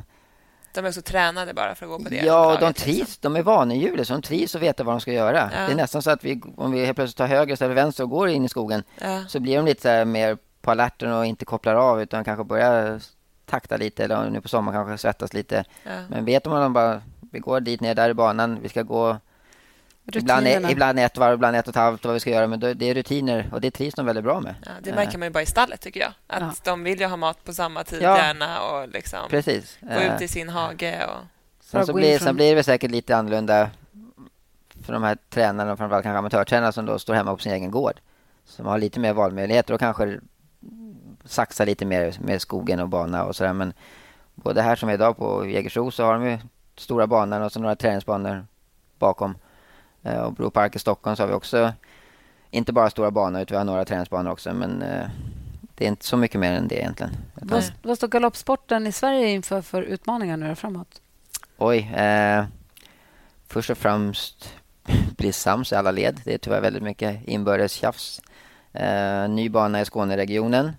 [0.74, 2.98] De är också tränade bara för att gå på det Ja, de trivs.
[3.00, 3.18] liksom.
[3.22, 4.04] De är vanedjur.
[4.04, 5.50] Så de trivs och vet vad de ska göra.
[5.54, 5.66] Ja.
[5.66, 8.04] Det är nästan så att vi, om vi helt plötsligt tar höger istället för vänster
[8.04, 9.24] och går in i skogen Ja.
[9.28, 13.00] så blir de lite så mer på alerten och inte kopplar av utan kanske börjar
[13.46, 15.64] takta lite eller nu på sommaren kanske svettas lite.
[15.84, 15.92] Ja.
[16.10, 18.82] Men vet de att de bara, vi går dit ner där i banan, vi ska
[18.82, 19.18] gå
[20.14, 20.72] ibland, Rutinerna.
[20.72, 22.48] ibland ett varv, ibland ett och ett halvt vad vi ska göra.
[22.48, 24.56] Men det är rutiner och det trivs de väldigt bra med.
[24.66, 26.12] Ja, det märker man ju bara i stallet, tycker jag.
[26.28, 26.54] Att Ja.
[26.64, 28.18] De vill ju ha mat på samma tid Ja.
[28.18, 29.78] gärna och liksom Precis.
[29.82, 31.06] gå Eh, ut i sin hage.
[31.08, 31.26] Och...
[31.66, 33.70] Sen, så blir, sen blir det säkert lite annorlunda
[34.86, 37.72] för de här tränarna, och framförallt kanske amatörtränarna som då står hemma på sin egen
[37.72, 38.00] gård.
[38.46, 40.20] Som har lite mer valmöjligheter och kanske
[41.26, 43.54] saxar lite mer med skogen och bana och sådär.
[43.54, 43.74] Men
[44.36, 46.38] både här som idag på Jägersro så har de ju
[46.78, 48.46] stora banor och så några träningsbanor
[49.00, 49.38] bakom.
[50.04, 51.74] Eh, Och Bro Park i Stockholm så har vi också
[52.52, 54.54] inte bara stora banor utan vi har några träningsbanor också.
[54.54, 55.08] Men eh,
[55.76, 57.12] det är inte så mycket mer än det egentligen.
[57.34, 61.02] Vad, vad står galoppsporten i Sverige inför för utmaningar nu framåt?
[61.58, 61.92] Oj.
[61.96, 62.46] Eh,
[63.48, 64.54] först och främst
[65.18, 66.22] bli sams i alla led.
[66.24, 68.22] Det är tyvärr väldigt mycket inbördes tjafs.
[68.74, 70.72] Eh, ny bana i Skåneregionen.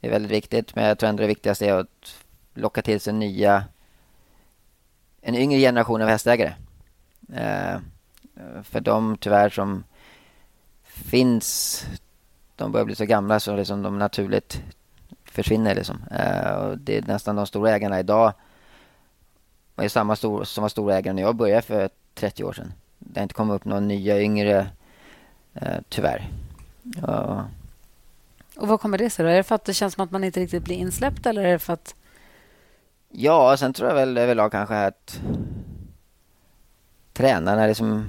[0.00, 2.14] Det är väldigt viktigt, men jag tror ändå det viktigaste är att
[2.54, 3.64] locka till sig nya,
[5.20, 6.54] en yngre generation av hästägare.
[7.34, 7.80] Eh,
[8.62, 9.84] för de tyvärr som
[10.84, 11.84] finns,
[12.56, 14.62] de börjar bli så gamla så liksom de naturligt
[15.24, 15.74] försvinner.
[15.74, 16.04] Liksom.
[16.10, 18.32] Eh, och det är nästan de stora ägarna idag
[19.74, 22.72] var är samma stor, som var stora ägare när jag började för 30 år sedan.
[22.98, 24.66] Det har inte kommit upp några nya yngre,
[25.54, 26.28] eh, tyvärr.
[26.82, 27.44] Ja,
[28.60, 29.24] och vad kommer det sig?
[29.24, 29.30] Då?
[29.30, 31.52] Är det för att det känns som att man inte riktigt blir insläppt eller är
[31.52, 31.94] det för att...
[33.08, 35.20] ja, sen tror jag väl överlag kanske att
[37.12, 38.06] tränarna liksom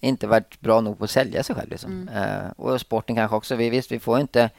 [0.00, 1.70] inte varit bra nog på att sälja sig själv.
[1.70, 2.08] Liksom.
[2.08, 3.56] Eh, och sporten kanske också.
[3.56, 4.50] Vi, visst, vi får inte...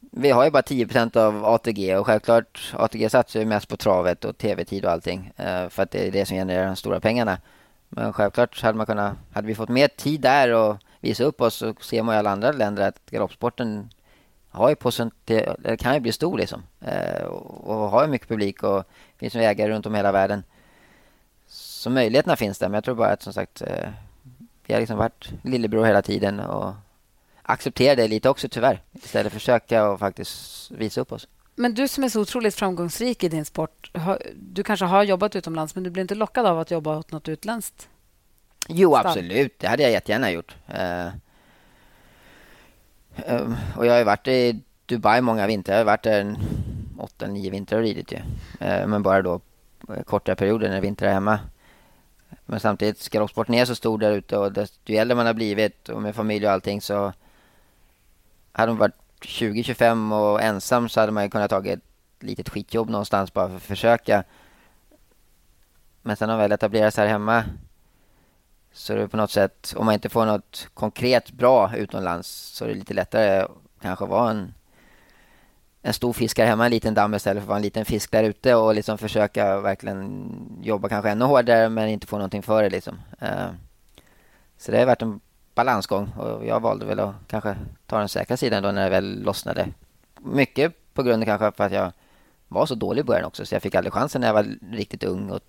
[0.00, 4.24] Vi har ju bara 10% av ATG och självklart ATG satsar ju mest på travet
[4.24, 5.32] och tv-tid och allting.
[5.36, 7.38] eh, för att det är det som genererar de stora pengarna.
[7.88, 9.14] Men självklart hade man kunnat...
[9.32, 12.30] Hade vi fått mer tid där och visa upp oss så ser man i alla
[12.30, 13.90] andra länder att galoppsporten
[14.50, 14.90] har ju på
[15.24, 16.62] det, kan ju bli stor liksom.
[16.80, 18.84] Eh, och, och har ju mycket publik och
[19.16, 20.42] finns ju ägare runt om i hela världen.
[21.46, 23.88] Så möjligheterna finns där men jag tror bara att som sagt eh,
[24.66, 26.74] vi har liksom varit lillebror hela tiden och
[27.42, 28.82] accepterar det lite också tyvärr.
[28.92, 31.28] Istället för att försöka och faktiskt visa upp oss.
[31.54, 33.92] Men du som är så otroligt framgångsrik i din sport,
[34.34, 37.28] du kanske har jobbat utomlands men du blir inte lockad av att jobba åt något
[37.28, 37.88] utländskt?
[38.68, 39.58] Jo, absolut.
[39.58, 40.56] Det hade jag jättegärna gjort.
[40.68, 41.06] Eh,
[43.16, 45.74] eh, och jag har ju varit i Dubai många vintrar.
[45.74, 46.36] Jag har varit där
[46.98, 48.18] åtta, nio vintrar och ridit ju.
[48.60, 49.40] Eh, men bara då
[50.04, 51.38] korta perioder när vintrar är hemma.
[52.46, 56.02] Men samtidigt, galoppsporten är så stor där ute och desto äldre man har blivit och
[56.02, 57.12] med familj och allting så
[58.52, 61.80] hade man varit 20-25 och ensam så hade man ju kunnat ta ett
[62.20, 64.24] litet skitjobb någonstans bara för att försöka.
[66.02, 67.44] Men sen har man väl etablerat sig här hemma
[68.76, 72.64] så är det på något sätt, om man inte får något konkret bra utomlands så
[72.64, 73.46] är det lite lättare
[73.80, 74.54] kanske att vara en,
[75.82, 78.24] en stor fiskare hemma, en liten damm istället för att vara en liten fisk där
[78.24, 80.30] ute och liksom försöka verkligen
[80.62, 82.98] jobba kanske ännu hårdare men inte få någonting för det liksom.
[83.20, 83.48] Eh,
[84.58, 85.20] så det har varit en
[85.54, 87.56] balansgång och jag valde väl att kanske
[87.86, 89.68] ta den säkra sidan då när det väl lossnade.
[90.20, 91.92] Mycket på grund av kanske för att jag
[92.48, 95.04] var så dålig i början också så jag fick aldrig chansen när jag var riktigt
[95.04, 95.40] ung och,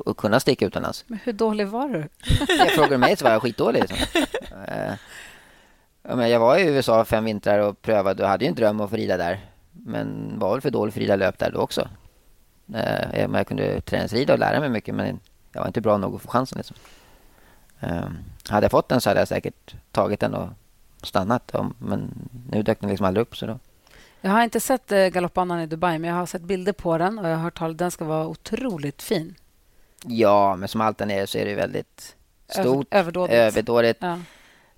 [0.00, 1.04] och kunna sticka utomlands.
[1.06, 2.08] Men hur dålig var du?
[2.58, 3.80] Jag frågar mig så var jag skitdålig.
[3.80, 3.98] Liksom.
[4.68, 8.84] Eh, jag var i USA fem vintrar och prövade och hade ju en dröm om
[8.84, 9.40] att få rida där.
[9.72, 11.88] Men var väl för dålig för att rida löp där då också.
[12.74, 15.20] Eh, men jag kunde träningsrida och lära mig mycket men
[15.52, 16.56] jag var inte bra nog att få chansen.
[16.56, 16.76] Liksom.
[17.80, 18.08] Eh,
[18.48, 20.48] hade jag fått den så hade jag säkert tagit den och
[21.02, 21.54] stannat.
[21.78, 23.36] Men nu dök den liksom aldrig upp.
[23.36, 23.58] Så då.
[24.20, 27.28] Jag har inte sett galoppbanan i Dubai men jag har sett bilder på den och
[27.28, 29.34] jag har hört talas den ska vara otroligt fin.
[30.08, 32.16] Ja, men som allt där nere så är det väldigt
[32.48, 33.34] Stort, överdådigt.
[33.34, 34.02] överdådigt.
[34.02, 34.18] Ja.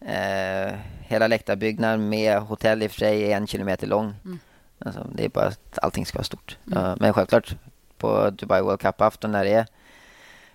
[0.01, 4.15] Eh, hela läktarbyggnaden med hotell i och för sig är en kilometer lång.
[4.25, 4.39] Mm.
[4.79, 6.59] Alltså, det är bara att allting ska vara stort.
[6.67, 6.85] Mm.
[6.85, 7.57] Eh, men självklart
[7.99, 9.67] på Dubai World Cup-afton när det är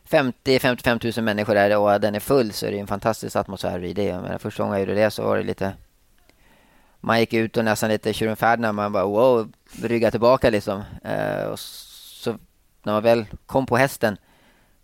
[0.10, 3.96] 50-55 000 människor där och den är full så är det en fantastisk atmosfär vid
[3.96, 4.04] det.
[4.04, 5.74] Jag menar, första gången jag gjorde det så var det lite...
[7.00, 9.52] Man gick ut och nästan lite tjuren när man bara wow,
[9.84, 10.84] rygga tillbaka liksom.
[11.04, 12.32] Eh, och så
[12.84, 14.18] när man väl kom på hästen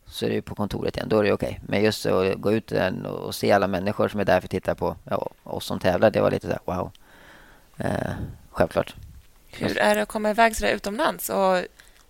[0.09, 1.09] så är det ju på kontoret igen.
[1.09, 1.59] Då är det okej.
[1.67, 2.71] Men just att gå ut
[3.05, 6.11] och se alla människor som är där för att titta på ja, oss som tävlar.
[6.11, 6.91] Det var lite så här, wow.
[7.77, 8.11] Eh,
[8.51, 8.95] självklälart.
[9.51, 11.29] Hur är det att komma iväg så där utomlands?
[11.29, 11.63] Och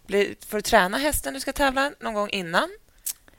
[0.08, 2.70] blir, får du träna hästen du ska tävla någon gång innan?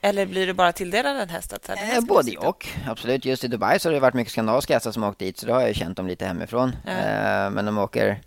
[0.01, 1.53] Eller blir du bara tilldelad en häst?
[1.53, 2.67] Att, Eh, både och.
[2.87, 3.25] Absolut.
[3.25, 5.37] Just i Dubai så har det varit mycket skandinaviska hästar som åkt dit.
[5.37, 6.75] Så då har jag känt dem lite hemifrån.
[6.85, 6.91] Ja.
[6.91, 8.21] Eh, men de åker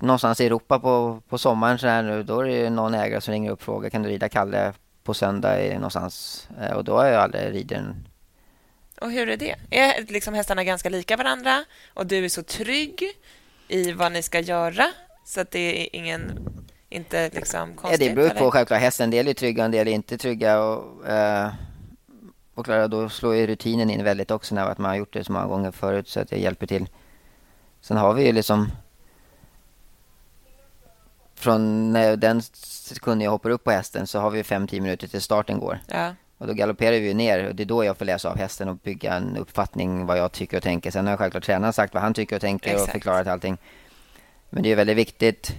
[0.00, 2.22] någonstans i Europa på, på sommaren så här nu.
[2.22, 4.72] Då är det någon ägare som ringer upp och frågar kan du rida Kalle
[5.04, 6.48] på söndag i någonstans.
[6.60, 8.08] Eh, och då har jag aldrig ridit en
[9.00, 9.54] Och hur är det?
[9.70, 13.02] Är liksom hästarna ganska lika varandra och du är så trygg
[13.68, 14.86] i vad ni ska göra
[15.24, 16.38] så att det är ingen,
[16.88, 18.08] inte liksom Ja, konstigt?
[18.08, 18.50] det beror på eller?
[18.50, 18.80] självklart.
[18.80, 20.60] Hästen, en del är trygga, en del är inte trygga.
[20.62, 21.48] Och, eh,
[22.54, 25.46] och då slår ju rutinen in väldigt också när man har gjort det så många
[25.46, 26.88] gånger förut så att det hjälper till.
[27.80, 28.70] Sen har vi ju liksom
[31.36, 35.20] från när den sekunden jag hoppar upp på hästen så har vi 5-10 minuter till
[35.22, 35.78] starten går.
[35.88, 36.14] Ja.
[36.38, 38.76] Och då galopperar vi ner och det är då jag får läsa av hästen och
[38.76, 40.90] bygga en uppfattning vad jag tycker och tänker.
[40.90, 42.92] Sen har självklart tränaren sagt vad han tycker och tänker och Exakt.
[42.92, 43.58] förklarat allting.
[44.50, 45.56] Men det är väldigt viktigt.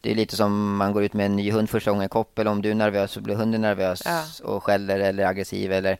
[0.00, 2.48] Det är lite som man går ut med en ny hund första gången i koppel.
[2.48, 4.22] Om du är nervös så blir hunden nervös Ja.
[4.44, 5.72] och skäller eller aggressiv.
[5.72, 5.98] Eller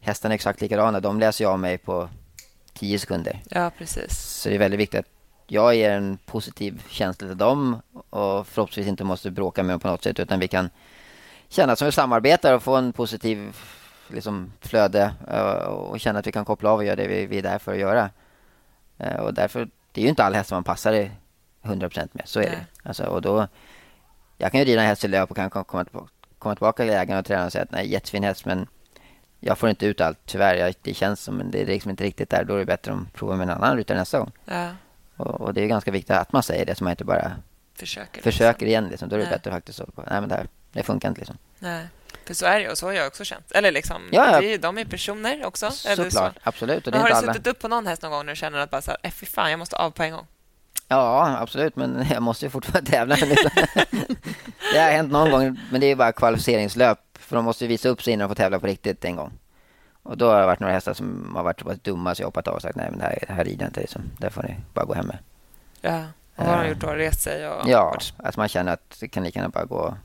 [0.00, 1.00] hästarna är exakt likadana.
[1.00, 2.08] De läser jag av mig på
[2.74, 3.42] 10 sekunder.
[3.50, 4.18] ja, precis.
[4.18, 5.06] Så det är väldigt viktigt att
[5.46, 9.88] jag ger en positiv känsla till dem och förhoppningsvis inte måste bråka med dem på
[9.88, 10.70] något sätt utan vi kan
[11.48, 13.56] känna som vi samarbetar och få en positiv
[14.08, 17.38] liksom, flöde eh, och känna att vi kan koppla av och göra det vi, vi
[17.38, 18.10] är där för att göra.
[18.98, 21.10] Eh, Och därför, det är ju inte alla hästar man passar i
[21.62, 22.52] 100% med, så är Nej.
[22.82, 22.88] det.
[22.88, 23.48] Alltså, och då,
[24.38, 26.92] jag kan ju rida en häst i löp och kan komma, tillbaka, komma tillbaka till
[26.92, 28.66] ägaren och tränaren och säga att nej, jättefin häst men
[29.40, 30.54] jag får inte ut allt tyvärr.
[30.54, 32.44] Jag, det känns som det är liksom inte riktigt där.
[32.44, 34.30] Då är det bättre om provar med en annan ryttare nästa gång.
[34.44, 34.68] Ja,
[35.16, 37.32] Och, och det är ganska viktigt att man säger det så man inte bara
[37.78, 38.22] försöker.
[38.22, 38.88] försöker igen.
[38.88, 39.08] Liksom.
[39.08, 39.32] Då är det Nej.
[39.34, 41.38] bättre faktiskt att nej men det, här, det funkar inte liksom.
[41.58, 41.86] Nej.
[42.26, 43.52] För så är det ju, och så har jag också känt.
[43.52, 44.38] Eller liksom, Ja, ja.
[44.38, 45.66] Är, ju- de är personer också.
[45.66, 46.10] Eller så.
[46.10, 46.86] Såklart, absolut.
[46.86, 47.32] Och det Men har du alla.
[47.34, 49.10] suttit upp på någon häst någon gång när du känner att bara så här, "Eh,
[49.10, 50.26] fy fan, jag måste av på en gång?
[50.88, 51.76] Ja, absolut.
[51.76, 53.14] Men jag måste ju fortfarande tävla.
[53.20, 53.50] Liksom.
[54.72, 56.98] det har hänt någon gång, men det är bara kvalificeringslöp.
[57.18, 59.32] För de måste ju visa upp sig innan de får tävla på riktigt en gång.
[60.08, 62.26] Och då har det varit några hästar som har varit så pass dumma så jag
[62.26, 63.80] hoppat av och sagt nej men det här, det här rider inte.
[63.80, 64.02] Liksom.
[64.18, 65.18] Där får ni bara gå hem med.
[65.80, 66.04] Ja.
[66.36, 66.68] Och vad har de Ja.
[66.70, 66.88] gjort då?
[66.88, 67.68] Rest sig och...
[67.68, 69.96] Ja, att man känner att det kan lika gärna bara gå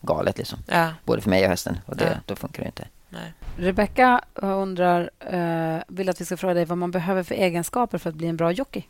[0.00, 0.58] galet liksom.
[0.66, 0.90] Ja.
[1.04, 1.78] Både för mig och hästen.
[1.86, 2.18] Och det, Ja.
[2.26, 2.88] då funkar det inte.
[3.08, 3.32] Nej.
[3.56, 8.10] Rebecka undrar, eh, vill att vi ska fråga dig vad man behöver för egenskaper för
[8.10, 8.84] att bli en bra jockey.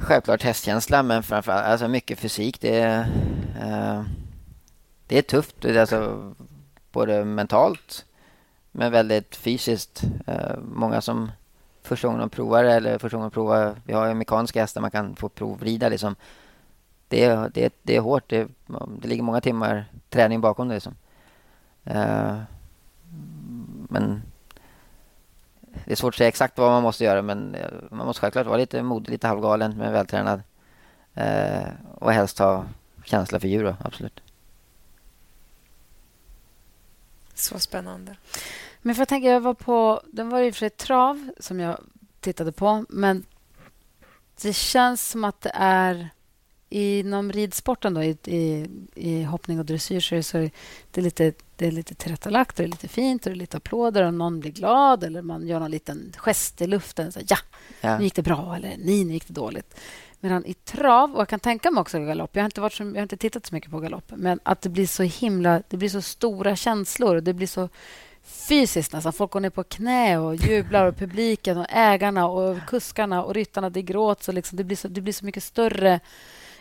[0.00, 2.60] Självklart hästkänsla, men framförallt alltså mycket fysik.
[2.60, 3.00] Det är,
[3.60, 4.02] eh,
[5.06, 6.32] det är tufft, det är alltså
[6.98, 8.04] både mentalt
[8.72, 10.02] men väldigt fysiskt.
[10.26, 11.30] Eh, många som
[11.82, 14.90] första gången de provar eller första gången de provar, vi har ju mekaniska hästar man
[14.90, 16.14] kan få provrida liksom.
[17.08, 18.48] Det är, det, är- det är hårt, det,
[19.00, 20.94] det ligger många timmar träning bakom det liksom.
[21.84, 22.36] Eh,
[23.88, 24.22] men
[25.84, 28.46] det är svårt att säga exakt vad man måste göra men eh, man måste självklart
[28.46, 30.42] vara lite modig, lite halvgalen men vältränad.
[31.14, 32.64] Eh, och helst ha
[33.04, 34.20] känsla för djur då, absolut.
[37.38, 38.16] Så spännande.
[38.82, 40.02] Men för jag tänker, jag var på...
[40.06, 41.80] Den var i och för sig trav som jag
[42.20, 43.24] tittade på, men
[44.42, 46.10] det känns som att det är
[46.70, 50.38] inom ridsporten, då, i, i, i hoppning och dressyr, så är det, så
[50.90, 53.56] det är lite, det är lite tillrättalagt, det är lite fint och det är lite
[53.56, 57.12] applåder och någon blir glad eller man gör någon liten gest i luften.
[57.12, 57.36] Så, ja,
[57.80, 57.98] Ja.
[57.98, 59.80] nu gick det bra eller nej, nu gick det dåligt.
[60.20, 62.82] Medan i trav, och jag kan tänka mig också galopp, jag har inte, varit så,
[62.82, 65.76] jag har inte tittat så mycket på galopp, men att det blir så himla, det
[65.76, 67.20] blir så stora känslor.
[67.20, 67.68] Det blir så
[68.22, 69.12] fysiskt nästan.
[69.12, 73.70] Folk går ner på knä och jublar och publiken och ägarna och kuskarna och ryttarna,
[73.70, 76.00] det gråts och liksom, det, blir så, det blir så mycket större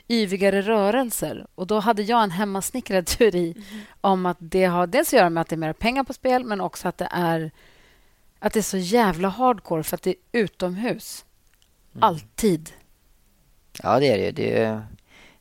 [0.07, 1.47] yvigare rörelser.
[1.55, 3.55] Och Då hade jag en hemmasnickrad teori
[4.01, 6.43] om att det har dels att göra med att det är mer pengar på spel
[6.43, 7.51] men också att det är
[8.39, 11.25] att det är så jävla hardcore för att det är utomhus.
[11.99, 12.71] Alltid.
[13.83, 14.31] Ja, det är det ju.
[14.31, 14.81] Det,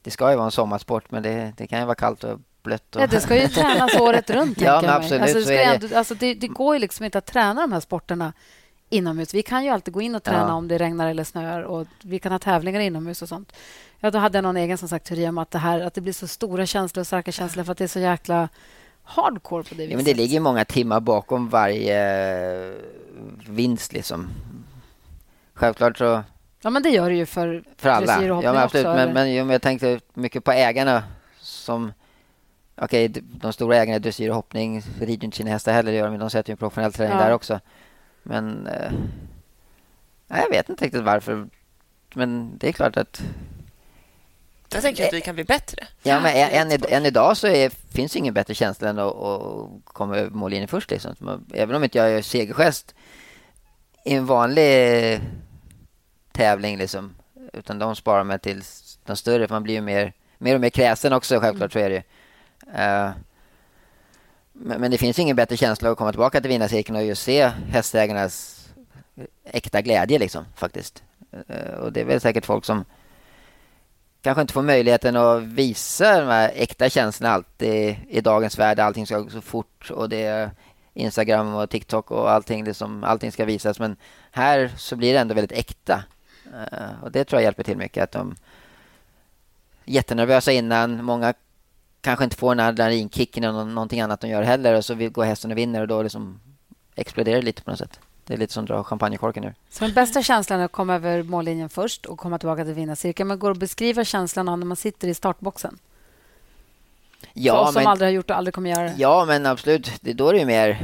[0.02, 2.96] det ska ju vara en sommarsport men det, det kan ju vara kallt och blött.
[2.96, 3.02] Och...
[3.02, 4.60] Ja, det ska ju tränas året runt.
[4.60, 5.62] Ja, men absolut, Alltså, det, ska det.
[5.64, 8.32] ändå, alltså, det, det går ju liksom inte att träna de här sporterna
[8.90, 9.34] inomhus.
[9.34, 10.52] Vi kan ju alltid gå in och träna Ja.
[10.54, 13.52] om det regnar eller snöar och vi kan ha tävlingar inomhus och sånt.
[14.00, 16.00] Ja, då hade jag någon egen som sagt teori om att det, här, att det
[16.00, 18.48] blir så stora känslor och starka känslor för att det är så jäkla
[19.02, 19.90] hardcore på det viset.
[19.90, 22.74] Ja, men det ligger många timmar bakom varje
[23.48, 24.28] vinst liksom.
[25.54, 26.22] Självklart så
[26.66, 28.22] Ja, men det gör det ju för, för alla.
[28.22, 28.86] Ja, men absolut.
[28.86, 28.96] också.
[28.96, 31.04] Men, men jag tänkte mycket på ägarna
[31.40, 31.92] som...
[32.76, 36.04] Okej, d- de stora ägarna i dressyr och hoppning rider inte sina hästar heller, gör
[36.04, 37.24] de, men de sätter ju professionell träning Ja.
[37.24, 37.60] där också.
[38.22, 38.66] Men...
[38.66, 38.92] Eh,
[40.28, 41.48] jag vet inte riktigt varför.
[42.14, 43.22] Men det är klart att...
[44.72, 45.86] Jag tänker att vi kan bli bättre.
[46.02, 49.68] Ja, men än, än, än idag så är, finns ingen bättre känsla än att, att
[49.84, 50.90] komma över mållinjen först.
[50.90, 51.44] Liksom.
[51.54, 52.94] Även om inte jag gör segergest
[54.04, 55.20] i en vanlig
[56.36, 57.14] tävling, liksom,
[57.52, 58.62] utan de sparar mig till
[59.04, 59.48] de större.
[59.48, 61.72] För man blir ju mer, mer och mer kräsen också, självklart.
[61.72, 62.02] Så är det ju.
[62.74, 63.10] Eh,
[64.52, 67.50] men, men det finns ingen bättre känsla att komma tillbaka till vinnarcirkeln och just se
[67.68, 68.66] hästägarnas
[69.44, 71.02] äkta glädje, liksom, faktiskt.
[71.48, 72.84] Eh, och det är väl säkert folk som
[74.22, 78.80] kanske inte får möjligheten att visa de här äkta känslorna alltid i dagens värld.
[78.80, 80.50] Allting ska gå så fort och det är
[80.94, 83.78] Instagram och TikTok och allting, liksom, allting ska visas.
[83.78, 83.96] Men
[84.30, 86.04] här så blir det ändå väldigt äkta.
[86.54, 88.02] Eh, och det tror jag hjälper till mycket.
[88.04, 88.36] Att de är
[89.84, 91.04] jättenervösa innan.
[91.04, 91.34] Många
[92.00, 94.74] kanske inte får den här adrenalinkicken eller nå- någonting annat de gör heller.
[94.74, 96.40] Och så går hästen och vinner och då liksom
[96.94, 98.00] exploderar det lite på något sätt.
[98.24, 99.54] Det är lite som att dra champagnekorken ur.
[99.70, 103.28] Så den bästa känslan är att komma över mållinjen först och komma tillbaka till vinnarcirkeln.
[103.28, 105.78] Men går det att beskriva känslan av när man sitter i startboxen?
[107.20, 108.94] För Ja, oss som men- aldrig har gjort och aldrig kommer göra det.
[108.98, 109.92] Ja, men absolut.
[110.00, 110.80] Det, då är det ju mer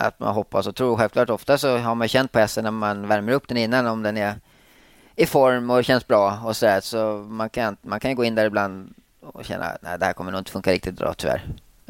[0.00, 0.96] att man hoppas och tror.
[0.96, 4.02] Självklart ofta så har man känt på hästen när man värmer upp den innan om
[4.02, 4.34] den är
[5.16, 6.80] i form och känns bra och så där.
[6.80, 10.12] Så man kan, man kan ju gå in där ibland och känna att det här
[10.12, 11.42] kommer nog inte funka riktigt bra tyvärr.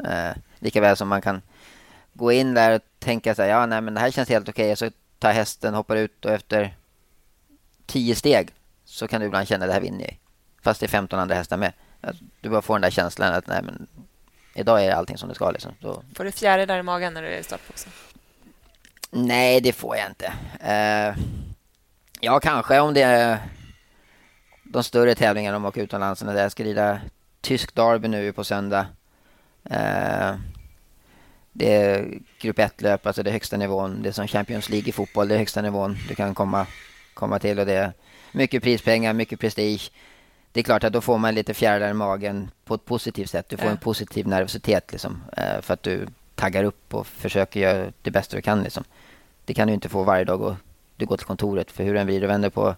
[0.03, 1.41] Eh, lika väl som man kan
[2.13, 4.75] gå in där och tänka så här, ja nej men det här känns helt okej.
[4.75, 4.89] Så
[5.19, 6.75] tar hästen, hoppar ut och efter
[7.85, 8.49] tio steg
[8.85, 10.19] så kan du ibland känna det här vinner jag.
[10.63, 11.73] Fast det är 15 andra hästar med.
[12.01, 13.87] Att Du bara får den där känslan att nej men
[14.53, 15.71] idag är allting som det ska liksom.
[15.79, 17.91] Då, Får du fjärilar i magen när du är i startboxen?
[19.11, 20.33] nej, det får jag inte.
[20.59, 21.15] Eh,
[22.19, 23.37] ja, kanske om det är
[24.63, 26.23] de större tävlingarna om man åker utomlands.
[26.23, 27.01] När jag ska rida
[27.41, 28.85] tysk derby nu på söndag.
[29.63, 30.35] Eh,
[31.53, 34.01] det är grupp 1-löp, alltså det högsta nivån.
[34.03, 36.67] Det är som Champions League i fotboll, det är högsta nivån du kan komma,
[37.13, 37.59] komma till.
[37.59, 37.93] Och det är
[38.31, 39.91] mycket prispengar, mycket prestige.
[40.51, 43.49] Det är klart att då får man lite fjärilar i magen på ett positivt sätt.
[43.49, 47.91] Du får en positiv nervositet liksom, eh, för att du taggar upp och försöker göra
[48.01, 48.63] det bästa du kan.
[48.63, 48.83] Liksom.
[49.45, 50.55] Det kan du inte få varje dag och
[50.95, 51.71] du går till kontoret.
[51.71, 52.75] För hur den vrider och vänder på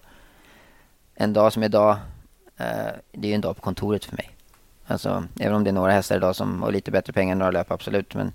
[1.15, 1.97] en dag som idag,
[2.57, 2.65] eh,
[3.11, 4.30] det är ju en dag på kontoret för mig.
[4.88, 7.51] Alltså, även om det är några hästar idag som har lite bättre pengar än några
[7.51, 8.15] löp, absolut.
[8.15, 8.34] Men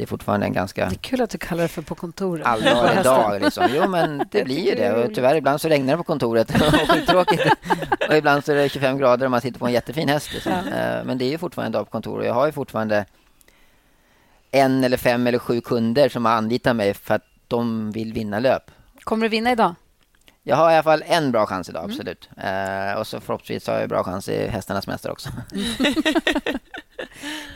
[0.00, 2.46] det är fortfarande en ganska Det är kul att du kallar det för på kontoret.
[2.46, 3.40] allvarlig dag.
[3.42, 3.68] Liksom.
[3.74, 4.92] Jo, men det blir ju det.
[4.92, 7.42] Och tyvärr, ibland så regnar det på kontoret och skittråkigt.
[8.08, 10.32] Och ibland så är det 25 grader och man sitter på en jättefin häst.
[10.32, 10.52] Liksom.
[10.52, 12.26] Eh, Men det är ju fortfarande en dag på kontoret.
[12.26, 13.04] Jag har ju fortfarande
[14.50, 18.38] en eller fem eller sju kunder som har anlitat mig för att de vill vinna
[18.38, 18.70] löp.
[19.04, 19.74] Kommer du vinna idag?
[20.42, 22.28] Jag har i alla fall en bra chans idag, absolut.
[22.36, 25.28] Eh, och så förhoppningsvis har jag bra chans i hästarnas mästare också.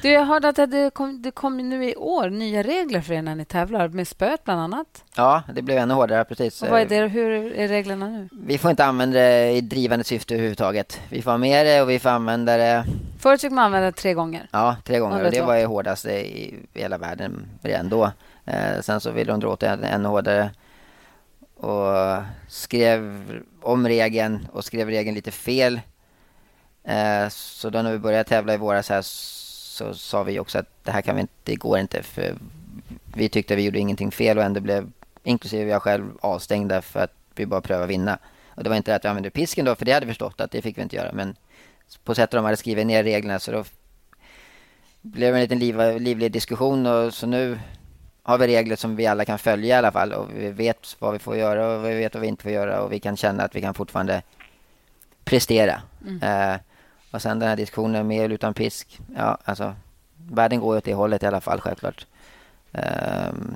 [0.02, 3.22] Du, jag hörde att det kom, det kom nu i år nya regler för er
[3.22, 5.04] när ni tävlar, med spöet bland annat.
[5.16, 6.62] Ja, det blev ännu hårdare, precis.
[6.62, 8.28] Och vad är det, hur är reglerna nu?
[8.32, 11.00] Vi får inte använda det i drivande syfte överhuvudtaget.
[11.08, 12.84] Vi får ha med det och vi får använda det
[13.18, 14.48] Förut fick man använda det tre gånger.
[14.50, 15.24] Ja, tre gånger.
[15.24, 18.10] Och det var ju hårdaste i hela världen redan då.
[18.44, 20.50] Eh, sen så ville de dra åt det ännu hårdare.
[21.64, 23.24] Och skrev
[23.62, 25.80] om regeln och skrev regeln lite fel.
[26.84, 30.84] Eh, så då när vi började tävla i våras här så sa vi också att
[30.84, 32.02] det här kan vi inte, det går inte.
[32.02, 32.34] För
[33.14, 34.90] vi tyckte vi gjorde ingenting fel och ändå blev,
[35.22, 38.18] inklusive jag själv, avstängda för att vi bara prövade vinna.
[38.46, 40.40] Och det var inte det att vi använde pisken då, för det hade vi förstått
[40.40, 41.12] att det fick vi inte göra.
[41.12, 41.36] Men
[42.04, 43.64] på sättet de hade skrivit ner reglerna så då
[45.02, 47.58] blev det en liten liv, livlig diskussion och så nu
[48.26, 51.12] har vi regler som vi alla kan följa i alla fall och vi vet vad
[51.12, 53.42] vi får göra och vi vet vad vi inte får göra och vi kan känna
[53.42, 54.22] att vi kan fortfarande
[55.24, 55.82] prestera.
[56.22, 56.56] Eh,
[57.10, 59.00] och sen den här diskussionen med eller utan pisk.
[59.16, 59.74] Ja, alltså
[60.16, 62.06] världen går åt det hållet i alla fall självklart.
[62.72, 63.54] Ehm,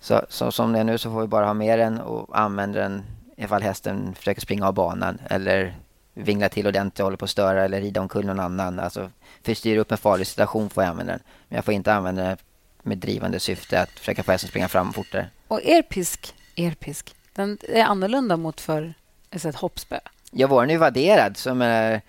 [0.00, 2.80] så, så som det är nu så får vi bara ha med den och använda
[2.80, 3.02] den
[3.36, 5.74] ifall hästen försöker springa av banan eller
[6.14, 8.80] vingla till ordentligt och håller på att störa eller rida omkull någon annan.
[8.80, 9.10] Alltså
[9.42, 11.22] för att styra upp en farlig situation får jag använda den.
[11.48, 12.36] Men jag får inte använda den
[12.82, 15.28] med drivande syfte att försöka få hästen att springa fram fortare.
[15.48, 18.94] Och er pisk, er pisk, den är annorlunda mot för
[19.32, 19.98] alltså ett hoppspö.
[20.30, 21.36] Ja, våren är ju vadderad.
[21.36, 22.00] Som är,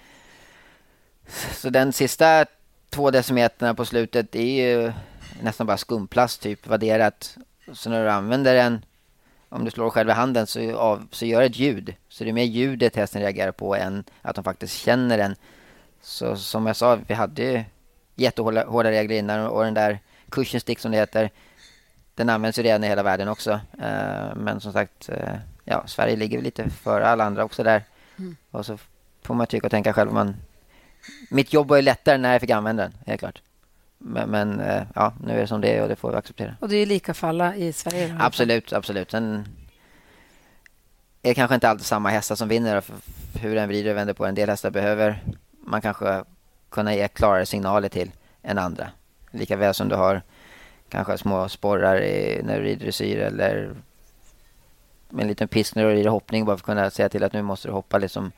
[1.53, 2.45] så den sista
[2.89, 4.93] två decimeterna på slutet är ju
[5.41, 7.37] nästan bara skumplast typ vadderat.
[7.73, 8.85] Så när du använder den,
[9.49, 11.95] om du slår själv i handen så, av, så gör det ett ljud.
[12.09, 15.35] Så det är mer ljudet hästen reagerar på än att de faktiskt känner den.
[16.01, 17.63] Så som jag sa, vi hade ju
[18.15, 19.99] jättehårda hårda regler innan och den där
[20.29, 21.29] cushion stick som det heter,
[22.15, 23.51] den används ju redan i hela världen också.
[23.81, 25.35] Eh, men som sagt, eh,
[25.65, 27.83] ja, Sverige ligger lite före alla andra också där.
[28.17, 28.35] Mm.
[28.51, 28.77] Och så
[29.23, 30.13] får man tycka och tänka själv.
[30.13, 30.35] Man,
[31.29, 33.41] mitt jobb var ju lättare när jag fick använda den, helt klart.
[33.97, 36.55] Men, men eh, ja, nu är det som det är och det får vi acceptera.
[36.59, 38.17] Och det är lika för alla i Sverige.
[38.19, 39.11] Absolut, absolut.
[39.11, 39.47] Sen
[41.21, 42.81] är det kanske inte alltid samma hästar som vinner.
[42.81, 42.95] För
[43.39, 45.23] hur den vrider och vänder på en del hästar behöver
[45.65, 46.23] man kanske
[46.69, 48.11] kunna ge klarare signaler till
[48.43, 48.91] än andra.
[49.31, 50.21] Lika väl som du har
[50.89, 53.75] kanske små sporrar i, när du rider dressyr eller
[55.09, 57.33] med en liten pisk när du rider hoppning bara för att kunna säga till att
[57.33, 57.97] nu måste du hoppa.
[57.97, 58.31] Liksom.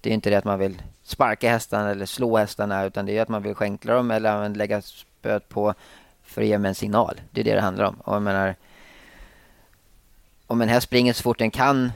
[0.00, 3.22] Det är inte det att man vill sparka hästarna eller slå hästarna utan det är
[3.22, 5.74] att man vill skänkla dem eller lägga spöet på
[6.22, 7.20] för att ge mig en signal.
[7.30, 7.94] Det är det det handlar om.
[7.94, 8.54] Och jag menar,
[10.46, 11.92] om en häst springer så fort den kan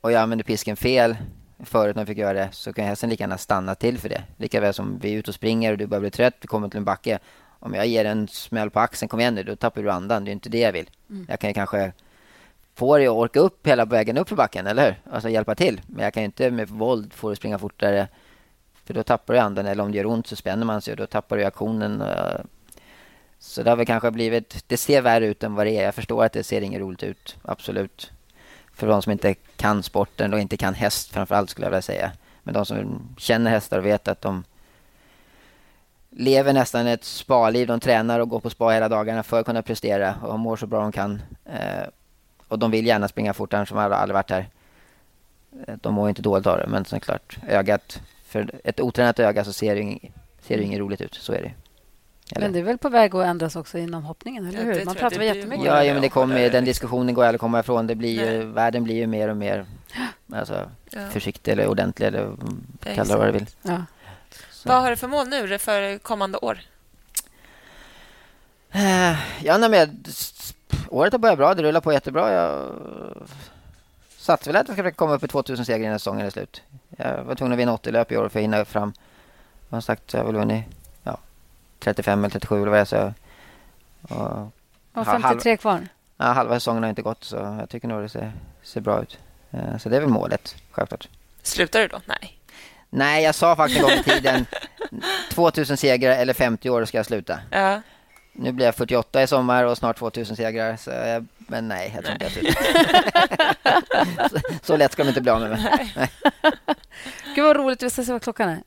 [0.00, 1.16] och jag använder pisken fel
[1.58, 4.22] förut när jag fick göra det så kan hästen lika gärna stanna till för det.
[4.36, 6.68] Lika väl som vi är ute och springer och du börjar bli trött, du kommer
[6.68, 7.18] till en backe.
[7.58, 10.24] Om jag ger en smäll på axeln, kom igen nu, då tappar du andan.
[10.24, 10.90] Det är inte det jag vill.
[11.10, 11.26] Mm.
[11.28, 11.92] Jag kan ju kanske
[12.74, 15.12] få dig att orka upp hela vägen upp för backen, eller hur?
[15.12, 15.80] Alltså hjälpa till.
[15.86, 18.08] Men jag kan ju inte med våld få dig att springa fortare.
[18.84, 19.66] För då tappar du andan.
[19.66, 22.00] Eller om det gör ont så spänner man sig och då tappar du aktionen.
[22.00, 22.40] eh.
[23.38, 24.64] Så det har väl kanske blivit...
[24.68, 25.84] Det ser värre ut än vad det är.
[25.84, 27.36] Jag förstår att det ser inget roligt ut.
[27.42, 28.12] Absolut.
[28.74, 32.12] För de som inte kan sporten och inte kan häst framförallt skulle jag vilja säga.
[32.42, 34.44] Men de som känner hästar och vet att de
[36.10, 37.66] lever nästan ett spaliv.
[37.66, 40.66] De tränar och går på spa hela dagarna för att kunna prestera och mår så
[40.66, 41.22] bra de kan.
[41.44, 41.88] Eh,
[42.48, 44.48] och de vill gärna springa fortare som har de aldrig varit här.
[45.66, 48.00] Eh, de mår inte dåligt av det, men såklart ögat.
[48.26, 51.14] För ett otränat öga så ser det, inget, ser det inget roligt ut.
[51.14, 51.52] Så är det.
[52.34, 52.46] Eller?
[52.46, 54.84] Men det är väl på väg att ändras också inom hoppningen, eller Ja, hur?
[54.84, 57.40] Man pratar väl jättemycket Ja, om ja, men det kommer, den diskussionen går aldrig att
[57.40, 57.86] komma ifrån.
[57.86, 59.66] Det blir ju, världen blir ju mer och mer
[60.32, 61.08] alltså, Ja.
[61.10, 62.30] försiktig eller ordentlig eller
[62.84, 63.46] kalla det vad du vill.
[63.62, 63.82] Ja.
[64.64, 66.58] Vad har du för mål nu för kommande år?
[68.70, 70.04] Eh, Ja, nej, men
[70.88, 71.54] året har börjat bra.
[71.54, 72.32] Det rullar på jättebra.
[72.32, 72.72] Jag
[74.18, 76.62] satsar väl att jag ska försöka komma upp i 2000 segrar innan säsongen är slut.
[76.96, 78.92] Jag var tvungen att vinna 80 löp i år för att hinna fram.
[79.68, 80.72] Jag har sagt jag väl vunnit ja,
[81.84, 83.12] 35 eller 37 eller vad jag sa.
[84.02, 84.20] Och,
[84.94, 85.88] Och Ha- 53 kvar.
[86.16, 88.32] ja, halva säsongen har inte gått så jag tycker nog det ser,
[88.62, 89.18] ser bra ut.
[89.50, 91.08] Eh, Så det är väl målet, självklart.
[91.42, 92.00] Slutar du då?
[92.04, 92.38] Nej.
[92.90, 94.46] Nej, jag sa faktiskt en gång i tiden
[95.30, 97.38] 2000 segrar eller 50 år ska jag sluta.
[97.50, 97.80] Ja.
[98.32, 100.76] Nu blir jag 48 i sommar och snart 2000 segrar.
[100.76, 104.28] Så jag, men nej, jag tror inte jag slutar.
[104.28, 106.10] så, så lätt ska de inte bli av med mig.
[107.34, 107.82] Gud, vad roligt.
[107.82, 108.62] Vi ska se vad klockan är.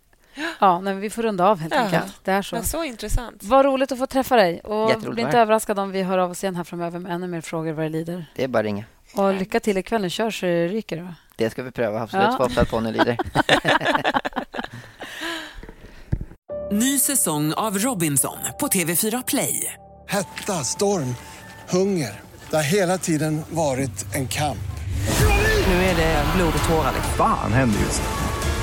[0.60, 1.82] Ja, nej, men vi får runda av helt Ja.
[1.82, 2.14] enkelt.
[2.24, 2.56] Det är så.
[2.56, 3.44] Men så intressant.
[3.44, 4.60] Vad roligt att få träffa dig.
[4.60, 7.42] Och bli inte överraskad om vi hör av oss igen här framöver med ännu mer
[7.42, 8.26] frågor vad det lider.
[8.36, 8.84] Det är bara att ringa.
[9.16, 10.02] Och lycka till ikväll.
[10.02, 10.98] Nu kör så det ryker.
[10.98, 11.14] Då.
[11.36, 12.26] Det ska vi pröva, absolut.
[12.26, 12.32] Ja.
[12.32, 13.18] Får hoppas att ponnyn lider.
[16.72, 19.74] Ny säsong av Robinson på TV4 Play.
[20.08, 21.16] Hetta, storm,
[21.70, 22.20] hunger.
[22.50, 24.58] Det har hela tiden varit en kamp.
[25.68, 26.92] Nu är det blod och tårar.
[26.96, 27.14] liksom.
[27.18, 28.27] Fan händer just nu.